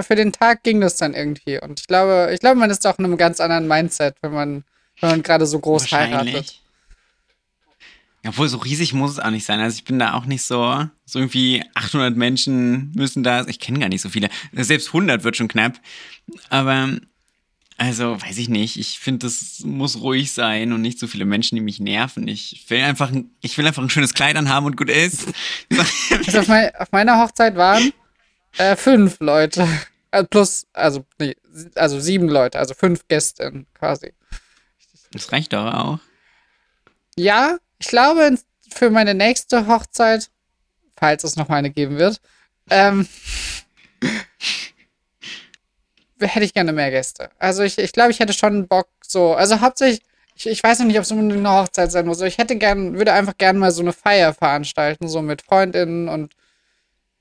für 0.03 0.15
den 0.15 0.31
Tag 0.31 0.63
ging 0.63 0.79
das 0.79 0.95
dann 0.95 1.13
irgendwie. 1.13 1.59
Und 1.59 1.81
ich 1.81 1.87
glaube, 1.87 2.29
ich 2.33 2.39
glaube, 2.39 2.55
man 2.55 2.69
ist 2.69 2.87
auch 2.87 2.97
in 2.97 3.05
einem 3.05 3.17
ganz 3.17 3.41
anderen 3.41 3.67
Mindset, 3.67 4.15
wenn 4.21 4.31
man, 4.31 4.63
wenn 5.01 5.09
man 5.09 5.23
gerade 5.23 5.45
so 5.45 5.59
groß 5.59 5.91
heiratet. 5.91 6.61
Obwohl, 8.25 8.47
so 8.47 8.57
riesig 8.57 8.93
muss 8.93 9.11
es 9.11 9.19
auch 9.19 9.29
nicht 9.29 9.45
sein. 9.45 9.59
Also 9.59 9.75
ich 9.75 9.83
bin 9.83 9.99
da 9.99 10.13
auch 10.13 10.25
nicht 10.25 10.43
so, 10.43 10.87
so 11.05 11.19
irgendwie 11.19 11.63
800 11.73 12.15
Menschen 12.15 12.91
müssen 12.95 13.21
da, 13.21 13.45
ich 13.47 13.59
kenne 13.59 13.79
gar 13.79 13.89
nicht 13.89 14.01
so 14.01 14.09
viele. 14.09 14.29
Selbst 14.53 14.87
100 14.87 15.23
wird 15.23 15.35
schon 15.35 15.49
knapp. 15.49 15.79
Aber, 16.49 16.97
also, 17.77 18.21
weiß 18.21 18.37
ich 18.37 18.47
nicht. 18.47 18.77
Ich 18.77 18.99
finde, 18.99 19.25
das 19.25 19.59
muss 19.65 19.99
ruhig 19.99 20.31
sein 20.31 20.71
und 20.71 20.81
nicht 20.81 20.99
so 20.99 21.07
viele 21.07 21.25
Menschen, 21.25 21.55
die 21.55 21.61
mich 21.61 21.81
nerven. 21.81 22.29
Ich 22.29 22.65
will 22.69 22.81
einfach, 22.81 23.11
ich 23.41 23.57
will 23.57 23.67
einfach 23.67 23.83
ein 23.83 23.89
schönes 23.89 24.13
Kleid 24.13 24.37
anhaben 24.37 24.67
und 24.67 24.77
gut 24.77 24.89
ist. 24.89 25.27
also 26.25 26.39
auf, 26.39 26.47
mein, 26.47 26.73
auf 26.75 26.91
meiner 26.93 27.19
Hochzeit 27.19 27.57
waren 27.57 27.91
äh, 28.57 28.77
fünf 28.77 29.19
Leute. 29.19 29.67
Also 30.11 30.27
plus, 30.27 30.67
also, 30.71 31.05
nee, 31.19 31.35
also 31.75 31.99
sieben 31.99 32.29
Leute, 32.29 32.59
also 32.59 32.73
fünf 32.73 33.07
Gäste 33.07 33.65
quasi. 33.73 34.13
Das 35.11 35.31
reicht 35.31 35.51
doch 35.51 35.73
auch. 35.73 35.99
Ja, 37.15 37.57
ich 37.83 37.89
glaube, 37.89 38.37
für 38.69 38.89
meine 38.89 39.13
nächste 39.13 39.67
Hochzeit, 39.67 40.29
falls 40.95 41.25
es 41.25 41.35
noch 41.35 41.49
eine 41.49 41.69
geben 41.69 41.97
wird, 41.97 42.21
ähm, 42.69 43.09
hätte 46.21 46.45
ich 46.45 46.53
gerne 46.53 46.71
mehr 46.71 46.91
Gäste. 46.91 47.29
Also 47.39 47.61
ich, 47.63 47.77
ich 47.77 47.91
glaube, 47.91 48.11
ich 48.11 48.21
hätte 48.21 48.31
schon 48.31 48.69
Bock 48.69 48.87
so, 49.05 49.33
also 49.33 49.59
hauptsächlich, 49.59 50.01
ich, 50.35 50.47
ich 50.47 50.63
weiß 50.63 50.79
noch 50.79 50.85
nicht, 50.85 50.97
ob 50.97 51.03
es 51.03 51.11
unbedingt 51.11 51.45
eine 51.45 51.61
Hochzeit 51.61 51.91
sein 51.91 52.05
muss, 52.05 52.21
ich 52.21 52.37
hätte 52.37 52.55
gern, 52.55 52.97
würde 52.97 53.11
einfach 53.11 53.37
gerne 53.37 53.59
mal 53.59 53.71
so 53.71 53.81
eine 53.81 53.91
Feier 53.91 54.33
veranstalten, 54.33 55.09
so 55.09 55.21
mit 55.21 55.41
Freundinnen 55.41 56.07
und 56.07 56.33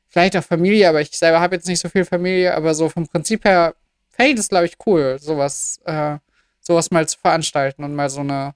vielleicht 0.09 0.37
auch 0.37 0.45
Familie, 0.45 0.89
aber 0.89 1.01
ich 1.01 1.11
selber 1.11 1.41
habe 1.41 1.57
jetzt 1.57 1.67
nicht 1.67 1.81
so 1.81 1.89
viel 1.89 2.05
Familie, 2.05 2.55
aber 2.55 2.77
so 2.77 2.89
vom 2.89 3.09
Prinzip 3.09 3.45
her 3.45 3.75
fände 4.11 4.31
ich 4.31 4.37
das, 4.37 4.49
glaube 4.49 4.67
ich, 4.67 4.77
cool, 4.87 5.19
sowas, 5.19 5.81
äh, 5.87 6.19
sowas 6.61 6.93
mal 6.93 7.09
zu 7.09 7.19
veranstalten 7.19 7.83
und 7.83 7.97
mal 7.97 8.11
so 8.11 8.21
eine 8.21 8.55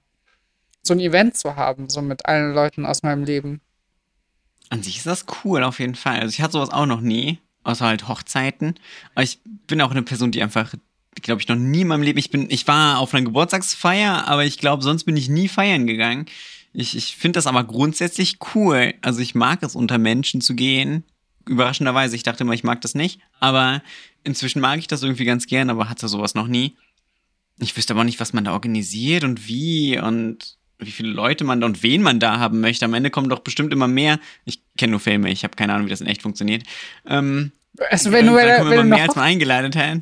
so 0.87 0.93
ein 0.93 0.99
Event 0.99 1.37
zu 1.37 1.55
haben, 1.55 1.89
so 1.89 2.01
mit 2.01 2.25
allen 2.25 2.53
Leuten 2.53 2.85
aus 2.85 3.03
meinem 3.03 3.23
Leben. 3.23 3.61
An 4.69 4.83
sich 4.83 4.97
ist 4.97 5.05
das 5.05 5.25
cool, 5.43 5.63
auf 5.63 5.79
jeden 5.79 5.95
Fall. 5.95 6.19
Also 6.19 6.33
ich 6.33 6.41
hatte 6.41 6.53
sowas 6.53 6.69
auch 6.69 6.85
noch 6.85 7.01
nie, 7.01 7.39
außer 7.63 7.85
halt 7.85 8.07
Hochzeiten. 8.07 8.75
Aber 9.15 9.23
ich 9.23 9.39
bin 9.43 9.81
auch 9.81 9.91
eine 9.91 10.03
Person, 10.03 10.31
die 10.31 10.41
einfach, 10.41 10.73
glaube 11.21 11.41
ich, 11.41 11.47
noch 11.47 11.55
nie 11.55 11.81
in 11.81 11.87
meinem 11.87 12.03
Leben, 12.03 12.19
ich 12.19 12.31
bin, 12.31 12.49
ich 12.49 12.67
war 12.67 12.99
auf 12.99 13.13
einer 13.13 13.25
Geburtstagsfeier, 13.25 14.27
aber 14.27 14.43
ich 14.43 14.57
glaube, 14.57 14.83
sonst 14.83 15.05
bin 15.05 15.15
ich 15.15 15.29
nie 15.29 15.47
feiern 15.47 15.87
gegangen. 15.87 16.25
Ich, 16.73 16.95
ich 16.95 17.15
finde 17.15 17.37
das 17.37 17.47
aber 17.47 17.63
grundsätzlich 17.63 18.39
cool. 18.53 18.93
Also 19.01 19.21
ich 19.21 19.35
mag 19.35 19.63
es, 19.63 19.75
unter 19.75 19.97
Menschen 19.97 20.41
zu 20.41 20.53
gehen. 20.53 21.03
Überraschenderweise, 21.47 22.15
ich 22.15 22.23
dachte 22.23 22.43
immer, 22.43 22.53
ich 22.53 22.65
mag 22.65 22.81
das 22.81 22.93
nicht. 22.93 23.21
Aber 23.39 23.81
inzwischen 24.23 24.59
mag 24.59 24.79
ich 24.79 24.87
das 24.87 25.01
irgendwie 25.01 25.25
ganz 25.25 25.47
gern, 25.47 25.69
aber 25.69 25.89
hatte 25.89 26.07
sowas 26.07 26.35
noch 26.35 26.47
nie. 26.47 26.75
Ich 27.59 27.75
wüsste 27.75 27.93
aber 27.93 28.03
nicht, 28.03 28.19
was 28.19 28.33
man 28.33 28.43
da 28.43 28.51
organisiert 28.51 29.23
und 29.23 29.47
wie 29.47 29.97
und 29.97 30.56
wie 30.79 30.91
viele 30.91 31.09
Leute 31.09 31.43
man 31.43 31.61
da 31.61 31.67
und 31.67 31.83
wen 31.83 32.01
man 32.01 32.19
da 32.19 32.39
haben 32.39 32.59
möchte. 32.59 32.85
Am 32.85 32.93
Ende 32.93 33.09
kommen 33.09 33.29
doch 33.29 33.39
bestimmt 33.39 33.73
immer 33.73 33.87
mehr. 33.87 34.19
Ich 34.45 34.61
kenne 34.77 34.91
nur 34.91 34.99
Filme, 34.99 35.29
ich 35.29 35.43
habe 35.43 35.55
keine 35.55 35.73
Ahnung, 35.73 35.87
wie 35.87 35.89
das 35.89 36.01
in 36.01 36.07
echt 36.07 36.21
funktioniert. 36.21 36.63
Ähm, 37.05 37.51
also 37.89 38.11
wenn 38.11 38.25
du, 38.25 38.35
wenn, 38.35 38.47
wenn, 38.47 38.77
wenn 38.79 38.89
mehr. 38.89 39.07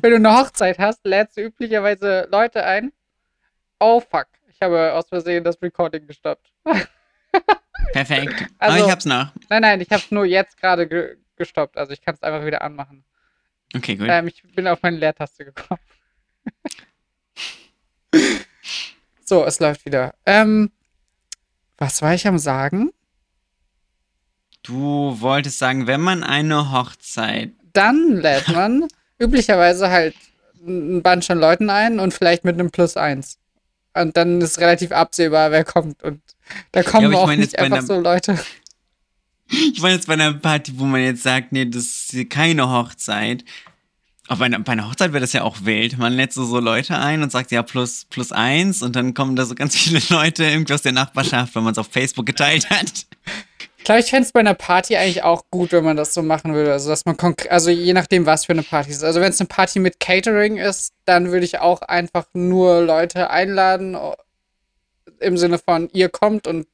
Wenn 0.02 0.10
du 0.10 0.16
eine 0.16 0.38
Hochzeit 0.38 0.78
hast, 0.78 1.04
lädst 1.04 1.36
du 1.36 1.42
üblicherweise 1.42 2.28
Leute 2.30 2.64
ein. 2.64 2.92
Oh 3.78 4.00
fuck, 4.00 4.28
ich 4.48 4.60
habe 4.62 4.94
aus 4.94 5.08
Versehen 5.08 5.44
das 5.44 5.60
Recording 5.60 6.06
gestoppt. 6.06 6.50
Perfekt. 7.92 8.46
Also, 8.58 8.76
Aber 8.76 8.86
ich 8.86 8.90
hab's 8.90 9.04
noch. 9.04 9.32
Nein, 9.48 9.62
nein, 9.62 9.80
ich 9.80 9.90
hab's 9.90 10.10
nur 10.10 10.24
jetzt 10.24 10.58
gerade 10.58 10.88
ge 10.88 11.16
gestoppt. 11.36 11.76
Also 11.76 11.92
ich 11.92 12.00
kann 12.00 12.14
es 12.14 12.22
einfach 12.22 12.46
wieder 12.46 12.62
anmachen. 12.62 13.04
Okay, 13.74 13.96
gut. 13.96 14.08
Ähm, 14.10 14.26
ich 14.28 14.42
bin 14.54 14.66
auf 14.66 14.80
meine 14.80 14.96
Leertaste 14.96 15.44
gekommen. 15.44 15.80
So, 19.28 19.44
es 19.44 19.58
läuft 19.58 19.84
wieder. 19.84 20.14
Ähm, 20.24 20.70
was 21.78 22.00
war 22.00 22.14
ich 22.14 22.26
am 22.28 22.38
Sagen? 22.38 22.92
Du 24.62 25.16
wolltest 25.20 25.58
sagen, 25.58 25.86
wenn 25.88 26.00
man 26.00 26.22
eine 26.22 26.70
Hochzeit. 26.72 27.52
Dann 27.72 28.16
lädt 28.16 28.48
man 28.48 28.86
üblicherweise 29.18 29.90
halt 29.90 30.14
ein 30.64 31.02
Bunch 31.02 31.28
an 31.30 31.38
Leuten 31.38 31.70
ein 31.70 31.98
und 31.98 32.14
vielleicht 32.14 32.44
mit 32.44 32.54
einem 32.54 32.70
Plus 32.70 32.96
eins. 32.96 33.38
Und 33.94 34.16
dann 34.16 34.40
ist 34.40 34.58
relativ 34.60 34.92
absehbar, 34.92 35.50
wer 35.50 35.64
kommt. 35.64 36.02
Und 36.04 36.20
da 36.70 36.84
kommen 36.84 37.12
ja, 37.12 37.18
auch 37.18 37.28
nicht 37.28 37.58
einfach 37.58 37.78
einer, 37.78 37.86
so 37.86 38.00
Leute. 38.00 38.38
Ich 39.48 39.80
meine 39.80 39.94
jetzt 39.94 40.08
bei 40.08 40.14
einer 40.14 40.34
Party, 40.34 40.72
wo 40.76 40.86
man 40.86 41.00
jetzt 41.00 41.22
sagt, 41.22 41.52
nee, 41.52 41.66
das 41.66 42.10
ist 42.12 42.30
keine 42.30 42.68
Hochzeit. 42.68 43.44
Aber 44.28 44.40
bei 44.40 44.44
einer, 44.46 44.60
bei 44.60 44.72
einer 44.72 44.88
Hochzeit 44.88 45.12
wäre 45.12 45.20
das 45.20 45.32
ja 45.32 45.42
auch 45.42 45.56
wild. 45.62 45.98
Man 45.98 46.12
lädt 46.12 46.32
so, 46.32 46.44
so 46.44 46.58
Leute 46.58 46.98
ein 46.98 47.22
und 47.22 47.30
sagt 47.30 47.52
ja 47.52 47.62
plus, 47.62 48.06
plus 48.10 48.32
eins 48.32 48.82
und 48.82 48.96
dann 48.96 49.14
kommen 49.14 49.36
da 49.36 49.44
so 49.44 49.54
ganz 49.54 49.76
viele 49.76 50.00
Leute 50.08 50.44
irgendwie 50.44 50.74
aus 50.74 50.82
der 50.82 50.92
Nachbarschaft, 50.92 51.54
weil 51.54 51.62
man 51.62 51.72
es 51.72 51.78
auf 51.78 51.88
Facebook 51.90 52.26
geteilt 52.26 52.68
hat. 52.70 53.06
Ich 53.78 53.84
glaube, 53.84 54.00
ich 54.00 54.10
fände 54.10 54.24
es 54.24 54.32
bei 54.32 54.40
einer 54.40 54.54
Party 54.54 54.96
eigentlich 54.96 55.22
auch 55.22 55.44
gut, 55.50 55.70
wenn 55.70 55.84
man 55.84 55.96
das 55.96 56.12
so 56.12 56.20
machen 56.22 56.54
würde. 56.54 56.72
Also, 56.72 56.88
dass 56.88 57.04
man 57.04 57.16
also 57.50 57.70
je 57.70 57.92
nachdem, 57.92 58.26
was 58.26 58.46
für 58.46 58.52
eine 58.52 58.64
Party 58.64 58.90
ist. 58.90 59.04
Also, 59.04 59.20
wenn 59.20 59.30
es 59.30 59.38
eine 59.38 59.46
Party 59.46 59.78
mit 59.78 60.00
Catering 60.00 60.56
ist, 60.56 60.92
dann 61.04 61.30
würde 61.30 61.44
ich 61.44 61.60
auch 61.60 61.82
einfach 61.82 62.26
nur 62.32 62.80
Leute 62.80 63.30
einladen, 63.30 63.96
im 65.20 65.36
Sinne 65.36 65.58
von, 65.58 65.88
ihr 65.92 66.08
kommt 66.08 66.48
und 66.48 66.66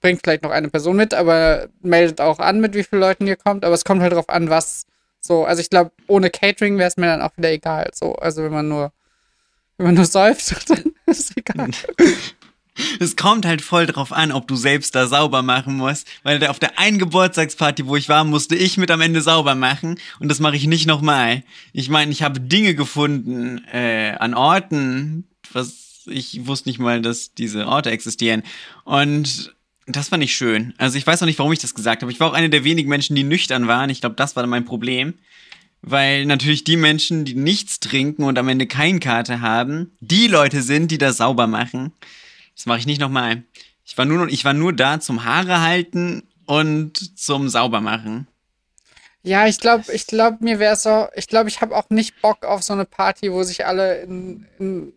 bringt 0.00 0.20
vielleicht 0.22 0.44
noch 0.44 0.52
eine 0.52 0.68
Person 0.68 0.94
mit, 0.94 1.14
aber 1.14 1.68
meldet 1.80 2.20
auch 2.20 2.38
an, 2.38 2.60
mit 2.60 2.74
wie 2.74 2.84
vielen 2.84 3.00
Leuten 3.00 3.26
ihr 3.26 3.36
kommt. 3.36 3.64
Aber 3.64 3.74
es 3.74 3.84
kommt 3.84 4.02
halt 4.02 4.12
darauf 4.12 4.28
an, 4.28 4.48
was 4.48 4.86
so, 5.26 5.44
also 5.44 5.60
ich 5.60 5.70
glaube, 5.70 5.92
ohne 6.06 6.30
Catering 6.30 6.78
wäre 6.78 6.88
es 6.88 6.96
mir 6.96 7.06
dann 7.06 7.22
auch 7.22 7.36
wieder 7.36 7.50
egal. 7.50 7.90
So, 7.92 8.14
also 8.14 8.42
wenn 8.42 8.52
man 8.52 8.68
nur, 8.68 8.92
wenn 9.76 9.86
man 9.86 9.94
nur 9.94 10.04
säuft, 10.06 10.70
dann 10.70 10.92
ist 11.06 11.30
es 11.30 11.36
egal. 11.36 11.70
Es 13.00 13.16
kommt 13.16 13.46
halt 13.46 13.62
voll 13.62 13.86
drauf 13.86 14.12
an, 14.12 14.32
ob 14.32 14.46
du 14.48 14.54
selbst 14.54 14.94
da 14.94 15.06
sauber 15.06 15.42
machen 15.42 15.78
musst, 15.78 16.06
weil 16.22 16.46
auf 16.46 16.58
der 16.58 16.78
einen 16.78 16.98
Geburtstagsparty, 16.98 17.86
wo 17.86 17.96
ich 17.96 18.10
war, 18.10 18.22
musste 18.24 18.54
ich 18.54 18.76
mit 18.76 18.90
am 18.90 19.00
Ende 19.00 19.22
sauber 19.22 19.54
machen 19.54 19.98
und 20.20 20.28
das 20.28 20.40
mache 20.40 20.56
ich 20.56 20.66
nicht 20.66 20.86
nochmal. 20.86 21.42
Ich 21.72 21.88
meine, 21.88 22.12
ich 22.12 22.22
habe 22.22 22.38
Dinge 22.38 22.74
gefunden 22.74 23.64
äh, 23.72 24.14
an 24.18 24.34
Orten, 24.34 25.26
was 25.52 26.04
ich 26.06 26.46
wusste 26.46 26.68
nicht 26.68 26.78
mal, 26.78 27.00
dass 27.00 27.32
diese 27.34 27.66
Orte 27.66 27.90
existieren 27.90 28.42
und 28.84 29.55
das 29.86 30.08
fand 30.08 30.22
ich 30.22 30.34
schön. 30.36 30.74
Also 30.78 30.98
ich 30.98 31.06
weiß 31.06 31.22
auch 31.22 31.26
nicht, 31.26 31.38
warum 31.38 31.52
ich 31.52 31.60
das 31.60 31.74
gesagt 31.74 32.02
habe. 32.02 32.10
Ich 32.10 32.20
war 32.20 32.28
auch 32.28 32.34
eine 32.34 32.50
der 32.50 32.64
wenigen 32.64 32.88
Menschen, 32.88 33.16
die 33.16 33.24
nüchtern 33.24 33.68
waren. 33.68 33.88
Ich 33.88 34.00
glaube, 34.00 34.16
das 34.16 34.36
war 34.36 34.46
mein 34.46 34.64
Problem. 34.64 35.14
Weil 35.82 36.26
natürlich 36.26 36.64
die 36.64 36.76
Menschen, 36.76 37.24
die 37.24 37.34
nichts 37.34 37.78
trinken 37.78 38.24
und 38.24 38.38
am 38.38 38.48
Ende 38.48 38.66
keine 38.66 38.98
Karte 38.98 39.40
haben, 39.40 39.96
die 40.00 40.26
Leute 40.26 40.62
sind, 40.62 40.90
die 40.90 40.98
das 40.98 41.18
sauber 41.18 41.46
machen. 41.46 41.92
Das 42.56 42.66
mache 42.66 42.80
ich 42.80 42.86
nicht 42.86 43.00
nochmal. 43.00 43.44
Ich 43.84 43.96
war 43.96 44.04
nur, 44.04 44.26
ich 44.28 44.44
war 44.44 44.54
nur 44.54 44.72
da 44.72 44.98
zum 44.98 45.24
Haare 45.24 45.60
halten 45.60 46.24
und 46.46 47.18
zum 47.18 47.48
Saubermachen. 47.48 48.26
Ja, 49.22 49.46
ich 49.46 49.58
glaube, 49.58 49.92
ich 49.92 50.06
glaube, 50.06 50.38
mir 50.40 50.58
wäre 50.58 50.74
es 50.74 50.82
so, 50.82 51.06
ich 51.14 51.28
glaube, 51.28 51.48
ich 51.48 51.60
habe 51.60 51.76
auch 51.76 51.90
nicht 51.90 52.20
Bock 52.22 52.44
auf 52.44 52.62
so 52.62 52.72
eine 52.72 52.84
Party, 52.84 53.32
wo 53.32 53.42
sich 53.42 53.66
alle 53.66 54.02
in, 54.02 54.46
in, 54.58 54.92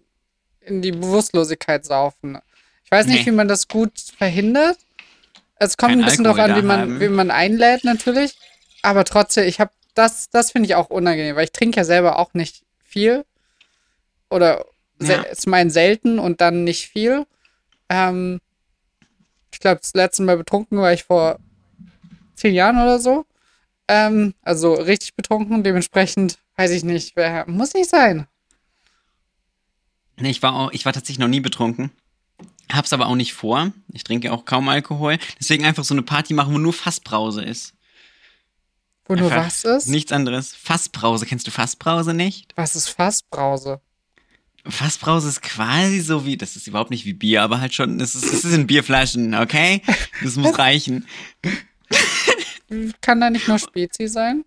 in 0.61 0.81
die 0.81 0.91
Bewusstlosigkeit 0.91 1.85
saufen. 1.85 2.39
Ich 2.89 2.91
weiß 2.91 3.05
nicht, 3.05 3.19
Nee. 3.25 3.31
wie 3.31 3.35
man 3.35 3.47
das 3.47 3.67
gut 3.67 3.91
verhindert. 4.17 4.79
Es 5.57 5.77
kommt 5.77 5.91
Kein 5.91 5.99
ein 5.99 6.05
bisschen 6.05 6.23
drauf 6.23 6.39
an, 6.39 6.51
Alkohol 6.51 6.63
wie 6.63 6.65
man, 6.67 6.79
haben. 6.79 6.99
wie 6.99 7.09
man 7.09 7.29
einlädt, 7.29 7.83
natürlich. 7.83 8.35
Aber 8.81 9.03
trotzdem, 9.05 9.43
ich 9.47 9.59
habe 9.59 9.69
das, 9.93 10.31
das 10.31 10.51
finde 10.51 10.65
ich 10.67 10.73
auch 10.75 10.89
unangenehm, 10.89 11.35
weil 11.35 11.43
ich 11.43 11.51
trinke 11.51 11.77
ja 11.77 11.83
selber 11.83 12.17
auch 12.17 12.33
nicht 12.33 12.63
viel. 12.83 13.25
Oder 14.31 14.65
Ja. 14.99 15.21
ist 15.21 15.45
mein 15.45 15.69
selten 15.69 16.17
und 16.17 16.41
dann 16.41 16.63
nicht 16.63 16.87
viel. 16.87 17.27
Ähm, 17.89 18.39
ich 19.53 19.59
glaube, 19.59 19.81
das 19.81 19.93
letzte 19.93 20.23
Mal 20.23 20.37
betrunken 20.37 20.79
war 20.79 20.91
ich 20.91 21.03
vor 21.03 21.37
zehn 22.35 22.55
Jahren 22.55 22.77
oder 22.81 22.97
so. 22.97 23.25
Ähm, 23.87 24.33
also 24.41 24.73
richtig 24.73 25.13
betrunken, 25.15 25.63
dementsprechend 25.63 26.39
weiß 26.55 26.71
ich 26.71 26.83
nicht, 26.83 27.15
wer, 27.15 27.47
muss 27.47 27.75
nicht 27.75 27.89
sein. 27.89 28.27
Nee, 30.17 30.31
ich 30.31 30.41
war, 30.41 30.55
auch, 30.55 30.71
ich 30.71 30.85
war 30.85 30.93
tatsächlich 30.93 31.19
noch 31.19 31.27
nie 31.27 31.39
betrunken. 31.39 31.91
Hab's 32.71 32.93
aber 32.93 33.07
auch 33.07 33.15
nicht 33.15 33.33
vor. 33.33 33.71
Ich 33.91 34.03
trinke 34.03 34.31
auch 34.31 34.45
kaum 34.45 34.69
Alkohol. 34.69 35.17
Deswegen 35.39 35.65
einfach 35.65 35.83
so 35.83 35.93
eine 35.93 36.03
Party 36.03 36.33
machen, 36.33 36.53
wo 36.53 36.57
nur 36.57 36.73
Fassbrause 36.73 37.43
ist. 37.43 37.73
Wo 39.05 39.15
nur 39.15 39.31
Einfach 39.31 39.47
was 39.47 39.63
ist? 39.63 39.87
Nichts 39.87 40.11
anderes. 40.11 40.53
Fassbrause. 40.55 41.25
Kennst 41.25 41.47
du 41.47 41.51
Fassbrause 41.51 42.13
nicht? 42.13 42.53
Was 42.55 42.75
ist 42.75 42.89
Fassbrause? 42.89 43.81
Fassbrause 44.67 45.29
ist 45.29 45.41
quasi 45.41 45.99
so 45.99 46.25
wie, 46.25 46.37
das 46.37 46.55
ist 46.55 46.67
überhaupt 46.67 46.91
nicht 46.91 47.05
wie 47.05 47.13
Bier, 47.13 47.41
aber 47.41 47.61
halt 47.61 47.73
schon, 47.73 47.99
es 47.99 48.13
ist, 48.13 48.25
es 48.25 48.43
ist 48.43 48.53
in 48.53 48.67
Bierflaschen, 48.67 49.33
okay? 49.33 49.81
Das 50.21 50.35
muss 50.35 50.57
reichen. 50.59 51.07
Kann 53.01 53.21
da 53.21 53.29
nicht 53.29 53.47
nur 53.47 53.57
Spezi 53.57 54.07
sein? 54.07 54.45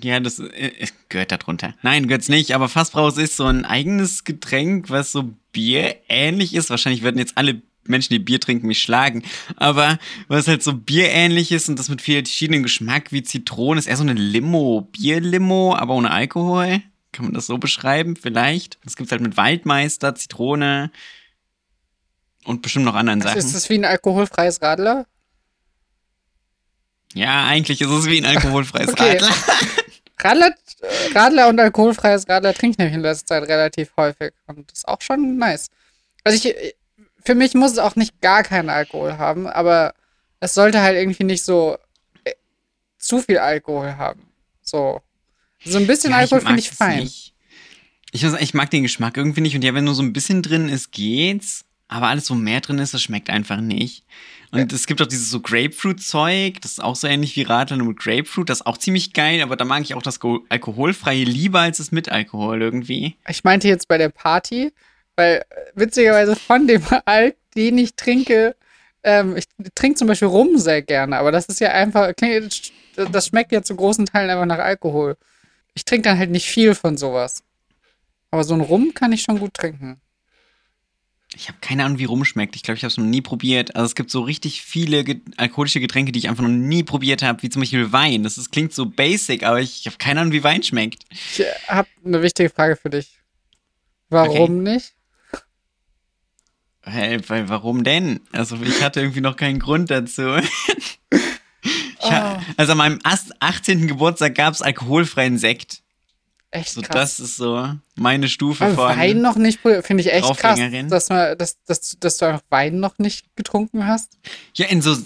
Ja, 0.00 0.18
das 0.18 0.38
äh, 0.38 0.86
gehört 1.08 1.30
da 1.30 1.36
drunter. 1.36 1.74
Nein, 1.82 2.08
gehört's 2.08 2.28
nicht, 2.28 2.54
aber 2.54 2.68
Fassbrause 2.68 3.22
ist 3.22 3.36
so 3.36 3.44
ein 3.44 3.64
eigenes 3.64 4.24
Getränk, 4.24 4.90
was 4.90 5.12
so 5.12 5.34
Bier 5.54 5.96
ähnlich 6.10 6.54
ist. 6.54 6.68
Wahrscheinlich 6.68 7.02
würden 7.02 7.16
jetzt 7.18 7.38
alle 7.38 7.62
Menschen, 7.86 8.12
die 8.12 8.18
Bier 8.18 8.40
trinken, 8.40 8.66
mich 8.66 8.82
schlagen. 8.82 9.22
Aber 9.56 9.98
was 10.28 10.46
halt 10.48 10.62
so 10.62 10.74
Bier 10.74 11.08
ähnlich 11.10 11.50
ist 11.52 11.70
und 11.70 11.78
das 11.78 11.88
mit 11.88 12.02
viel 12.02 12.16
verschiedenen 12.22 12.62
Geschmack 12.62 13.12
wie 13.12 13.22
Zitrone, 13.22 13.78
ist 13.78 13.86
eher 13.86 13.96
so 13.96 14.02
eine 14.02 14.12
Limo, 14.12 14.88
Bierlimo, 14.92 15.74
aber 15.74 15.94
ohne 15.94 16.10
Alkohol. 16.10 16.82
Kann 17.12 17.26
man 17.26 17.34
das 17.34 17.46
so 17.46 17.56
beschreiben? 17.56 18.16
Vielleicht. 18.16 18.78
Das 18.84 18.96
gibt's 18.96 19.12
halt 19.12 19.22
mit 19.22 19.36
Waldmeister, 19.38 20.14
Zitrone 20.14 20.90
und 22.44 22.60
bestimmt 22.60 22.84
noch 22.84 22.94
anderen 22.94 23.22
Sachen. 23.22 23.38
Ist 23.38 23.54
das 23.54 23.70
wie 23.70 23.78
ein 23.78 23.84
alkoholfreies 23.86 24.60
Radler? 24.60 25.06
ja, 27.14 27.46
eigentlich 27.46 27.80
ist 27.80 27.88
es 27.90 28.06
wie 28.06 28.18
ein 28.18 28.24
alkoholfreies 28.36 28.88
Okay. 28.88 29.18
Radler. 29.18 29.34
Radler, 30.24 30.54
Radler 31.14 31.48
und 31.48 31.60
alkoholfreies 31.60 32.28
Radler 32.28 32.54
trinke 32.54 32.72
ich 32.72 32.78
nämlich 32.78 32.94
in 32.94 33.02
letzter 33.02 33.26
Zeit 33.26 33.42
relativ 33.48 33.92
häufig. 33.96 34.32
Und 34.46 34.70
das 34.70 34.78
ist 34.78 34.88
auch 34.88 35.00
schon 35.00 35.36
nice. 35.36 35.68
Also 36.24 36.36
ich, 36.48 36.74
für 37.22 37.34
mich 37.34 37.54
muss 37.54 37.72
es 37.72 37.78
auch 37.78 37.96
nicht 37.96 38.20
gar 38.20 38.42
keinen 38.42 38.70
Alkohol 38.70 39.18
haben, 39.18 39.46
aber 39.46 39.94
es 40.40 40.54
sollte 40.54 40.80
halt 40.80 40.96
irgendwie 40.96 41.24
nicht 41.24 41.44
so 41.44 41.76
äh, 42.24 42.32
zu 42.98 43.20
viel 43.20 43.38
Alkohol 43.38 43.96
haben. 43.96 44.22
So. 44.62 45.00
So 45.64 45.78
ein 45.78 45.86
bisschen 45.86 46.10
Ja, 46.10 46.18
Alkohol 46.18 46.40
finde 46.40 46.58
ich 46.58 46.70
fein. 46.70 47.00
nicht. 47.00 47.34
Ich, 48.12 48.22
muss, 48.22 48.38
ich 48.40 48.54
mag 48.54 48.70
den 48.70 48.82
Geschmack 48.82 49.16
irgendwie 49.16 49.40
nicht. 49.40 49.54
Und 49.56 49.64
ja, 49.64 49.74
wenn 49.74 49.84
nur 49.84 49.94
so 49.94 50.02
ein 50.02 50.12
bisschen 50.12 50.42
drin 50.42 50.68
ist, 50.68 50.92
geht's. 50.92 51.64
Aber 51.88 52.08
alles, 52.08 52.30
wo 52.30 52.34
mehr 52.34 52.60
drin 52.60 52.78
ist, 52.78 52.94
das 52.94 53.02
schmeckt 53.02 53.30
einfach 53.30 53.60
nicht. 53.60 54.04
Und 54.50 54.72
es 54.72 54.86
gibt 54.86 55.02
auch 55.02 55.06
dieses 55.06 55.30
so 55.30 55.40
Grapefruit-Zeug, 55.40 56.60
das 56.60 56.72
ist 56.72 56.82
auch 56.82 56.94
so 56.94 57.08
ähnlich 57.08 57.34
wie 57.36 57.42
Radler, 57.42 57.76
nur 57.76 57.88
mit 57.88 57.98
Grapefruit. 57.98 58.48
Das 58.48 58.60
ist 58.60 58.66
auch 58.66 58.78
ziemlich 58.78 59.12
geil, 59.12 59.42
aber 59.42 59.56
da 59.56 59.64
mag 59.64 59.82
ich 59.82 59.94
auch 59.94 60.02
das 60.02 60.20
Alkoholfreie 60.48 61.24
lieber 61.24 61.60
als 61.60 61.78
das 61.78 61.90
mit 61.90 62.08
Alkohol 62.08 62.62
irgendwie. 62.62 63.16
Ich 63.28 63.42
meinte 63.42 63.66
jetzt 63.66 63.88
bei 63.88 63.98
der 63.98 64.10
Party, 64.10 64.72
weil 65.16 65.38
äh, 65.38 65.44
witzigerweise 65.74 66.36
von 66.36 66.68
dem 66.68 66.82
Alk, 67.04 67.36
den 67.56 67.78
ich 67.78 67.96
trinke, 67.96 68.54
ähm, 69.02 69.36
ich 69.36 69.44
trinke 69.74 69.98
zum 69.98 70.08
Beispiel 70.08 70.28
Rum 70.28 70.56
sehr 70.56 70.82
gerne, 70.82 71.18
aber 71.18 71.32
das 71.32 71.46
ist 71.46 71.60
ja 71.60 71.70
einfach, 71.70 72.12
das 72.96 73.26
schmeckt 73.26 73.52
ja 73.52 73.62
zu 73.62 73.74
großen 73.74 74.06
Teilen 74.06 74.30
einfach 74.30 74.46
nach 74.46 74.64
Alkohol. 74.64 75.16
Ich 75.74 75.84
trinke 75.84 76.08
dann 76.08 76.18
halt 76.18 76.30
nicht 76.30 76.46
viel 76.46 76.74
von 76.74 76.96
sowas. 76.96 77.42
Aber 78.30 78.44
so 78.44 78.54
ein 78.54 78.60
Rum 78.60 78.94
kann 78.94 79.12
ich 79.12 79.22
schon 79.22 79.38
gut 79.38 79.54
trinken. 79.54 80.00
Ich 81.36 81.48
habe 81.48 81.58
keine 81.60 81.84
Ahnung, 81.84 81.98
wie 81.98 82.04
rumschmeckt. 82.04 82.54
Ich 82.56 82.62
glaube, 82.62 82.76
ich 82.76 82.84
habe 82.84 82.90
es 82.90 82.96
noch 82.96 83.04
nie 83.04 83.20
probiert. 83.20 83.74
Also 83.74 83.86
es 83.86 83.94
gibt 83.94 84.10
so 84.10 84.20
richtig 84.22 84.62
viele 84.62 85.02
ge 85.04 85.20
alkoholische 85.36 85.80
Getränke, 85.80 86.12
die 86.12 86.18
ich 86.20 86.28
einfach 86.28 86.42
noch 86.44 86.48
nie 86.50 86.82
probiert 86.84 87.22
habe, 87.22 87.42
wie 87.42 87.48
zum 87.50 87.60
Beispiel 87.60 87.90
Wein. 87.92 88.22
Das 88.22 88.38
ist, 88.38 88.52
klingt 88.52 88.72
so 88.72 88.86
basic, 88.86 89.42
aber 89.42 89.60
ich 89.60 89.84
habe 89.86 89.96
keine 89.98 90.20
Ahnung, 90.20 90.32
wie 90.32 90.44
Wein 90.44 90.62
schmeckt. 90.62 91.04
Ich 91.10 91.42
habe 91.68 91.88
eine 92.04 92.22
wichtige 92.22 92.50
Frage 92.50 92.76
für 92.76 92.90
dich. 92.90 93.18
Warum 94.10 94.62
nicht? 94.62 94.94
Hä, 96.86 97.18
weil 97.28 97.48
warum 97.48 97.82
denn? 97.82 98.20
Also 98.32 98.56
ich 98.62 98.82
hatte 98.82 99.00
irgendwie 99.00 99.22
noch 99.22 99.36
keinen 99.36 99.58
Grund 99.58 99.90
dazu. 99.90 100.22
Ha- 102.02 102.38
Also 102.58 102.72
an 102.72 102.78
meinem 102.78 102.98
ast- 103.04 103.32
18. 103.40 103.86
Geburtstag 103.86 104.34
gab 104.34 104.52
es 104.52 104.60
alkoholfreien 104.60 105.38
Sekt. 105.38 105.82
Echt 106.54 106.70
So, 106.70 106.82
krass. 106.82 107.16
das 107.16 107.20
ist 107.20 107.36
so 107.36 107.68
meine 107.96 108.28
Stufe 108.28 108.64
Aber 108.64 108.74
von. 108.74 108.96
Wein 108.96 109.20
noch 109.20 109.34
nicht, 109.34 109.58
finde 109.58 110.00
ich 110.02 110.12
echt 110.12 110.36
krass, 110.36 110.60
dass, 110.88 111.08
man, 111.08 111.36
dass, 111.36 111.60
dass, 111.64 111.96
dass 111.98 112.16
du 112.18 112.26
einfach 112.26 112.44
Wein 112.48 112.78
noch 112.78 112.96
nicht 112.98 113.26
getrunken 113.34 113.88
hast. 113.88 114.18
Ja, 114.54 114.66
in 114.66 114.80
so 114.80 114.96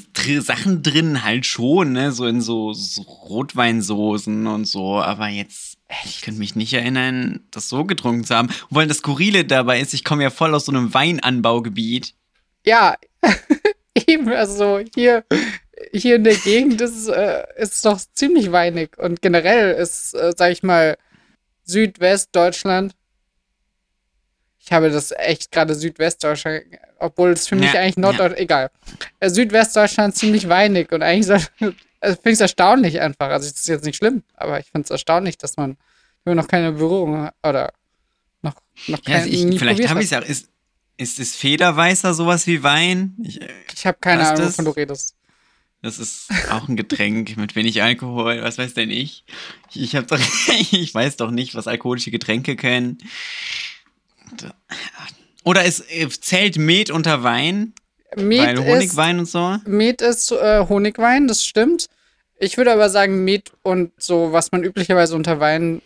Sachen 0.41 0.83
drin 0.83 1.25
halt 1.25 1.47
schon, 1.47 1.93
ne? 1.93 2.13
So 2.13 2.27
in 2.27 2.43
so, 2.43 2.75
so 2.75 3.01
Rotweinsoßen 3.01 4.47
und 4.47 4.67
so. 4.67 5.01
Aber 5.01 5.29
jetzt, 5.29 5.79
ich 6.05 6.21
könnte 6.21 6.39
mich 6.39 6.55
nicht 6.55 6.75
erinnern, 6.75 7.41
das 7.51 7.71
so 7.71 7.87
getrunken 7.87 8.25
zu 8.25 8.35
haben. 8.35 8.49
Und 8.49 8.77
weil 8.77 8.87
das 8.87 8.99
Skurrile 8.99 9.47
dabei 9.47 9.81
ist, 9.81 9.95
ich 9.95 10.05
komme 10.05 10.25
ja 10.25 10.31
voll 10.31 10.55
aus 10.55 10.67
so 10.67 10.73
einem 10.73 10.93
Weinanbaugebiet. 10.93 12.13
Ja, 12.67 12.97
eben, 14.07 14.29
also 14.29 14.81
hier, 14.95 15.25
hier 15.95 16.17
in 16.17 16.25
der 16.25 16.37
Gegend 16.37 16.79
ist, 16.83 16.95
es, 16.95 17.09
äh, 17.09 17.45
ist 17.57 17.77
es 17.77 17.81
doch 17.81 17.99
ziemlich 18.13 18.53
weinig. 18.53 18.99
Und 18.99 19.23
generell 19.23 19.75
ist, 19.77 20.13
äh, 20.13 20.35
sag 20.37 20.53
ich 20.53 20.63
mal, 20.63 20.99
Südwestdeutschland. 21.69 22.95
Ich 24.59 24.73
habe 24.73 24.91
das 24.91 25.13
echt 25.13 25.51
gerade 25.53 25.75
Südwestdeutschland, 25.75 26.65
obwohl 26.99 27.31
es 27.31 27.47
für 27.47 27.57
mich 27.57 27.73
Ja, 27.73 27.81
eigentlich 27.81 27.97
Norddeutschland, 27.97 28.41
egal. 28.41 28.71
Äh, 29.21 29.31
Südwestdeutschland 29.31 30.17
ziemlich 30.17 30.49
weinig 30.49 30.93
und 30.93 31.03
eigentlich 31.03 31.27
soll, 31.27 31.41
also 32.01 32.17
finde 32.17 32.31
ich 32.31 32.35
es 32.35 32.41
erstaunlich 32.41 33.01
einfach. 33.01 33.29
Also, 33.31 33.47
es 33.49 33.61
ist 33.61 33.69
jetzt 33.69 33.85
nicht 33.85 33.97
schlimm, 33.97 34.23
aber 34.35 34.59
ich 34.61 34.67
finde 34.67 34.85
es 34.85 34.91
erstaunlich, 34.91 35.39
dass 35.39 35.57
man 35.57 35.77
immer 36.25 36.35
noch 36.35 36.49
keine 36.49 36.73
Berührung 36.73 37.23
hat 37.23 37.35
oder 37.43 37.73
noch, 38.43 38.55
noch 38.89 38.99
Ja, 38.99 39.19
keine. 39.19 39.19
also 39.19 39.29
ich, 39.31 39.59
vielleicht 39.59 39.89
habe 39.89 40.01
ich 40.01 40.07
es 40.07 40.11
ja. 40.11 40.19
Ist, 40.21 40.51
ist, 40.97 41.19
ist 41.21 41.37
Federweißer 41.37 42.13
sowas 42.13 42.47
wie 42.47 42.63
Wein? 42.63 43.17
Ich, 43.23 43.41
äh, 43.41 43.49
Ich 43.73 43.87
habe 43.87 43.99
keine 44.01 44.29
Ahnung, 44.29 44.47
wovon 44.49 44.65
du 44.65 44.71
redest. 44.73 45.15
Das 45.83 45.99
ist 45.99 46.29
auch 46.51 46.69
ein 46.69 46.77
Getränk 46.77 47.37
mit 47.37 47.55
wenig 47.55 47.83
Alkohol. 47.83 48.43
Was 48.43 48.59
weiß 48.59 48.75
denn 48.75 48.91
ich? 48.91 49.25
Ich, 49.73 49.95
hab 49.95 50.09
doch, 50.09 50.19
ich 50.73 50.93
weiß 50.93 51.17
doch 51.17 51.31
nicht, 51.31 51.55
was 51.55 51.69
alkoholische 51.69 52.11
Getränke 52.11 52.57
können. 52.57 52.99
Oder 55.45 55.65
es 55.65 55.81
äh, 55.89 56.09
zählt 56.09 56.59
Met 56.59 56.91
unter 56.91 57.23
Wein, 57.23 57.75
Met 58.17 58.39
weil 58.41 58.59
ist, 58.59 58.65
Honigwein 58.67 59.19
und 59.21 59.29
so. 59.29 59.57
Met 59.65 60.03
ist 60.03 60.33
äh, 60.33 60.67
Honigwein, 60.69 61.29
das 61.29 61.45
stimmt. 61.45 61.89
Ich 62.39 62.57
würde 62.57 62.73
aber 62.73 62.91
sagen, 62.91 63.25
Met 63.25 63.53
und 63.63 63.93
so, 63.99 64.33
was 64.33 64.53
man 64.53 64.65
üblicherweise 64.65 65.15
unter 65.15 65.41
Wein 65.41 65.81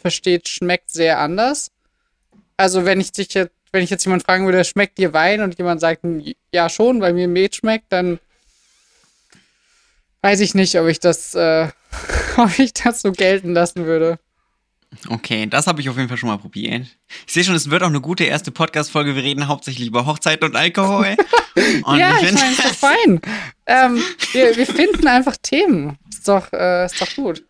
versteht, 0.00 0.48
schmeckt 0.48 0.90
sehr 0.90 1.18
anders. 1.18 1.70
Also 2.56 2.84
wenn 2.84 3.00
ich 3.00 3.12
dich 3.12 3.34
jetzt, 3.34 3.52
wenn 3.72 3.82
ich 3.82 3.90
jetzt 3.90 4.04
jemand 4.04 4.22
fragen 4.22 4.44
würde, 4.44 4.64
schmeckt 4.64 4.98
dir 4.98 5.12
Wein 5.12 5.42
und 5.42 5.58
jemand 5.58 5.80
sagt, 5.80 6.04
ja 6.52 6.68
schon, 6.68 7.00
weil 7.00 7.12
mir 7.12 7.28
Met 7.28 7.56
schmeckt, 7.56 7.86
dann 7.90 8.18
weiß 10.22 10.40
ich 10.40 10.54
nicht, 10.54 10.78
ob 10.78 10.86
ich 10.88 11.00
das, 11.00 11.34
äh, 11.34 11.68
ob 12.36 12.58
ich 12.58 12.72
das 12.72 13.02
so 13.02 13.12
gelten 13.12 13.52
lassen 13.52 13.84
würde. 13.84 14.18
Okay, 15.08 15.46
das 15.46 15.66
habe 15.66 15.80
ich 15.80 15.88
auf 15.88 15.96
jeden 15.96 16.08
Fall 16.08 16.18
schon 16.18 16.28
mal 16.28 16.36
probiert. 16.38 16.86
Ich 17.26 17.32
sehe 17.32 17.44
schon, 17.44 17.54
es 17.54 17.70
wird 17.70 17.82
auch 17.82 17.86
eine 17.88 18.02
gute 18.02 18.24
erste 18.24 18.50
Podcast-Folge. 18.50 19.16
Wir 19.16 19.22
reden 19.22 19.48
hauptsächlich 19.48 19.88
über 19.88 20.04
Hochzeiten 20.04 20.46
und 20.48 20.56
Alkohol. 20.56 21.16
Und 21.84 21.98
ja, 21.98 22.16
ich 22.18 22.26
find- 22.28 22.38
meine, 22.38 22.52
ist 22.52 22.64
doch 22.64 22.74
fein. 22.74 23.20
ähm, 23.66 24.02
wir, 24.32 24.56
wir 24.56 24.66
finden 24.66 25.06
einfach 25.06 25.36
Themen. 25.42 25.98
Ist 26.10 26.26
doch, 26.26 26.50
äh, 26.52 26.86
ist 26.86 27.00
doch 27.00 27.14
gut. 27.14 27.42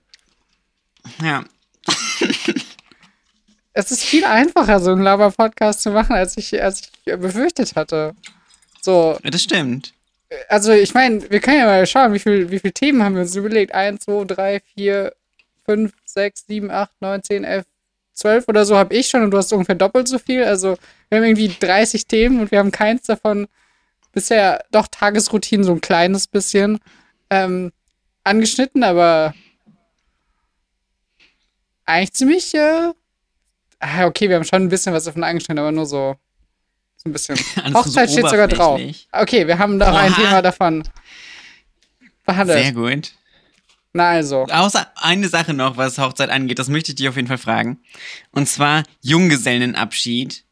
ja. 1.23 1.45
Es 3.75 3.91
ist 3.91 4.03
viel 4.05 4.25
einfacher, 4.27 4.81
so 4.81 4.91
einen 4.93 5.03
Laber-Podcast 5.03 5.81
zu 5.81 5.91
machen, 5.93 6.15
als 6.15 6.37
ich, 6.37 6.63
als 6.63 6.83
ich 7.07 7.19
befürchtet 7.19 7.75
hatte. 7.75 8.15
So, 8.83 9.19
das 9.23 9.43
stimmt. 9.43 9.95
Also 10.49 10.73
ich 10.73 10.95
meine, 10.95 11.31
wir 11.31 11.41
können 11.41 11.59
ja 11.59 11.67
mal 11.67 11.87
schauen, 11.87 12.13
wie 12.13 12.19
viele 12.19 12.51
wie 12.51 12.59
viel 12.59 12.73
Themen 12.73 13.03
haben 13.03 13.15
wir 13.15 13.23
uns 13.23 13.37
überlegt. 13.37 13.75
1, 13.75 14.05
2, 14.05 14.25
3, 14.25 14.61
4, 14.75 15.13
5, 15.67 15.93
6, 16.05 16.47
7, 16.47 16.71
8, 16.71 16.91
9, 17.01 17.23
10, 17.23 17.45
11, 17.45 17.65
12 18.15 18.49
oder 18.49 18.65
so 18.65 18.77
habe 18.77 18.95
ich 18.95 19.09
schon 19.09 19.23
und 19.23 19.31
du 19.31 19.39
hast 19.39 19.53
ungefähr 19.53 19.75
doppelt 19.75 20.09
so 20.09 20.19
viel. 20.19 20.45
Also 20.45 20.77
wir 21.09 21.19
haben 21.19 21.25
irgendwie 21.25 21.55
30 21.59 22.07
Themen 22.07 22.41
und 22.41 22.51
wir 22.51 22.59
haben 22.59 22.73
keins 22.73 23.03
davon 23.03 23.49
bisher, 24.13 24.65
doch 24.71 24.89
Tagesroutinen 24.89 25.65
so 25.65 25.73
ein 25.73 25.81
kleines 25.81 26.27
bisschen. 26.27 26.79
Ähm, 27.31 27.73
angeschnitten, 28.25 28.85
aber 28.85 29.35
eigentlich 31.87 32.13
ziemlich. 32.13 32.55
Äh, 32.55 32.93
ah, 33.81 34.07
okay, 34.07 34.29
wir 34.29 34.37
haben 34.37 34.45
schon 34.45 34.63
ein 34.63 34.69
bisschen 34.69 34.93
was 34.93 35.05
davon 35.05 35.25
angeschnitten, 35.25 35.59
aber 35.59 35.73
nur 35.73 35.87
so, 35.87 36.17
so 37.03 37.09
ein 37.09 37.13
bisschen. 37.13 37.39
Hochzeit 37.75 38.09
so 38.09 38.19
steht 38.19 38.31
sogar 38.31 38.49
drauf. 38.49 38.81
Okay, 39.13 39.47
wir 39.47 39.59
haben 39.59 39.79
doch 39.79 39.95
ein 39.95 40.15
Thema 40.15 40.43
davon 40.43 40.85
behandelt. 42.25 42.63
Sehr 42.63 42.73
gut. 42.73 43.13
Na 43.93 44.11
also. 44.11 44.45
Außer 44.45 44.91
eine 44.97 45.29
Sache 45.29 45.53
noch, 45.53 45.77
was 45.77 45.99
Hochzeit 45.99 46.31
angeht, 46.31 46.59
das 46.59 46.69
möchte 46.69 46.93
ich 46.93 46.97
dich 46.97 47.09
auf 47.09 47.17
jeden 47.17 47.29
Fall 47.29 47.39
fragen. 47.39 47.81
Und 48.31 48.49
zwar 48.49 48.85
Junggesellenabschied. 49.03 50.45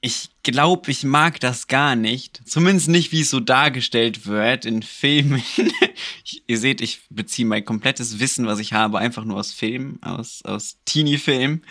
Ich 0.00 0.28
glaube, 0.42 0.90
ich 0.90 1.04
mag 1.04 1.40
das 1.40 1.68
gar 1.68 1.96
nicht. 1.96 2.40
Zumindest 2.44 2.88
nicht, 2.88 3.12
wie 3.12 3.22
es 3.22 3.30
so 3.30 3.40
dargestellt 3.40 4.26
wird 4.26 4.64
in 4.64 4.82
Filmen. 4.82 5.42
ich, 6.24 6.42
ihr 6.46 6.58
seht, 6.58 6.80
ich 6.80 7.02
beziehe 7.08 7.46
mein 7.46 7.64
komplettes 7.64 8.18
Wissen, 8.18 8.46
was 8.46 8.58
ich 8.58 8.72
habe, 8.72 8.98
einfach 8.98 9.24
nur 9.24 9.38
aus 9.38 9.52
Filmen, 9.52 10.00
aus, 10.02 10.42
aus 10.44 10.78
Teenie-Filmen. 10.84 11.64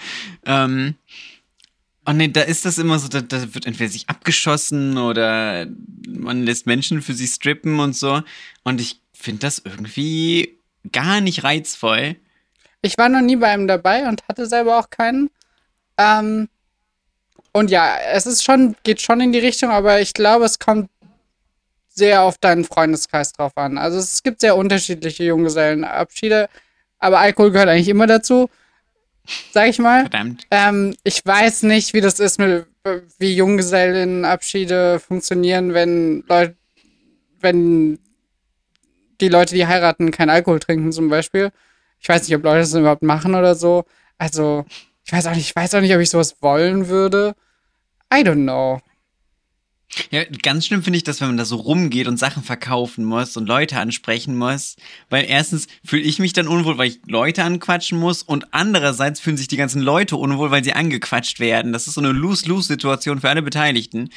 Ähm, 0.46 0.96
und 2.06 2.18
nee, 2.18 2.28
da 2.28 2.42
ist 2.42 2.66
das 2.66 2.78
immer 2.78 3.00
so, 3.00 3.08
da, 3.08 3.22
da 3.22 3.54
wird 3.54 3.66
entweder 3.66 3.90
sich 3.90 4.10
abgeschossen 4.10 4.98
oder 4.98 5.68
man 6.08 6.44
lässt 6.44 6.68
Menschen 6.68 7.02
für 7.02 7.14
sie 7.14 7.28
strippen 7.28 7.80
und 7.80 7.96
so. 7.96 8.22
Und 8.64 8.80
ich 8.80 9.02
finde 9.14 9.42
das 9.42 9.60
irgendwie 9.60 10.60
gar 10.92 11.22
nicht 11.22 11.44
reizvoll. 11.44 12.16
Ich 12.82 12.98
war 12.98 13.10
noch 13.10 13.22
nie 13.22 13.36
bei 13.36 13.48
einem 13.48 13.68
dabei 13.68 14.08
und 14.08 14.28
hatte 14.28 14.46
selber 14.46 14.78
auch 14.78 14.90
keinen. 14.92 15.32
Ähm, 15.98 16.48
und 17.52 17.72
ja, 17.72 17.98
es 18.12 18.26
ist 18.26 18.44
schon, 18.44 18.76
geht 18.84 19.02
schon 19.02 19.22
in 19.22 19.32
die 19.32 19.40
Richtung, 19.40 19.72
aber 19.72 20.02
ich 20.02 20.14
glaube, 20.14 20.46
es 20.46 20.60
kommt 20.60 20.90
sehr 21.90 22.22
auf 22.22 22.38
deinen 22.38 22.66
Freundeskreis 22.66 23.32
drauf 23.32 23.54
an. 23.56 23.78
Also 23.78 23.98
es 23.98 24.22
gibt 24.22 24.42
sehr 24.42 24.58
unterschiedliche 24.58 25.24
Junggesellenabschiede, 25.24 26.50
aber 27.00 27.20
Alkohol 27.20 27.52
gehört 27.52 27.70
eigentlich 27.70 27.90
immer 27.90 28.08
dazu, 28.08 28.50
sag 29.52 29.70
ich 29.70 29.80
mal. 29.80 30.02
Verdammt. 30.02 30.44
Ähm, 30.52 30.96
ich 31.04 31.26
weiß 31.26 31.64
nicht, 31.64 31.94
wie 31.94 32.02
das 32.02 32.20
ist, 32.20 32.40
mit, 32.40 32.66
wie 33.18 33.36
Junggesellenabschiede 33.36 35.00
funktionieren, 35.00 35.74
wenn 35.74 36.24
Leute, 36.28 36.56
wenn 37.40 38.00
die 39.22 39.30
Leute, 39.30 39.56
die 39.56 39.68
heiraten, 39.68 40.12
keinen 40.12 40.30
Alkohol 40.30 40.60
trinken 40.60 40.92
zum 40.92 41.10
Beispiel. 41.10 41.52
Ich 42.00 42.10
weiß 42.10 42.28
nicht, 42.28 42.36
ob 42.36 42.44
Leute 42.44 42.60
das 42.60 42.74
überhaupt 42.74 43.04
machen 43.04 43.36
oder 43.36 43.56
so. 43.56 43.86
Also, 44.18 44.66
ich 45.06 45.12
weiß 45.12 45.28
auch 45.28 45.36
nicht, 45.36 45.50
ich 45.50 45.56
weiß 45.56 45.76
auch 45.76 45.82
nicht, 45.82 45.94
ob 45.96 46.02
ich 46.02 46.10
sowas 46.10 46.36
wollen 46.42 46.88
würde. 46.88 47.36
I 48.14 48.18
don't 48.18 48.44
know. 48.44 48.82
Ja, 50.12 50.24
ganz 50.42 50.66
schlimm 50.66 50.84
finde 50.84 50.98
ich 50.98 51.04
das, 51.04 51.22
wenn 51.22 51.28
man 51.28 51.38
da 51.38 51.46
so 51.46 51.58
rumgeht 51.58 52.08
und 52.08 52.18
Sachen 52.18 52.44
verkaufen 52.44 53.06
muss 53.06 53.38
und 53.38 53.48
Leute 53.48 53.78
ansprechen 53.78 54.36
muss. 54.38 54.76
Weil 55.10 55.26
erstens 55.28 55.68
fühle 55.84 56.04
ich 56.04 56.20
mich 56.20 56.34
dann 56.34 56.48
unwohl, 56.48 56.78
weil 56.78 56.90
ich 56.90 57.00
Leute 57.08 57.44
anquatschen 57.44 58.00
muss 58.00 58.24
und 58.24 58.54
andererseits 58.54 59.20
fühlen 59.20 59.38
sich 59.38 59.48
die 59.48 59.58
ganzen 59.58 59.82
Leute 59.82 60.16
unwohl, 60.16 60.52
weil 60.52 60.64
sie 60.64 60.74
angequatscht 60.74 61.40
werden. 61.40 61.74
Das 61.74 61.88
ist 61.88 61.96
so 61.96 62.02
eine 62.02 62.12
Lose-Lose-Situation 62.12 63.22
für 63.22 63.30
alle 63.30 63.42
Beteiligten. 63.42 64.10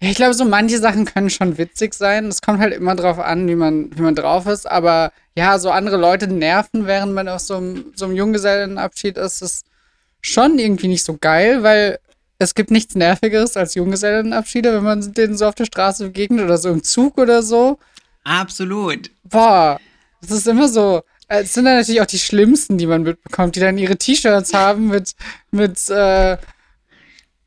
Ich 0.00 0.14
glaube, 0.14 0.34
so 0.34 0.44
manche 0.44 0.78
Sachen 0.78 1.04
können 1.04 1.28
schon 1.28 1.58
witzig 1.58 1.92
sein. 1.92 2.26
Es 2.26 2.40
kommt 2.40 2.60
halt 2.60 2.72
immer 2.72 2.94
drauf 2.94 3.18
an, 3.18 3.48
wie 3.48 3.56
man, 3.56 3.90
wie 3.96 4.02
man 4.02 4.14
drauf 4.14 4.46
ist. 4.46 4.70
Aber 4.70 5.12
ja, 5.34 5.58
so 5.58 5.70
andere 5.70 5.96
Leute 5.96 6.28
nerven, 6.28 6.86
während 6.86 7.14
man 7.14 7.28
auf 7.28 7.40
so 7.40 7.56
einem, 7.56 7.86
so 7.96 8.04
einem 8.04 8.14
Junggesellenabschied 8.14 9.18
ist, 9.18 9.42
ist 9.42 9.66
schon 10.20 10.58
irgendwie 10.58 10.88
nicht 10.88 11.04
so 11.04 11.16
geil, 11.20 11.62
weil 11.64 11.98
es 12.38 12.54
gibt 12.54 12.70
nichts 12.70 12.94
Nervigeres 12.94 13.56
als 13.56 13.74
Junggesellenabschiede, 13.74 14.72
wenn 14.72 14.84
man 14.84 15.12
denen 15.12 15.36
so 15.36 15.46
auf 15.46 15.54
der 15.54 15.64
Straße 15.64 16.04
begegnet 16.06 16.44
oder 16.44 16.58
so 16.58 16.70
im 16.70 16.82
Zug 16.82 17.18
oder 17.18 17.42
so. 17.42 17.78
Absolut. 18.24 19.10
Boah, 19.24 19.80
das 20.20 20.30
ist 20.30 20.46
immer 20.46 20.68
so. 20.68 21.02
Es 21.28 21.52
sind 21.52 21.64
dann 21.64 21.76
natürlich 21.76 22.00
auch 22.00 22.06
die 22.06 22.18
Schlimmsten, 22.18 22.78
die 22.78 22.86
man 22.86 23.02
mitbekommt, 23.02 23.56
die 23.56 23.60
dann 23.60 23.76
ihre 23.76 23.96
T-Shirts 23.96 24.54
haben 24.54 24.88
mit, 24.88 25.14
mit, 25.50 25.88
äh, 25.90 26.38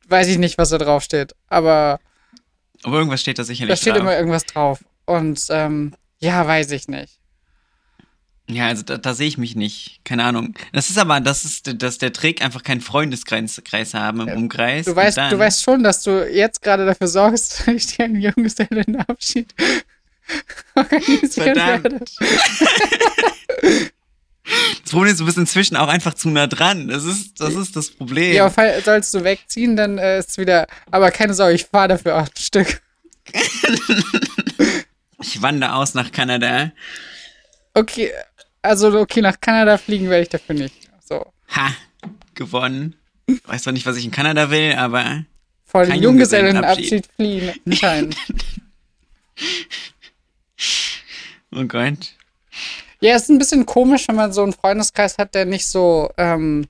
weiß 0.08 0.28
ich 0.28 0.38
nicht, 0.38 0.58
was 0.58 0.70
da 0.70 0.78
drauf 0.78 1.02
steht. 1.02 1.34
Aber 1.48 1.98
aber 2.82 2.98
irgendwas 2.98 3.20
steht 3.20 3.38
da 3.38 3.44
sicherlich 3.44 3.70
drauf. 3.70 3.78
Da 3.78 3.82
steht 3.82 3.94
drauf. 3.94 4.02
immer 4.02 4.16
irgendwas 4.16 4.44
drauf. 4.44 4.84
Und 5.06 5.46
ähm, 5.50 5.94
ja, 6.18 6.46
weiß 6.46 6.70
ich 6.72 6.88
nicht. 6.88 7.18
Ja, 8.48 8.66
also 8.66 8.82
da, 8.82 8.98
da 8.98 9.14
sehe 9.14 9.28
ich 9.28 9.38
mich 9.38 9.54
nicht. 9.56 10.00
Keine 10.04 10.24
Ahnung. 10.24 10.54
Das 10.72 10.90
ist 10.90 10.98
aber, 10.98 11.20
das 11.20 11.44
ist, 11.44 11.82
dass 11.82 11.98
der 11.98 12.12
Trick 12.12 12.42
einfach 12.42 12.62
keinen 12.62 12.80
Freundeskreis 12.80 13.62
Kreis 13.64 13.94
haben 13.94 14.20
im 14.20 14.28
Umkreis. 14.36 14.86
Du 14.86 14.96
weißt, 14.96 15.18
du 15.30 15.38
weißt 15.38 15.62
schon, 15.62 15.82
dass 15.82 16.02
du 16.02 16.28
jetzt 16.28 16.60
gerade 16.60 16.84
dafür 16.84 17.08
sorgst, 17.08 17.60
dass 17.66 17.74
ich 17.74 17.86
dir 17.86 18.04
einen 18.04 18.20
Junggesellenabschied 18.20 19.54
organisieren 20.74 21.54
Verdammt. 21.54 21.84
werde. 21.84 22.04
Das 24.82 24.90
Problem 24.90 25.12
ist, 25.12 25.20
du 25.20 25.24
bist 25.24 25.38
inzwischen 25.38 25.76
auch 25.76 25.88
einfach 25.88 26.14
zu 26.14 26.28
nah 26.28 26.46
dran. 26.46 26.88
Das 26.88 27.04
ist 27.04 27.40
das, 27.40 27.54
ist 27.54 27.76
das 27.76 27.90
Problem. 27.90 28.34
Ja, 28.34 28.52
sollst 28.84 29.14
du 29.14 29.24
wegziehen, 29.24 29.76
dann 29.76 29.98
äh, 29.98 30.18
ist 30.18 30.30
es 30.30 30.38
wieder. 30.38 30.66
Aber 30.90 31.10
keine 31.10 31.32
Sorge, 31.34 31.54
ich 31.54 31.66
fahre 31.66 31.88
dafür 31.88 32.16
acht 32.16 32.38
Stück. 32.38 32.82
ich 35.22 35.40
wandere 35.40 35.74
aus 35.74 35.94
nach 35.94 36.10
Kanada. 36.10 36.72
Okay, 37.74 38.10
also 38.62 38.98
okay, 38.98 39.20
nach 39.20 39.40
Kanada 39.40 39.78
fliegen 39.78 40.08
werde 40.08 40.22
ich 40.22 40.28
dafür 40.28 40.54
nicht. 40.54 40.74
So. 41.00 41.26
Ha, 41.54 41.70
gewonnen. 42.34 42.96
Weiß 43.46 43.62
zwar 43.62 43.72
nicht, 43.72 43.86
was 43.86 43.96
ich 43.96 44.04
in 44.04 44.10
Kanada 44.10 44.50
will, 44.50 44.74
aber. 44.74 45.24
Voll 45.64 45.86
den 45.86 46.02
Junggesellenabschied 46.02 47.06
fliehen, 47.16 47.54
anscheinend. 47.66 48.16
oh 51.54 51.64
Gott. 51.64 52.14
Ja, 53.00 53.16
es 53.16 53.22
ist 53.22 53.30
ein 53.30 53.38
bisschen 53.38 53.66
komisch, 53.66 54.06
wenn 54.06 54.16
man 54.16 54.32
so 54.32 54.44
einen 54.44 54.52
Freundeskreis 54.52 55.18
hat, 55.18 55.34
der 55.34 55.44
nicht 55.44 55.66
so, 55.66 56.10
ähm, 56.18 56.66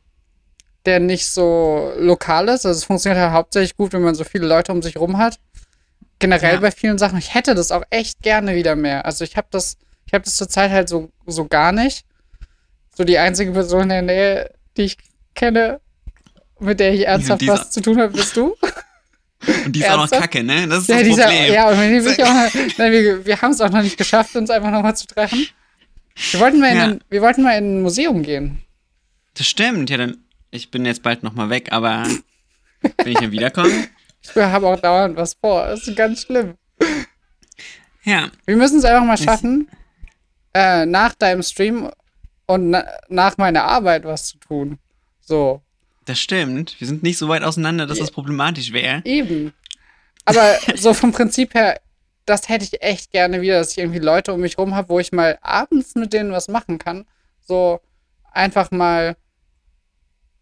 der 0.86 0.98
nicht 0.98 1.26
so 1.26 1.92
lokal 1.98 2.48
ist. 2.48 2.64
Also 2.64 2.78
es 2.78 2.84
funktioniert 2.84 3.20
halt 3.20 3.32
hauptsächlich 3.32 3.76
gut, 3.76 3.92
wenn 3.92 4.02
man 4.02 4.14
so 4.14 4.24
viele 4.24 4.46
Leute 4.46 4.72
um 4.72 4.80
sich 4.80 4.96
rum 4.96 5.18
hat. 5.18 5.38
Generell 6.20 6.54
ja. 6.54 6.60
bei 6.60 6.70
vielen 6.70 6.98
Sachen. 6.98 7.18
Ich 7.18 7.34
hätte 7.34 7.54
das 7.54 7.70
auch 7.70 7.82
echt 7.90 8.22
gerne 8.22 8.54
wieder 8.54 8.76
mehr. 8.76 9.04
Also 9.04 9.24
ich 9.24 9.36
habe 9.36 9.48
das, 9.50 9.76
ich 10.12 10.14
habe 10.14 10.24
das 10.26 10.36
zurzeit 10.36 10.70
halt 10.70 10.90
so, 10.90 11.10
so 11.26 11.46
gar 11.46 11.72
nicht. 11.72 12.04
So 12.94 13.02
die 13.02 13.16
einzige 13.16 13.50
Person 13.52 13.84
in 13.84 13.88
der 13.88 14.02
Nähe, 14.02 14.54
die 14.76 14.82
ich 14.82 14.98
kenne, 15.34 15.80
mit 16.60 16.80
der 16.80 16.92
ich 16.92 17.06
ernsthaft 17.06 17.46
was 17.46 17.70
zu 17.70 17.80
tun 17.80 17.98
habe, 17.98 18.12
bist 18.12 18.36
du. 18.36 18.54
Und 19.64 19.74
die 19.74 19.80
ist 19.80 19.86
Ernsthaft? 19.86 20.12
auch 20.12 20.16
noch 20.16 20.20
kacke, 20.20 20.44
ne? 20.44 20.68
Das 20.68 20.80
ist 20.80 20.88
ja, 20.88 20.98
das 20.98 21.08
Problem. 21.08 21.28
Dieser, 21.28 21.52
ja, 21.52 21.68
und 21.68 21.78
wir, 21.80 22.26
auch, 22.26 22.78
nein, 22.78 22.92
wir, 22.92 23.26
wir 23.26 23.42
haben 23.42 23.50
es 23.52 23.60
auch 23.60 23.70
noch 23.70 23.82
nicht 23.82 23.96
geschafft, 23.96 24.36
uns 24.36 24.50
einfach 24.50 24.70
nochmal 24.70 24.94
zu 24.94 25.06
treffen. 25.06 25.48
Wir 26.30 26.40
wollten 26.40 26.60
mal 26.60 26.70
in, 26.70 26.76
ja. 26.76 26.84
ein, 26.84 27.00
wir 27.08 27.22
wollten 27.22 27.42
mal 27.42 27.56
in 27.56 27.78
ein 27.78 27.82
Museum 27.82 28.22
gehen. 28.22 28.62
Das 29.34 29.48
stimmt, 29.48 29.90
ja, 29.90 29.96
dann. 29.96 30.18
Ich 30.52 30.70
bin 30.70 30.84
jetzt 30.84 31.02
bald 31.02 31.24
nochmal 31.24 31.50
weg, 31.50 31.72
aber 31.72 32.06
wenn 32.98 33.12
ich 33.12 33.18
dann 33.18 33.32
wiederkomme. 33.32 33.88
Ich 34.24 34.36
habe 34.36 34.68
auch 34.68 34.78
dauernd 34.78 35.16
was 35.16 35.34
vor. 35.34 35.66
Das 35.66 35.88
ist 35.88 35.96
ganz 35.96 36.22
schlimm. 36.22 36.54
Ja. 38.04 38.30
Wir 38.46 38.56
müssen 38.56 38.78
es 38.78 38.84
einfach 38.84 39.04
mal 39.04 39.16
schaffen, 39.16 39.66
äh, 40.54 40.86
nach 40.86 41.14
deinem 41.14 41.42
Stream 41.42 41.90
und 42.46 42.70
na 42.70 42.84
nach 43.08 43.38
meiner 43.38 43.64
Arbeit 43.64 44.04
was 44.04 44.26
zu 44.26 44.38
tun. 44.38 44.78
So. 45.20 45.62
Das 46.04 46.18
stimmt. 46.18 46.80
Wir 46.80 46.86
sind 46.86 47.02
nicht 47.02 47.18
so 47.18 47.28
weit 47.28 47.42
auseinander, 47.42 47.86
dass 47.86 47.98
das 47.98 48.10
problematisch 48.10 48.72
wäre. 48.72 49.02
Eben. 49.04 49.52
Aber 50.24 50.56
so 50.76 50.94
vom 50.94 51.12
Prinzip 51.12 51.54
her, 51.54 51.80
das 52.26 52.48
hätte 52.48 52.64
ich 52.64 52.82
echt 52.82 53.12
gerne 53.12 53.40
wieder, 53.40 53.58
dass 53.58 53.72
ich 53.72 53.78
irgendwie 53.78 53.98
Leute 53.98 54.32
um 54.32 54.40
mich 54.40 54.58
rum 54.58 54.74
habe, 54.74 54.88
wo 54.88 54.98
ich 54.98 55.12
mal 55.12 55.38
abends 55.42 55.94
mit 55.94 56.12
denen 56.12 56.32
was 56.32 56.48
machen 56.48 56.78
kann. 56.78 57.06
So 57.40 57.80
einfach 58.32 58.70
mal 58.70 59.16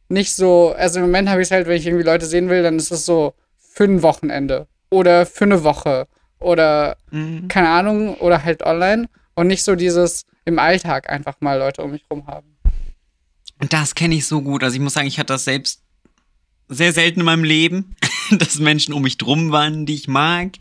nicht 0.08 0.34
so, 0.34 0.74
also 0.76 0.98
im 0.98 1.06
Moment 1.06 1.28
habe 1.28 1.40
ich 1.40 1.46
es 1.46 1.52
halt, 1.52 1.66
wenn 1.66 1.76
ich 1.76 1.86
irgendwie 1.86 2.04
Leute 2.04 2.26
sehen 2.26 2.48
will, 2.48 2.62
dann 2.62 2.76
ist 2.76 2.90
es 2.90 3.06
so 3.06 3.34
für 3.58 3.84
ein 3.84 4.02
Wochenende 4.02 4.66
oder 4.90 5.24
für 5.24 5.44
eine 5.44 5.62
Woche 5.62 6.08
oder 6.40 6.96
mhm. 7.10 7.48
keine 7.48 7.68
Ahnung 7.68 8.16
oder 8.16 8.42
halt 8.42 8.64
online 8.64 9.08
und 9.40 9.46
nicht 9.46 9.64
so 9.64 9.74
dieses 9.74 10.26
im 10.44 10.58
Alltag 10.58 11.08
einfach 11.08 11.40
mal 11.40 11.58
Leute 11.58 11.82
um 11.82 11.92
mich 11.92 12.04
rum 12.10 12.26
haben. 12.26 12.56
Und 13.58 13.72
das 13.72 13.94
kenne 13.94 14.14
ich 14.14 14.26
so 14.26 14.42
gut. 14.42 14.62
Also 14.62 14.74
ich 14.74 14.80
muss 14.80 14.94
sagen, 14.94 15.08
ich 15.08 15.18
hatte 15.18 15.32
das 15.32 15.44
selbst 15.44 15.82
sehr 16.68 16.92
selten 16.92 17.20
in 17.20 17.26
meinem 17.26 17.44
Leben, 17.44 17.96
dass 18.30 18.58
Menschen 18.58 18.94
um 18.94 19.02
mich 19.02 19.18
drum 19.18 19.50
waren, 19.50 19.86
die 19.86 19.94
ich 19.94 20.08
mag 20.08 20.56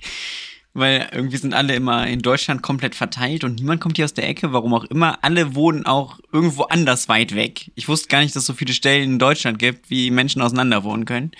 weil 0.74 1.10
irgendwie 1.12 1.38
sind 1.38 1.54
alle 1.54 1.76
immer 1.76 2.08
in 2.08 2.22
Deutschland 2.22 2.62
komplett 2.62 2.96
verteilt 2.96 3.44
und 3.44 3.56
niemand 3.56 3.82
kommt 3.82 3.98
hier 3.98 4.06
aus 4.06 4.14
der 4.14 4.30
Ecke, 4.30 4.54
warum 4.54 4.74
auch 4.74 4.86
immer. 4.86 5.24
Alle 5.24 5.56
wohnen 5.56 5.86
auch 5.86 6.20
irgendwo 6.32 6.64
anders 6.64 7.10
weit 7.10 7.36
weg. 7.36 7.72
Ich 7.76 7.88
wusste 7.88 8.08
gar 8.08 8.22
nicht, 8.22 8.36
dass 8.36 8.44
es 8.44 8.48
so 8.48 8.54
viele 8.54 8.74
Stellen 8.74 9.14
in 9.14 9.20
Deutschland 9.20 9.58
gibt, 9.60 9.90
wie 9.90 10.12
Menschen 10.12 10.42
auseinander 10.42 10.84
wohnen 10.84 11.06
können. 11.06 11.32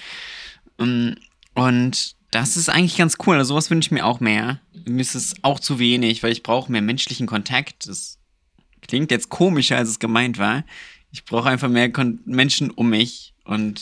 Ähm, 0.80 1.16
und 1.54 2.16
das 2.32 2.58
ist 2.58 2.70
eigentlich 2.70 2.98
ganz 2.98 3.18
cool. 3.26 3.38
Also 3.38 3.50
sowas 3.50 3.70
wünsche 3.70 3.88
ich 3.88 3.92
mir 3.92 4.06
auch 4.06 4.20
mehr. 4.20 4.60
Mir 4.86 5.02
ist 5.02 5.16
es 5.16 5.36
auch 5.42 5.60
zu 5.60 5.80
wenig, 5.80 6.24
weil 6.24 6.32
ich 6.32 6.44
brauche 6.44 6.72
mehr 6.72 6.82
menschlichen 6.82 7.28
Kontakt. 7.28 7.88
Das 7.88 8.18
klingt 8.82 9.12
jetzt 9.12 9.30
komischer, 9.30 9.78
als 9.78 9.90
es 9.90 10.00
gemeint 10.00 10.38
war. 10.38 10.64
Ich 11.12 11.26
brauche 11.26 11.50
einfach 11.50 11.70
mehr 11.70 11.92
Kon 11.92 12.20
Menschen 12.26 12.70
um 12.70 12.90
mich 12.90 13.34
und 13.46 13.82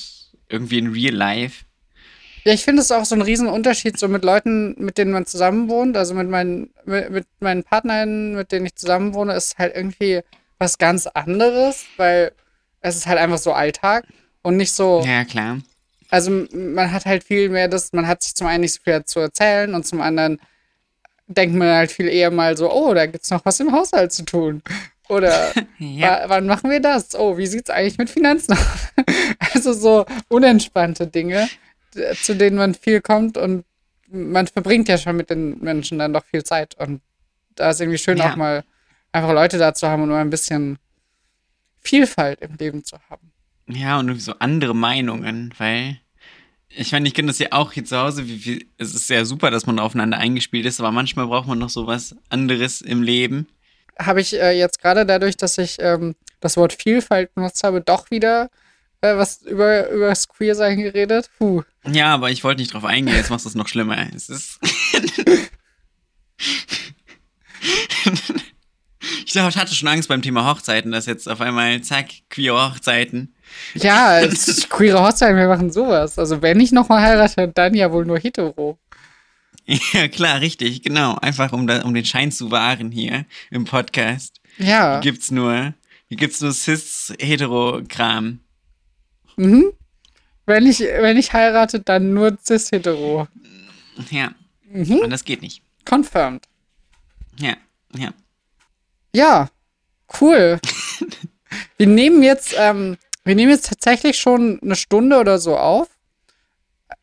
irgendwie 0.50 0.78
in 0.78 0.94
real 0.94 1.14
life. 1.14 1.66
Ja, 2.46 2.54
ich 2.54 2.64
finde 2.64 2.82
es 2.82 2.94
auch 2.94 3.04
so 3.04 3.16
ein 3.16 3.22
Riesenunterschied, 3.22 4.00
so 4.00 4.08
mit 4.08 4.24
Leuten, 4.24 4.76
mit 4.78 4.98
denen 4.98 5.12
man 5.12 5.26
zusammen 5.26 5.68
wohnt. 5.68 5.98
Also 5.98 6.14
mit 6.14 6.30
meinen, 6.30 6.70
mit, 6.86 7.10
mit 7.10 7.28
meinen 7.42 7.64
Partnern, 7.66 8.36
mit 8.36 8.54
denen 8.54 8.68
ich 8.68 8.76
zusammen 8.76 9.14
wohne, 9.14 9.34
ist 9.34 9.58
halt 9.58 9.76
irgendwie 9.76 10.22
was 10.58 10.78
ganz 10.78 11.08
anderes, 11.08 11.86
weil 11.98 12.32
es 12.80 12.96
ist 12.96 13.08
halt 13.08 13.20
einfach 13.20 13.38
so 13.38 13.52
Alltag 13.52 14.06
und 14.44 14.56
nicht 14.56 14.72
so. 14.72 15.04
Ja, 15.06 15.26
klar. 15.26 15.60
Also 16.10 16.32
man 16.54 16.92
hat 16.92 17.06
halt 17.06 17.24
viel 17.24 17.50
mehr 17.50 17.68
das, 17.68 17.92
man 17.94 18.08
hat 18.08 18.24
sich 18.24 18.34
zum 18.36 18.48
einen 18.48 18.62
nicht 18.62 18.74
so 18.74 18.82
viel 18.84 19.04
zu 19.06 19.20
erzählen 19.20 19.74
und 19.76 19.86
zum 19.86 20.02
anderen 20.02 20.40
denkt 21.28 21.56
man 21.56 21.68
halt 21.70 21.92
viel 21.92 22.08
eher 22.08 22.32
mal 22.32 22.56
so, 22.56 22.72
oh, 22.72 22.94
da 22.94 23.06
gibt's 23.06 23.30
noch 23.32 23.44
was 23.46 23.60
im 23.60 23.72
Haushalt 23.74 24.14
zu 24.14 24.24
tun. 24.24 24.62
Oder 25.10 25.52
Ja. 25.80 26.22
wa- 26.22 26.24
wann 26.30 26.48
machen 26.48 26.70
wir 26.70 26.80
das? 26.80 27.14
Oh, 27.16 27.38
wie 27.38 27.48
sieht's 27.48 27.70
eigentlich 27.70 27.98
mit 27.98 28.10
Finanzen 28.10 28.54
aus? 28.54 28.60
also 29.54 29.74
so 29.74 30.06
unentspannte 30.30 31.08
Dinge, 31.08 31.50
zu 32.24 32.36
denen 32.36 32.56
man 32.58 32.74
viel 32.76 33.02
kommt 33.02 33.38
und 33.38 33.66
man 34.10 34.48
verbringt 34.48 34.88
ja 34.88 34.98
schon 34.98 35.18
mit 35.18 35.30
den 35.30 35.60
Menschen 35.60 36.00
dann 36.00 36.14
doch 36.14 36.24
viel 36.24 36.44
Zeit. 36.46 36.76
Und 36.78 37.02
da 37.56 37.72
ist 37.72 37.82
irgendwie 37.82 37.98
schön 37.98 38.18
Ja. 38.18 38.32
auch 38.32 38.36
mal 38.38 38.64
einfach 39.12 39.34
Leute 39.34 39.58
da 39.58 39.74
zu 39.74 39.88
haben 39.90 40.04
und 40.04 40.10
mal 40.10 40.22
ein 40.22 40.30
bisschen 40.30 40.78
Vielfalt 41.82 42.42
im 42.42 42.56
Leben 42.56 42.84
zu 42.84 42.98
haben. 43.10 43.32
Ja, 43.68 44.00
und 44.00 44.08
irgendwie 44.08 44.24
so 44.24 44.34
andere 44.40 44.74
Meinungen, 44.74 45.54
weil 45.58 46.00
ich 46.70 46.92
meine, 46.92 47.08
ich 47.08 47.14
kenne 47.14 47.28
das 47.28 47.40
ja 47.40 47.48
auch 47.52 47.72
hier 47.72 47.86
zu 47.86 47.98
Hause, 47.98 48.28
wie 48.28 48.38
viel, 48.38 48.66
es 48.78 48.94
ist 48.94 49.08
sehr 49.08 49.26
super, 49.26 49.52
dass 49.52 49.66
man 49.66 49.80
aufeinander 49.80 50.18
eingespielt 50.18 50.66
ist, 50.66 50.80
aber 50.80 50.92
manchmal 50.92 51.28
braucht 51.28 51.48
man 51.48 51.60
noch 51.60 51.70
so 51.70 51.88
was 51.88 52.16
anderes 52.30 52.82
im 52.82 53.02
Leben. 53.02 53.48
Habe 54.00 54.22
ich 54.22 54.34
äh, 54.34 54.58
jetzt 54.58 54.82
gerade 54.82 55.06
dadurch, 55.06 55.38
dass 55.38 55.58
ich 55.58 55.78
ähm, 55.80 56.16
das 56.40 56.56
Wort 56.56 56.74
Vielfalt 56.74 57.34
benutzt 57.34 57.64
habe, 57.64 57.82
doch 57.82 58.12
wieder 58.12 58.50
äh, 59.02 59.16
was 59.16 59.42
über, 59.42 59.90
über 59.90 60.08
das 60.10 60.28
Queer-Sein 60.28 60.78
geredet? 60.78 61.30
Puh. 61.38 61.64
Ja, 61.90 62.14
aber 62.14 62.30
ich 62.32 62.44
wollte 62.44 62.62
nicht 62.62 62.74
drauf 62.74 62.86
eingehen, 62.86 63.16
jetzt 63.16 63.30
machst 63.30 63.46
du 63.46 63.50
es 63.50 63.56
noch 63.56 63.68
schlimmer. 63.68 63.98
Es 64.16 64.30
ist. 64.30 64.60
ich 69.26 69.34
dachte, 69.34 69.50
ich 69.50 69.58
hatte 69.58 69.74
schon 69.74 69.88
Angst 69.88 70.10
beim 70.10 70.22
Thema 70.22 70.46
Hochzeiten, 70.50 70.92
dass 70.92 71.06
jetzt 71.06 71.28
auf 71.28 71.42
einmal, 71.42 71.82
zack, 71.82 72.10
queer 72.30 72.54
Hochzeiten. 72.54 73.34
Ja, 73.74 74.20
es 74.20 74.48
ist 74.48 74.70
queere 74.70 75.02
Hochzeit, 75.02 75.36
wir 75.36 75.48
machen 75.48 75.72
sowas. 75.72 76.18
Also 76.18 76.42
wenn 76.42 76.60
ich 76.60 76.72
nochmal 76.72 77.02
heirate, 77.02 77.48
dann 77.48 77.74
ja 77.74 77.92
wohl 77.92 78.06
nur 78.06 78.20
hetero. 78.20 78.78
Ja, 79.92 80.08
klar, 80.08 80.40
richtig, 80.40 80.82
genau. 80.82 81.16
Einfach 81.16 81.52
um, 81.52 81.68
da, 81.68 81.82
um 81.82 81.94
den 81.94 82.06
Schein 82.06 82.32
zu 82.32 82.52
wahren 82.52 82.90
hier 82.90 83.26
im 83.52 83.66
Podcast. 83.66 84.40
Ja. 84.58 84.94
Hier 85.02 85.12
gibt's 85.12 85.30
nur, 85.30 85.74
hier 86.08 86.18
gibt's 86.18 86.40
nur 86.40 86.54
Cis-Hetero-Kram. 86.54 88.40
Mhm. 89.36 89.74
Wenn 90.46 90.66
ich, 90.66 90.80
wenn 90.80 91.18
ich 91.18 91.34
heirate, 91.34 91.82
dann 91.82 92.14
nur 92.14 92.38
cis-hetero. 92.42 93.28
Ja. 94.10 94.32
Mhm. 94.70 95.00
Und 95.00 95.10
das 95.10 95.26
geht 95.26 95.42
nicht. 95.42 95.62
Confirmed. 95.84 96.46
Ja, 97.38 97.58
ja. 97.96 98.14
Ja, 99.14 99.50
cool. 100.22 100.60
wir 101.78 101.88
nehmen 101.88 102.24
jetzt, 102.24 102.56
ähm, 102.58 102.98
wir 103.28 103.36
nehmen 103.36 103.52
jetzt 103.52 103.68
tatsächlich 103.70 104.18
schon 104.18 104.60
eine 104.64 104.76
Stunde 104.76 105.20
oder 105.20 105.38
so 105.40 105.58
auf. 105.58 105.88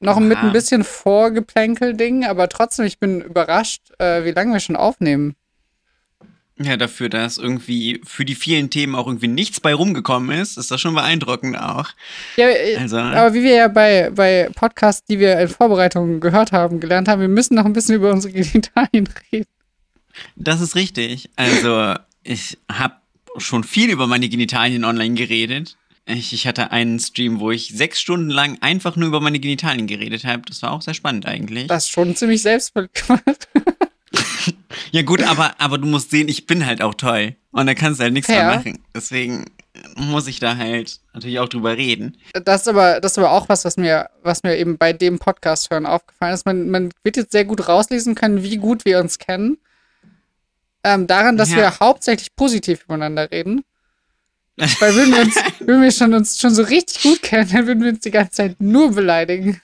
Noch 0.00 0.18
mit 0.18 0.38
Aha. 0.38 0.46
ein 0.46 0.52
bisschen 0.52 0.82
Vorgeplänkel-Ding, 0.84 2.24
aber 2.24 2.48
trotzdem, 2.48 2.86
ich 2.86 2.98
bin 2.98 3.20
überrascht, 3.20 3.82
äh, 3.98 4.24
wie 4.24 4.30
lange 4.32 4.52
wir 4.52 4.60
schon 4.60 4.76
aufnehmen. 4.76 5.34
Ja, 6.56 6.76
dafür, 6.76 7.08
dass 7.08 7.36
irgendwie 7.36 8.00
für 8.04 8.24
die 8.24 8.36
vielen 8.36 8.70
Themen 8.70 8.94
auch 8.94 9.06
irgendwie 9.08 9.26
nichts 9.28 9.58
bei 9.60 9.74
rumgekommen 9.74 10.38
ist, 10.40 10.56
ist 10.56 10.70
das 10.70 10.80
schon 10.80 10.94
beeindruckend 10.94 11.58
auch. 11.58 11.88
Ja, 12.36 12.46
Also- 12.78 12.98
aber 12.98 13.34
wie 13.34 13.42
wir 13.42 13.54
ja 13.54 13.68
bei, 13.68 14.10
bei 14.14 14.48
Podcasts, 14.54 15.04
die 15.04 15.18
wir 15.18 15.38
in 15.40 15.48
Vorbereitung 15.48 16.20
gehört 16.20 16.52
haben, 16.52 16.78
gelernt 16.80 17.08
haben, 17.08 17.20
wir 17.20 17.28
müssen 17.28 17.54
noch 17.56 17.64
ein 17.64 17.72
bisschen 17.72 17.96
über 17.96 18.10
unsere 18.12 18.32
Genitalien 18.32 19.08
reden. 19.32 19.46
Das 20.36 20.60
ist 20.60 20.76
richtig. 20.76 21.28
Also, 21.34 21.94
ich 22.22 22.56
habe 22.70 22.94
schon 23.36 23.64
viel 23.64 23.90
über 23.90 24.06
meine 24.06 24.28
Genitalien 24.28 24.84
online 24.84 25.14
geredet. 25.14 25.76
Ich, 26.06 26.32
ich 26.34 26.46
hatte 26.46 26.70
einen 26.70 26.98
Stream, 26.98 27.40
wo 27.40 27.50
ich 27.50 27.68
sechs 27.68 27.98
Stunden 28.00 28.28
lang 28.30 28.58
einfach 28.60 28.94
nur 28.96 29.08
über 29.08 29.20
meine 29.20 29.40
Genitalien 29.40 29.86
geredet 29.86 30.24
habe. 30.24 30.42
Das 30.46 30.60
war 30.62 30.72
auch 30.72 30.82
sehr 30.82 30.92
spannend 30.94 31.24
eigentlich. 31.26 31.66
Das 31.68 31.84
ist 31.84 31.90
schon 31.90 32.14
ziemlich 32.14 32.42
selbstverliebt. 32.42 33.04
Ja 34.92 35.02
gut, 35.02 35.22
aber, 35.24 35.54
aber 35.60 35.78
du 35.78 35.86
musst 35.86 36.10
sehen, 36.10 36.28
ich 36.28 36.46
bin 36.46 36.66
halt 36.66 36.80
auch 36.82 36.94
toll. 36.94 37.34
Und 37.50 37.66
da 37.66 37.74
kannst 37.74 37.98
du 37.98 38.04
halt 38.04 38.12
nichts 38.12 38.26
Fair. 38.30 38.46
mehr 38.46 38.56
machen. 38.56 38.78
Deswegen 38.94 39.44
muss 39.96 40.28
ich 40.28 40.38
da 40.38 40.56
halt 40.56 41.00
natürlich 41.12 41.40
auch 41.40 41.48
drüber 41.48 41.76
reden. 41.76 42.16
Das 42.44 42.62
ist 42.62 42.68
aber, 42.68 43.00
das 43.00 43.12
ist 43.12 43.18
aber 43.18 43.32
auch 43.32 43.48
was, 43.48 43.64
was 43.64 43.76
mir, 43.76 44.08
was 44.22 44.44
mir 44.44 44.56
eben 44.56 44.78
bei 44.78 44.92
dem 44.92 45.18
Podcast 45.18 45.70
hören 45.70 45.86
aufgefallen 45.86 46.34
ist. 46.34 46.46
Man, 46.46 46.70
man 46.70 46.90
wird 47.02 47.16
jetzt 47.16 47.32
sehr 47.32 47.44
gut 47.44 47.66
rauslesen 47.68 48.14
können, 48.14 48.42
wie 48.44 48.56
gut 48.56 48.84
wir 48.84 49.00
uns 49.00 49.18
kennen. 49.18 49.58
Ähm, 50.84 51.06
daran, 51.08 51.36
dass 51.36 51.50
Ja. 51.50 51.56
wir 51.56 51.80
hauptsächlich 51.80 52.34
positiv 52.36 52.84
übereinander 52.84 53.30
reden. 53.32 53.64
Weil 54.56 54.94
würden 54.94 55.12
wir 55.12 55.22
uns, 55.22 55.34
würden 55.60 55.82
wir 55.82 55.90
schon, 55.90 56.14
uns 56.14 56.38
schon 56.38 56.54
so 56.54 56.62
richtig 56.62 57.02
gut 57.02 57.22
kennen, 57.22 57.48
dann 57.52 57.66
würden 57.66 57.82
wir 57.82 57.90
uns 57.90 58.00
die 58.00 58.10
ganze 58.10 58.32
Zeit 58.32 58.60
nur 58.60 58.92
beleidigen. 58.92 59.60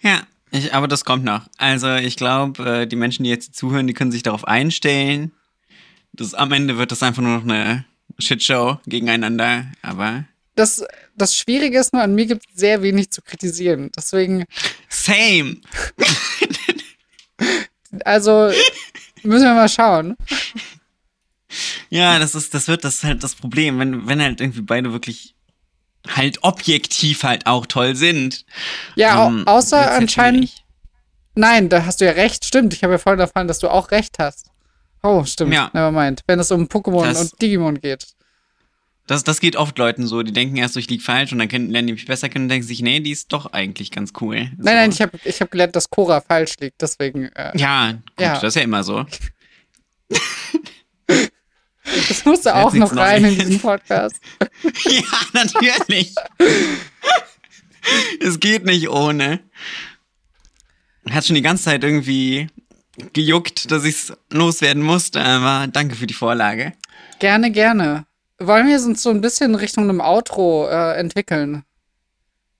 Ja, 0.00 0.22
ich, 0.50 0.72
aber 0.72 0.88
das 0.88 1.04
kommt 1.04 1.24
noch. 1.24 1.42
Also 1.58 1.94
ich 1.96 2.16
glaube, 2.16 2.64
äh, 2.64 2.86
die 2.86 2.96
Menschen, 2.96 3.24
die 3.24 3.30
jetzt 3.30 3.54
zuhören, 3.54 3.86
die 3.86 3.94
können 3.94 4.12
sich 4.12 4.22
darauf 4.22 4.46
einstellen. 4.46 5.32
Das, 6.12 6.34
am 6.34 6.52
Ende 6.52 6.78
wird 6.78 6.92
das 6.92 7.02
einfach 7.02 7.22
nur 7.22 7.36
noch 7.36 7.44
eine 7.44 7.84
Shitshow 8.18 8.78
gegeneinander. 8.86 9.66
Aber 9.82 10.24
Das, 10.54 10.84
das 11.16 11.36
Schwierige 11.36 11.78
ist 11.78 11.92
nur, 11.92 12.02
an 12.02 12.14
mir 12.14 12.26
gibt 12.26 12.44
es 12.48 12.58
sehr 12.60 12.82
wenig 12.82 13.10
zu 13.10 13.20
kritisieren. 13.20 13.90
Deswegen, 13.96 14.44
same. 14.88 15.58
also 18.04 18.50
müssen 19.22 19.44
wir 19.44 19.54
mal 19.54 19.68
schauen. 19.68 20.16
Ja, 21.90 22.18
das 22.18 22.34
ist, 22.34 22.52
das 22.54 22.68
wird, 22.68 22.84
das 22.84 23.02
halt 23.04 23.22
das 23.22 23.34
Problem, 23.34 23.78
wenn, 23.78 24.06
wenn 24.06 24.20
halt 24.22 24.40
irgendwie 24.40 24.62
beide 24.62 24.92
wirklich 24.92 25.34
halt 26.06 26.42
objektiv 26.42 27.22
halt 27.22 27.46
auch 27.46 27.66
toll 27.66 27.94
sind. 27.96 28.44
Ja, 28.94 29.26
ähm, 29.26 29.46
außer 29.46 29.78
halt 29.80 30.02
anscheinend. 30.02 30.52
Nein, 31.34 31.68
da 31.68 31.84
hast 31.84 32.00
du 32.00 32.04
ja 32.04 32.12
recht. 32.12 32.44
Stimmt, 32.44 32.74
ich 32.74 32.82
habe 32.82 32.94
ja 32.94 32.98
vorhin 32.98 33.20
erfahren, 33.20 33.48
dass 33.48 33.58
du 33.58 33.68
auch 33.68 33.90
recht 33.90 34.18
hast. 34.18 34.50
Oh, 35.02 35.24
stimmt. 35.24 35.54
Ja. 35.54 35.70
Nevermind. 35.72 36.22
Wenn 36.26 36.40
es 36.40 36.50
um 36.50 36.64
Pokémon 36.66 37.04
Das- 37.04 37.20
und 37.32 37.40
Digimon 37.40 37.80
geht. 37.80 38.06
Das, 39.06 39.24
das 39.24 39.40
geht 39.40 39.56
oft 39.56 39.78
Leuten 39.78 40.06
so, 40.06 40.22
die 40.22 40.32
denken 40.32 40.56
erst 40.56 40.74
so, 40.74 40.80
ich 40.80 40.90
lieg 40.90 41.00
falsch 41.00 41.32
und 41.32 41.38
dann 41.38 41.48
lernen 41.48 41.86
die 41.86 41.92
mich 41.94 42.04
besser 42.04 42.28
kennen 42.28 42.44
und 42.44 42.48
denken 42.50 42.66
sich, 42.66 42.82
nee, 42.82 43.00
die 43.00 43.12
ist 43.12 43.32
doch 43.32 43.52
eigentlich 43.54 43.90
ganz 43.90 44.12
cool. 44.20 44.36
Nein, 44.36 44.50
so. 44.58 44.64
nein, 44.64 44.90
ich 44.90 45.00
habe 45.00 45.18
ich 45.24 45.40
hab 45.40 45.50
gelernt, 45.50 45.74
dass 45.76 45.88
Cora 45.88 46.20
falsch 46.20 46.56
liegt. 46.60 46.82
Deswegen, 46.82 47.24
äh, 47.34 47.56
Ja, 47.56 47.92
gut, 47.92 48.02
Ja. 48.20 48.34
das 48.34 48.42
ist 48.42 48.54
ja 48.56 48.62
immer 48.62 48.84
so. 48.84 49.06
das 52.08 52.24
musste 52.24 52.54
auch 52.54 52.72
noch 52.74 52.94
rein 52.96 53.24
in 53.24 53.38
diesen 53.38 53.60
Podcast. 53.60 54.16
ja, 54.84 55.02
natürlich. 55.32 56.14
es 58.20 58.40
geht 58.40 58.64
nicht 58.64 58.88
ohne. 58.88 59.40
Hat 61.10 61.26
schon 61.26 61.36
die 61.36 61.42
ganze 61.42 61.64
Zeit 61.64 61.84
irgendwie 61.84 62.48
gejuckt, 63.12 63.70
dass 63.70 63.84
ich's 63.84 64.12
loswerden 64.30 64.82
musste, 64.82 65.22
aber 65.22 65.66
danke 65.68 65.94
für 65.94 66.06
die 66.06 66.14
Vorlage. 66.14 66.72
Gerne, 67.18 67.50
gerne. 67.50 68.06
Wollen 68.38 68.66
wir 68.66 68.76
uns 68.76 69.02
so 69.02 69.10
ein 69.10 69.20
bisschen 69.20 69.54
Richtung 69.54 69.84
einem 69.84 70.00
Outro 70.00 70.68
äh, 70.68 70.94
entwickeln? 70.98 71.64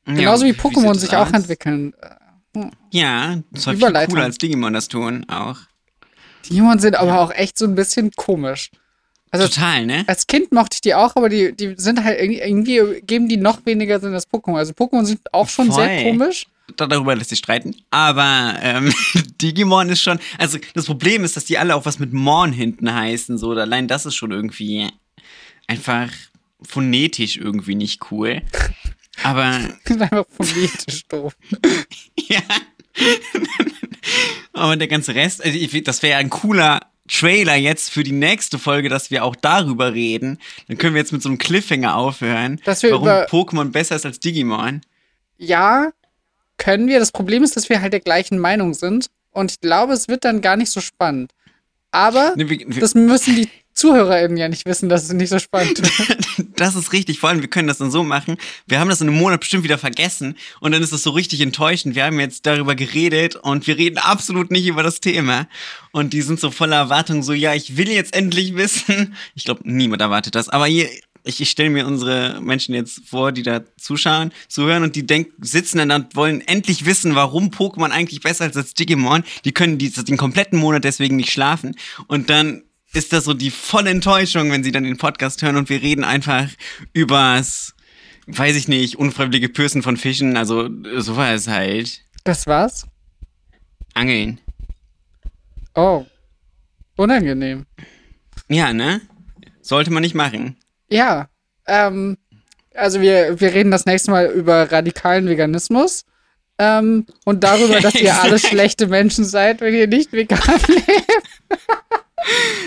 Genauso 0.05 0.47
Ja, 0.47 0.55
wie 0.55 0.59
Pokémon 0.59 0.95
sich 0.95 1.15
auch 1.15 1.27
aus? 1.27 1.33
entwickeln. 1.33 1.93
Ja, 2.91 3.39
das 3.51 3.67
war 3.67 3.75
viel 3.75 4.07
cooler 4.07 4.23
als 4.25 4.39
Digimon 4.39 4.73
das 4.73 4.89
tun, 4.89 5.27
auch. 5.29 5.59
Digimon 6.49 6.79
sind 6.79 6.97
aber 6.97 7.21
auch 7.21 7.31
echt 7.31 7.59
so 7.59 7.67
ein 7.67 7.75
bisschen 7.75 8.11
komisch. 8.13 8.71
Also 9.31 9.47
Total, 9.49 9.85
ne? 9.87 10.05
als 10.07 10.27
Kind 10.27 10.53
mochte 10.53 10.75
ich 10.77 10.81
die 10.81 10.95
auch, 10.95 11.15
aber 11.17 11.29
die, 11.29 11.53
die 11.55 11.75
sind 11.77 12.03
halt 12.03 12.19
irgendwie, 12.21 12.41
irgendwie 12.41 13.01
geben 13.03 13.29
die 13.29 13.37
noch 13.37 13.65
weniger 13.67 14.01
Sinn 14.01 14.15
als 14.15 14.29
Pokémon. 14.31 14.57
Also 14.57 14.73
Pokémon 14.73 15.05
sind 15.05 15.21
auch 15.35 15.49
schon 15.49 15.71
sehr 15.71 15.89
Voll. 15.89 16.03
komisch. 16.11 16.47
Da- 16.77 16.87
Darüber 16.87 17.15
lässt 17.17 17.31
sich 17.31 17.39
streiten. 17.39 17.75
Aber 17.91 18.57
ähm, 18.63 18.93
Digimon 19.43 19.89
ist 19.91 20.03
schon. 20.03 20.19
Also 20.39 20.59
das 20.75 20.87
Problem 20.87 21.25
ist, 21.25 21.37
dass 21.37 21.45
die 21.45 21.59
alle 21.59 21.75
auch 21.75 21.85
was 21.87 21.99
mit 21.99 22.13
Morn 22.13 22.53
hinten 22.53 22.93
heißen. 22.93 23.39
So, 23.39 23.53
allein 23.53 23.89
das 23.89 24.07
ist 24.07 24.15
schon 24.17 24.31
irgendwie 24.33 24.89
einfach 25.67 26.11
phonetisch 26.63 27.37
irgendwie 27.37 27.75
nicht 27.75 28.11
cool. 28.11 28.43
Aber 29.25 29.43
einfach 29.85 30.25
phonetisch 30.31 31.07
doof. 31.09 31.37
ja. 32.29 32.41
Aber 34.53 34.77
der 34.77 34.89
ganze 34.89 35.15
Rest, 35.15 35.45
also 35.45 35.57
ich, 35.57 35.83
das 35.85 36.03
wäre 36.03 36.13
ja 36.13 36.19
ein 36.19 36.31
cooler 36.31 36.81
Trailer 37.09 37.57
jetzt 37.57 37.91
für 37.91 38.05
die 38.05 38.13
nächste 38.13 38.59
Folge, 38.59 38.89
dass 38.89 39.11
wir 39.11 39.25
auch 39.25 39.37
darüber 39.37 39.95
reden. 39.95 40.39
Dann 40.69 40.79
können 40.79 40.95
wir 40.95 41.01
jetzt 41.01 41.13
mit 41.13 41.23
so 41.23 41.29
einem 41.29 41.39
Cliffhanger 41.39 41.97
aufhören, 41.97 42.61
Dass 42.65 42.83
wir 42.83 42.93
warum 42.93 43.09
Pokémon 43.09 43.71
besser 43.71 43.97
ist 43.97 44.07
als 44.07 44.21
Digimon. 44.21 44.83
Ja, 45.37 45.91
können 46.57 46.89
wir. 46.89 46.99
Das 46.99 47.13
Problem 47.13 47.43
ist, 47.43 47.57
dass 47.57 47.69
wir 47.69 47.81
halt 47.81 47.93
der 47.93 48.01
gleichen 48.01 48.39
Meinung 48.39 48.75
sind. 48.75 49.07
Und 49.31 49.51
ich 49.53 49.61
glaube, 49.61 49.93
es 49.93 50.09
wird 50.09 50.25
dann 50.25 50.41
gar 50.41 50.57
nicht 50.57 50.71
so 50.71 50.81
spannend. 50.81 51.33
Aber 51.91 52.35
Ne, 52.37 52.51
wir, 52.51 52.59
wir, 52.59 52.81
das 52.81 52.95
müssen 52.95 53.37
die 53.37 53.49
ZuhörerInnen 53.79 54.37
ja 54.37 54.49
nicht 54.49 54.67
wissen, 54.67 54.89
dass 54.89 55.05
es 55.05 55.13
nicht 55.13 55.29
so 55.29 55.39
spannend 55.39 55.79
wird. 56.09 56.49
das 56.57 56.75
ist 56.75 56.93
richtig. 56.93 57.21
Vor 57.21 57.29
allem, 57.29 57.43
wir 57.43 57.49
können 57.49 57.69
das 57.69 57.79
dann 57.79 57.93
so 57.93 58.03
machen. 58.03 58.37
Wir 58.67 58.81
haben 58.81 58.89
das 58.89 59.01
in 59.01 59.09
einem 59.09 59.17
Monat 59.17 59.41
bestimmt 59.41 59.63
wieder 59.63 59.79
vergessen 59.79 60.37
und 60.61 60.73
dann 60.73 60.83
ist 60.83 60.93
das 60.93 61.05
so 61.05 61.11
richtig 61.11 61.41
enttäuschend. 61.41 61.95
Wir 61.95 62.05
haben 62.05 62.19
jetzt 62.19 62.45
darüber 62.45 62.75
geredet 62.75 63.37
und 63.37 63.69
wir 63.69 63.79
reden 63.79 63.99
absolut 63.99 64.51
nicht 64.51 64.67
über 64.67 64.83
das 64.83 64.99
Thema. 64.99 65.47
Und 65.93 66.13
die 66.13 66.23
sind 66.23 66.41
so 66.41 66.51
voller 66.51 66.77
Erwartung, 66.77 67.23
so, 67.23 67.33
ja, 67.33 67.55
ich 67.55 67.77
will 67.77 67.89
jetzt 67.89 68.15
endlich 68.15 68.57
wissen. 68.57 69.15
Ich 69.35 69.45
glaube, 69.45 69.61
niemand 69.65 70.03
erwartet 70.03 70.35
das. 70.35 70.49
Aber 70.49 70.67
hier, 70.67 70.89
ich, 71.23 71.41
ich 71.41 71.51
stelle 71.51 71.71
mir 71.71 71.87
unsere 71.87 72.41
Menschen 72.41 72.75
jetzt 72.75 73.03
vor, 73.07 73.31
die 73.31 73.43
da 73.43 73.61
zuschauen, 73.77 74.33
zuhören 74.49 74.83
und 74.83 74.97
die 74.97 75.07
denken, 75.07 75.33
sitzen 75.41 75.79
dann 75.79 75.91
und 75.93 76.17
wollen 76.17 76.41
endlich 76.41 76.85
wissen, 76.85 77.15
warum 77.15 77.51
Pokémon 77.51 77.91
eigentlich 77.91 78.21
besser 78.21 78.47
ist 78.47 78.57
als 78.57 78.75
Digimon. 78.75 79.23
Die 79.45 79.53
können 79.53 79.79
die, 79.79 79.91
den 79.91 80.17
kompletten 80.17 80.59
Monat 80.59 80.85
deswegen 80.85 81.17
nicht 81.17 81.31
schlafen. 81.31 81.77
Und 82.09 82.31
dann 82.31 82.63
ist 82.93 83.13
das 83.13 83.25
so 83.25 83.35
die 83.35 83.51
volle 83.51 83.91
Enttäuschung, 83.91 84.51
wenn 84.51 84.65
sie 84.65 84.73
dann 84.73 84.85
den 84.85 84.97
Podcast 84.97 85.43
hören 85.43 85.57
und 85.57 85.69
wir 85.69 85.83
reden 85.83 86.05
einfach 86.05 86.49
übers, 86.93 87.75
weiß 88.27 88.57
ich 88.57 88.69
nicht, 88.69 88.97
unfreiwillige 88.97 89.49
Pürsen 89.49 89.83
von 89.83 89.97
Fischen, 89.97 90.37
also 90.37 90.69
sowas 90.97 91.49
halt. 91.49 92.01
Das 92.25 92.47
war's? 92.47 92.87
Angeln. 93.95 94.41
Oh. 95.75 96.07
Unangenehm. 96.97 97.67
Ja, 98.49 98.73
ne? 98.73 99.01
Sollte 99.61 99.91
man 99.93 100.03
nicht 100.03 100.15
machen. 100.15 100.57
Ja. 100.91 101.29
Ähm, 101.67 102.17
also 102.75 103.01
wir, 103.01 103.41
wir 103.41 103.53
reden 103.53 103.71
das 103.71 103.87
nächste 103.87 104.11
Mal 104.11 104.27
über 104.27 104.71
radikalen 104.73 105.29
Veganismus. 105.29 106.05
Ähm, 106.59 107.07
und 107.25 107.45
darüber, 107.45 107.81
dass 107.81 107.95
ihr 107.95 108.17
alle 108.21 108.39
schlechte 108.39 108.87
Menschen 108.87 109.25
seid, 109.25 109.61
wenn 109.61 109.75
ihr 109.75 109.87
nicht 109.87 110.13
vegan 110.13 110.41
lebt. 110.69 111.29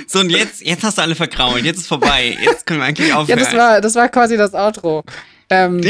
So, 0.08 0.20
und 0.20 0.30
jetzt, 0.30 0.62
jetzt 0.62 0.84
hast 0.84 0.98
du 0.98 1.02
alle 1.02 1.16
verkrault. 1.16 1.64
Jetzt 1.64 1.80
ist 1.80 1.88
vorbei. 1.88 2.38
Jetzt 2.42 2.66
können 2.66 2.80
wir 2.80 2.86
eigentlich 2.86 3.14
aufhören. 3.14 3.40
Ja, 3.40 3.46
das 3.46 3.54
war, 3.54 3.82
das 3.82 3.96
war 3.96 4.10
quasi 4.10 4.38
das 4.38 4.54
Outro. 4.54 5.04
Ähm, 5.50 5.82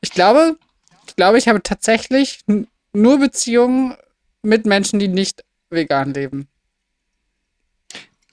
ich 0.00 0.10
glaube, 0.10 0.56
ich 1.06 1.16
glaube, 1.16 1.38
ich 1.38 1.48
habe 1.48 1.62
tatsächlich 1.62 2.40
nur 2.92 3.18
Beziehungen 3.18 3.96
mit 4.42 4.66
Menschen, 4.66 4.98
die 4.98 5.08
nicht 5.08 5.44
vegan 5.70 6.12
leben. 6.14 6.48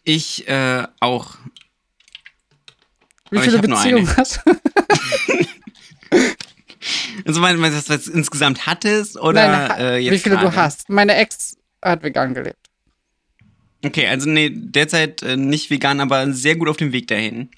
Ich 0.03 0.47
äh, 0.47 0.87
auch. 0.99 1.35
Wie 3.29 3.37
Aber 3.37 3.45
viele 3.45 3.59
Beziehungen 3.59 4.17
hast 4.17 4.41
du? 4.45 4.51
also 7.25 7.39
meinst 7.39 7.89
du, 7.89 7.93
was 7.93 8.05
du 8.05 8.11
insgesamt 8.11 8.65
hattest? 8.65 9.17
Oder 9.19 9.67
Nein, 9.69 9.79
äh, 9.79 10.11
wie 10.11 10.19
viele 10.19 10.37
du 10.37 10.55
hast? 10.55 10.89
Meine 10.89 11.15
Ex 11.15 11.57
hat 11.83 12.03
vegan 12.03 12.33
gelebt. 12.33 12.60
Okay, 13.83 14.07
also 14.07 14.29
nee, 14.29 14.51
derzeit 14.53 15.23
äh, 15.23 15.37
nicht 15.37 15.69
vegan, 15.69 15.99
aber 15.99 16.31
sehr 16.33 16.55
gut 16.55 16.69
auf 16.69 16.77
dem 16.77 16.91
Weg 16.91 17.07
dahin. 17.07 17.49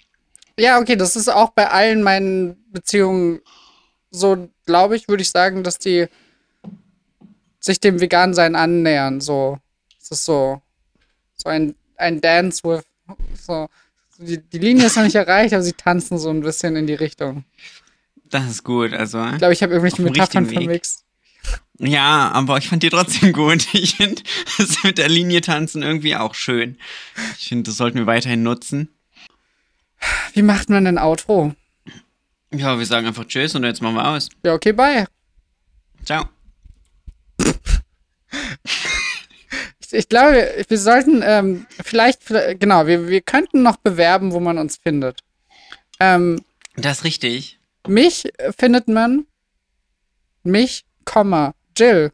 Ja, 0.58 0.80
okay, 0.80 0.96
das 0.96 1.16
ist 1.16 1.30
auch 1.30 1.50
bei 1.50 1.70
allen 1.70 2.04
meinen 2.04 2.58
Beziehungen 2.72 3.42
so, 4.12 4.50
glaube 4.66 4.96
ich, 4.96 5.08
würde 5.08 5.24
ich 5.24 5.32
sagen, 5.32 5.64
dass 5.64 5.80
die 5.80 6.08
sich 7.60 7.80
dem 7.80 8.00
Vegan-Sein 8.00 8.56
annähern. 8.56 9.20
So, 9.20 9.58
es 10.00 10.12
ist 10.12 10.26
so, 10.26 10.62
so 11.36 11.50
ein, 11.50 11.76
ein 11.98 12.22
Dance 12.22 12.62
with, 12.64 12.84
so, 13.42 13.68
die, 14.20 14.38
die 14.38 14.60
Linie 14.60 14.86
ist 14.86 14.96
noch 14.96 15.04
nicht 15.04 15.16
erreicht, 15.16 15.54
aber 15.54 15.64
sie 15.64 15.74
tanzen 15.74 16.18
so 16.18 16.30
ein 16.30 16.42
bisschen 16.42 16.76
in 16.76 16.88
die 16.88 16.94
Richtung. 16.94 17.44
Das 18.26 18.50
ist 18.50 18.64
gut, 18.64 18.94
also. 18.94 19.24
Ich 19.26 19.38
glaube, 19.38 19.54
ich 19.54 19.64
habe 19.64 19.74
irgendwelche 19.74 20.02
Metaphern 20.02 20.46
vermixt. 20.46 21.03
Ja, 21.86 22.32
aber 22.32 22.58
ich 22.58 22.70
fand 22.70 22.82
die 22.82 22.90
trotzdem 22.90 23.34
gut. 23.34 23.68
Ich 23.74 23.96
finde 23.98 24.22
das 24.58 24.84
mit 24.84 24.98
der 24.98 25.10
Linie 25.10 25.42
tanzen 25.42 25.84
irgendwie 25.84 26.16
auch 26.16 26.34
schön. 26.34 26.78
Ich 27.38 27.50
finde, 27.50 27.64
das 27.64 27.78
sollten 27.78 27.98
wir 27.98 28.06
weiterhin 28.06 28.42
nutzen. 28.42 28.90
Wie 30.34 30.42
macht 30.42 30.70
man 30.70 30.86
denn 30.86 30.98
Outro? 30.98 31.54
Ja, 32.54 32.78
wir 32.80 32.86
sagen 32.86 33.08
einfach 33.08 33.26
Tschüss 33.26 33.56
und 33.56 33.64
jetzt 33.64 33.82
machen 33.82 33.96
wir 33.96 34.08
aus. 34.08 34.30
Ja, 34.46 34.54
okay, 34.54 34.72
bye. 34.72 35.06
Ciao. 36.06 36.26
ich, 39.92 40.08
glaube, 40.08 40.66
wir 40.68 40.78
sollten 40.78 41.22
ähm, 41.24 41.66
vielleicht, 41.84 42.22
genau, 42.60 42.88
wir, 42.88 43.08
wir 43.08 43.22
könnten 43.22 43.62
noch 43.62 43.78
bewerben, 43.78 44.32
wo 44.32 44.40
man 44.40 44.58
uns 44.58 44.78
findet. 44.78 45.22
Ähm, 46.00 46.42
das 46.76 47.00
ist 47.00 47.04
richtig. 47.04 47.60
Mich 47.88 48.32
findet 48.58 48.88
man, 48.88 49.26
mich, 50.44 50.86
Jill, 51.76 52.12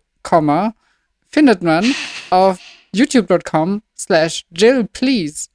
findet 1.27 1.61
man 1.61 1.95
auf 2.29 2.59
youtube.com 2.93 3.81
slash 3.97 4.45
Jill 4.51 4.87
please 4.87 5.49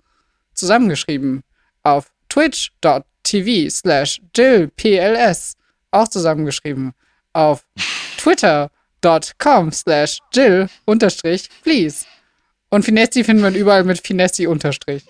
zusammengeschrieben 0.54 1.42
auf 1.82 2.12
twitch.tv 2.28 3.70
slash 3.70 4.20
Jill 4.34 4.68
PLS 4.76 5.56
auch 5.90 6.08
zusammengeschrieben 6.08 6.92
auf 7.32 7.64
twitter.com 8.18 9.72
slash 9.72 10.18
Jill 10.32 10.68
unterstrich 10.84 11.48
please 11.62 12.06
und 12.74 12.84
Finessi 12.84 13.22
findet 13.22 13.42
man 13.42 13.54
überall 13.54 13.84
mit 13.84 14.04
Finessi 14.04 14.48
unterstrich. 14.48 15.04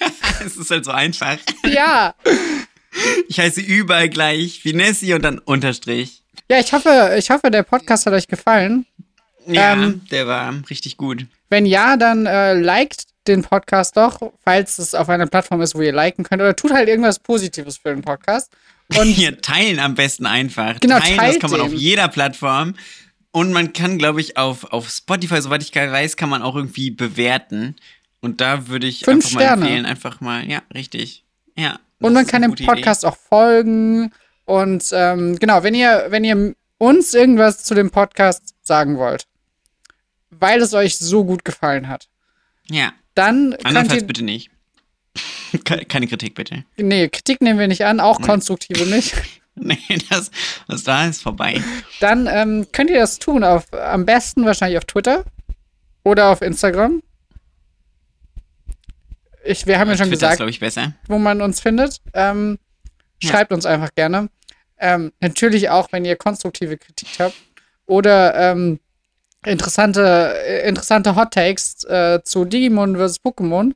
es 0.44 0.56
ist 0.56 0.70
halt 0.72 0.84
so 0.84 0.90
einfach. 0.90 1.38
Ja. 1.64 2.16
Ich 3.28 3.38
heiße 3.38 3.60
überall 3.60 4.08
gleich 4.08 4.60
Finessi 4.60 5.14
und 5.14 5.22
dann 5.22 5.38
Unterstrich. 5.38 6.24
Ja, 6.48 6.60
ich 6.60 6.72
hoffe, 6.72 7.16
ich 7.18 7.30
hoffe, 7.30 7.50
der 7.50 7.64
Podcast 7.64 8.06
hat 8.06 8.12
euch 8.12 8.28
gefallen. 8.28 8.86
Ja, 9.46 9.72
ähm, 9.72 10.02
der 10.10 10.26
war 10.26 10.54
richtig 10.70 10.96
gut. 10.96 11.26
Wenn 11.48 11.66
ja, 11.66 11.96
dann 11.96 12.26
äh, 12.26 12.54
liked 12.54 13.04
den 13.26 13.42
Podcast 13.42 13.96
doch, 13.96 14.32
falls 14.44 14.78
es 14.78 14.94
auf 14.94 15.08
einer 15.08 15.26
Plattform 15.26 15.60
ist, 15.60 15.74
wo 15.74 15.80
ihr 15.80 15.92
liken 15.92 16.24
könnt. 16.24 16.40
Oder 16.40 16.54
tut 16.54 16.72
halt 16.72 16.88
irgendwas 16.88 17.18
Positives 17.18 17.78
für 17.78 17.90
den 17.90 18.02
Podcast. 18.02 18.52
Und 18.96 19.06
hier 19.08 19.40
teilen 19.40 19.80
am 19.80 19.94
besten 19.94 20.26
einfach. 20.26 20.78
Genau, 20.80 20.98
teilen, 20.98 21.16
das 21.16 21.38
kann 21.40 21.50
man 21.50 21.60
den. 21.60 21.66
auf 21.66 21.72
jeder 21.72 22.08
Plattform. 22.08 22.74
Und 23.32 23.52
man 23.52 23.72
kann, 23.72 23.98
glaube 23.98 24.20
ich, 24.20 24.36
auf, 24.36 24.64
auf 24.72 24.88
Spotify, 24.88 25.42
soweit 25.42 25.62
ich 25.62 25.74
weiß, 25.74 26.16
kann 26.16 26.28
man 26.28 26.42
auch 26.42 26.56
irgendwie 26.56 26.90
bewerten. 26.90 27.76
Und 28.20 28.40
da 28.40 28.68
würde 28.68 28.86
ich 28.86 29.00
Fünf 29.00 29.26
einfach 29.26 29.40
Sterne. 29.40 29.56
mal 29.56 29.66
empfehlen, 29.66 29.86
einfach 29.86 30.20
mal, 30.20 30.48
ja, 30.48 30.62
richtig. 30.72 31.24
Ja. 31.56 31.78
Und 32.00 32.12
man 32.12 32.26
kann 32.26 32.42
dem 32.42 32.54
Podcast 32.54 33.02
Idee. 33.02 33.12
auch 33.12 33.16
folgen. 33.16 34.12
Und 34.46 34.88
ähm, 34.92 35.38
genau, 35.38 35.62
wenn 35.62 35.74
ihr, 35.74 36.06
wenn 36.08 36.24
ihr 36.24 36.54
uns 36.78 37.14
irgendwas 37.14 37.64
zu 37.64 37.74
dem 37.74 37.90
Podcast 37.90 38.54
sagen 38.62 38.96
wollt, 38.96 39.26
weil 40.30 40.60
es 40.60 40.74
euch 40.74 40.98
so 40.98 41.24
gut 41.24 41.44
gefallen 41.44 41.88
hat. 41.88 42.08
Ja. 42.68 42.92
Dann 43.14 43.54
Andernfalls 43.64 44.02
ihr, 44.02 44.06
bitte 44.06 44.24
nicht. 44.24 44.50
Keine 45.64 46.06
Kritik, 46.06 46.34
bitte. 46.34 46.64
Nee, 46.76 47.08
Kritik 47.08 47.40
nehmen 47.40 47.58
wir 47.58 47.68
nicht 47.68 47.84
an, 47.84 48.00
auch 48.00 48.20
konstruktive 48.20 48.84
nicht. 48.86 49.14
nee, 49.54 49.78
das, 50.10 50.30
was 50.66 50.84
da 50.84 51.06
ist, 51.06 51.22
vorbei. 51.22 51.62
Dann 52.00 52.28
ähm, 52.30 52.66
könnt 52.72 52.90
ihr 52.90 53.00
das 53.00 53.18
tun, 53.18 53.42
auf, 53.42 53.72
am 53.72 54.04
besten 54.04 54.44
wahrscheinlich 54.44 54.78
auf 54.78 54.84
Twitter 54.84 55.24
oder 56.04 56.28
auf 56.28 56.42
Instagram. 56.42 57.02
Ich, 59.44 59.66
wir 59.66 59.78
haben 59.78 59.88
ja 59.88 59.96
schon 59.96 60.08
Twitter 60.08 60.30
gesagt, 60.30 60.40
ist, 60.40 60.48
ich, 60.50 60.60
besser. 60.60 60.92
wo 61.06 61.18
man 61.18 61.40
uns 61.40 61.60
findet. 61.60 62.00
Ähm, 62.12 62.58
schreibt 63.22 63.50
ja. 63.50 63.54
uns 63.54 63.64
einfach 63.64 63.90
gerne. 63.94 64.28
Ähm, 64.78 65.12
natürlich 65.20 65.70
auch, 65.70 65.92
wenn 65.92 66.04
ihr 66.04 66.16
konstruktive 66.16 66.76
Kritik 66.76 67.08
habt 67.18 67.34
oder 67.86 68.34
ähm, 68.34 68.78
interessante, 69.44 70.34
äh, 70.46 70.68
interessante 70.68 71.16
Hot 71.16 71.32
Takes 71.32 71.84
äh, 71.84 72.20
zu 72.24 72.44
Digimon 72.44 72.96
vs. 72.96 73.20
Pokémon. 73.22 73.72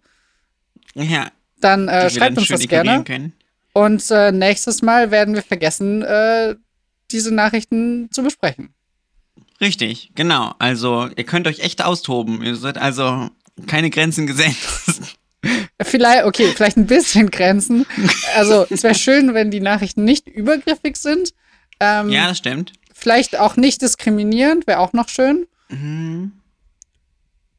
Ja. 0.94 1.30
Dann 1.61 1.88
äh, 1.88 2.11
schreibt 2.11 2.38
uns 2.38 2.48
das 2.48 2.66
gerne. 2.68 3.05
Können. 3.05 3.32
Und 3.72 4.11
äh, 4.11 4.32
nächstes 4.32 4.82
Mal 4.82 5.11
werden 5.11 5.34
wir 5.34 5.42
vergessen, 5.42 6.03
äh, 6.03 6.57
diese 7.11 7.32
Nachrichten 7.32 8.11
zu 8.11 8.22
besprechen. 8.22 8.74
Richtig, 9.61 10.12
genau. 10.14 10.55
Also, 10.59 11.09
ihr 11.16 11.24
könnt 11.24 11.46
euch 11.46 11.61
echt 11.61 11.84
austoben. 11.84 12.42
Ihr 12.42 12.57
seid 12.57 12.78
also 12.78 13.28
keine 13.66 13.90
Grenzen 13.90 14.26
gesetzt. 14.26 15.18
Vielleicht, 15.82 16.24
okay, 16.24 16.53
vielleicht 16.55 16.76
ein 16.76 16.86
bisschen 16.86 17.30
Grenzen. 17.30 17.86
Also, 18.36 18.66
es 18.68 18.82
wäre 18.82 18.95
schön, 18.95 19.34
wenn 19.34 19.51
die 19.51 19.61
Nachrichten 19.61 20.05
nicht 20.05 20.28
übergriffig 20.28 20.97
sind. 20.97 21.32
Ähm, 21.80 22.11
ja, 22.11 22.28
das 22.28 22.38
stimmt. 22.38 22.72
Vielleicht 22.93 23.38
auch 23.38 23.57
nicht 23.57 23.80
diskriminierend, 23.80 24.66
wäre 24.66 24.80
auch 24.80 24.93
noch 24.93 25.09
schön. 25.09 25.47
Mhm. 25.68 26.32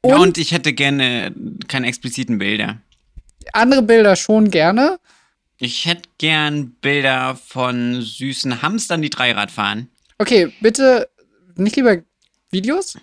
Und, 0.02 0.10
ja, 0.10 0.18
und 0.18 0.38
ich 0.38 0.52
hätte 0.52 0.74
gerne 0.74 1.34
keine 1.68 1.88
expliziten 1.88 2.38
Bilder. 2.38 2.80
Andere 3.54 3.82
Bilder 3.82 4.16
schon 4.16 4.52
gerne. 4.52 5.00
Ich 5.58 5.86
hätte 5.86 6.10
gern 6.18 6.72
Bilder 6.82 7.36
von 7.36 8.02
süßen 8.02 8.62
Hamstern, 8.62 9.02
die 9.02 9.10
Dreirad 9.12 9.52
fahren. 9.52 9.90
Okay, 10.18 10.52
bitte 10.62 11.10
nicht 11.56 11.76
lieber 11.76 11.98
Videos? 12.50 12.98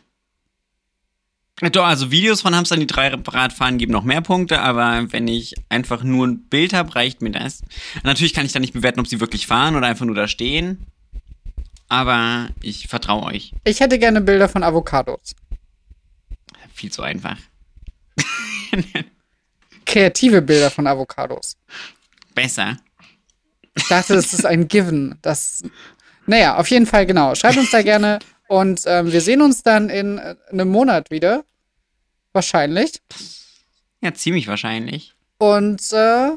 Doch, 1.61 1.87
also 1.87 2.11
Videos 2.13 2.41
von 2.41 2.55
Hamstern, 2.55 2.81
die 2.81 2.87
drei 2.87 3.09
Rad 3.09 3.53
fahren, 3.53 3.79
geben 3.79 3.93
noch 3.93 4.05
mehr 4.05 4.21
Punkte, 4.21 4.61
aber 4.61 5.11
wenn 5.13 5.27
ich 5.27 5.55
einfach 5.69 6.05
nur 6.05 6.27
ein 6.27 6.49
Bild 6.49 6.73
habe, 6.73 6.95
reicht 6.95 7.21
mir 7.21 7.33
das. 7.33 7.63
Natürlich 8.05 8.33
kann 8.33 8.47
ich 8.47 8.53
dann 8.53 8.63
nicht 8.63 8.75
bewerten, 8.75 9.01
ob 9.01 9.09
sie 9.09 9.21
wirklich 9.21 9.47
fahren 9.47 9.75
oder 9.75 9.89
einfach 9.89 10.07
nur 10.07 10.15
da 10.15 10.29
stehen. 10.29 10.87
Aber 11.89 12.49
ich 12.63 12.87
vertraue 12.87 13.25
euch. 13.25 13.55
Ich 13.65 13.81
hätte 13.81 13.99
gerne 13.99 14.21
Bilder 14.21 14.49
von 14.49 14.63
Avocados. 14.63 15.35
Viel 16.73 16.93
zu 16.93 17.03
einfach. 17.03 17.39
Kreative 19.87 20.43
Bilder 20.43 20.71
von 20.71 20.87
Avocados. 20.87 21.57
Besser. 22.35 22.77
Ich 23.75 23.89
dachte, 23.89 24.15
das 24.15 24.33
ist 24.33 24.45
ein 24.45 24.69
Given. 24.69 25.19
Das. 25.23 25.63
Naja, 26.27 26.57
auf 26.57 26.69
jeden 26.69 26.87
Fall, 26.87 27.07
genau. 27.07 27.35
Schreibt 27.35 27.57
uns 27.57 27.71
da 27.71 27.83
gerne 27.83 28.19
und 28.49 28.83
ähm, 28.87 29.13
wir 29.13 29.21
sehen 29.21 29.43
uns 29.43 29.63
dann 29.63 29.91
in 29.91 30.19
äh, 30.19 30.35
einem 30.51 30.69
Monat 30.71 31.11
wieder. 31.11 31.45
Wahrscheinlich. 32.33 33.01
Ja, 34.01 34.15
ziemlich 34.15 34.49
wahrscheinlich. 34.49 35.15
Und 35.39 35.93
äh, 35.93 36.31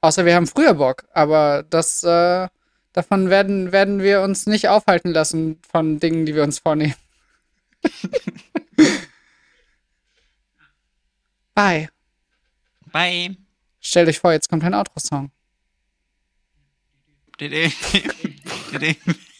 außer 0.00 0.24
wir 0.24 0.34
haben 0.34 0.46
früher 0.46 0.74
Bock, 0.74 1.04
aber 1.12 1.64
das 1.68 2.02
äh, 2.04 2.48
davon 2.92 3.30
werden, 3.30 3.72
werden 3.72 4.02
wir 4.02 4.22
uns 4.22 4.46
nicht 4.46 4.68
aufhalten 4.68 5.12
lassen 5.12 5.60
von 5.70 5.98
Dingen, 5.98 6.24
die 6.24 6.34
wir 6.34 6.44
uns 6.44 6.60
vornehmen. 6.60 6.94
Bye. 11.54 11.90
Bye. 12.92 13.36
Stellt 13.80 14.08
euch 14.08 14.20
vor, 14.20 14.32
jetzt 14.32 14.48
kommt 14.48 14.64
ein 14.64 14.74
Outro-Song. 14.74 15.30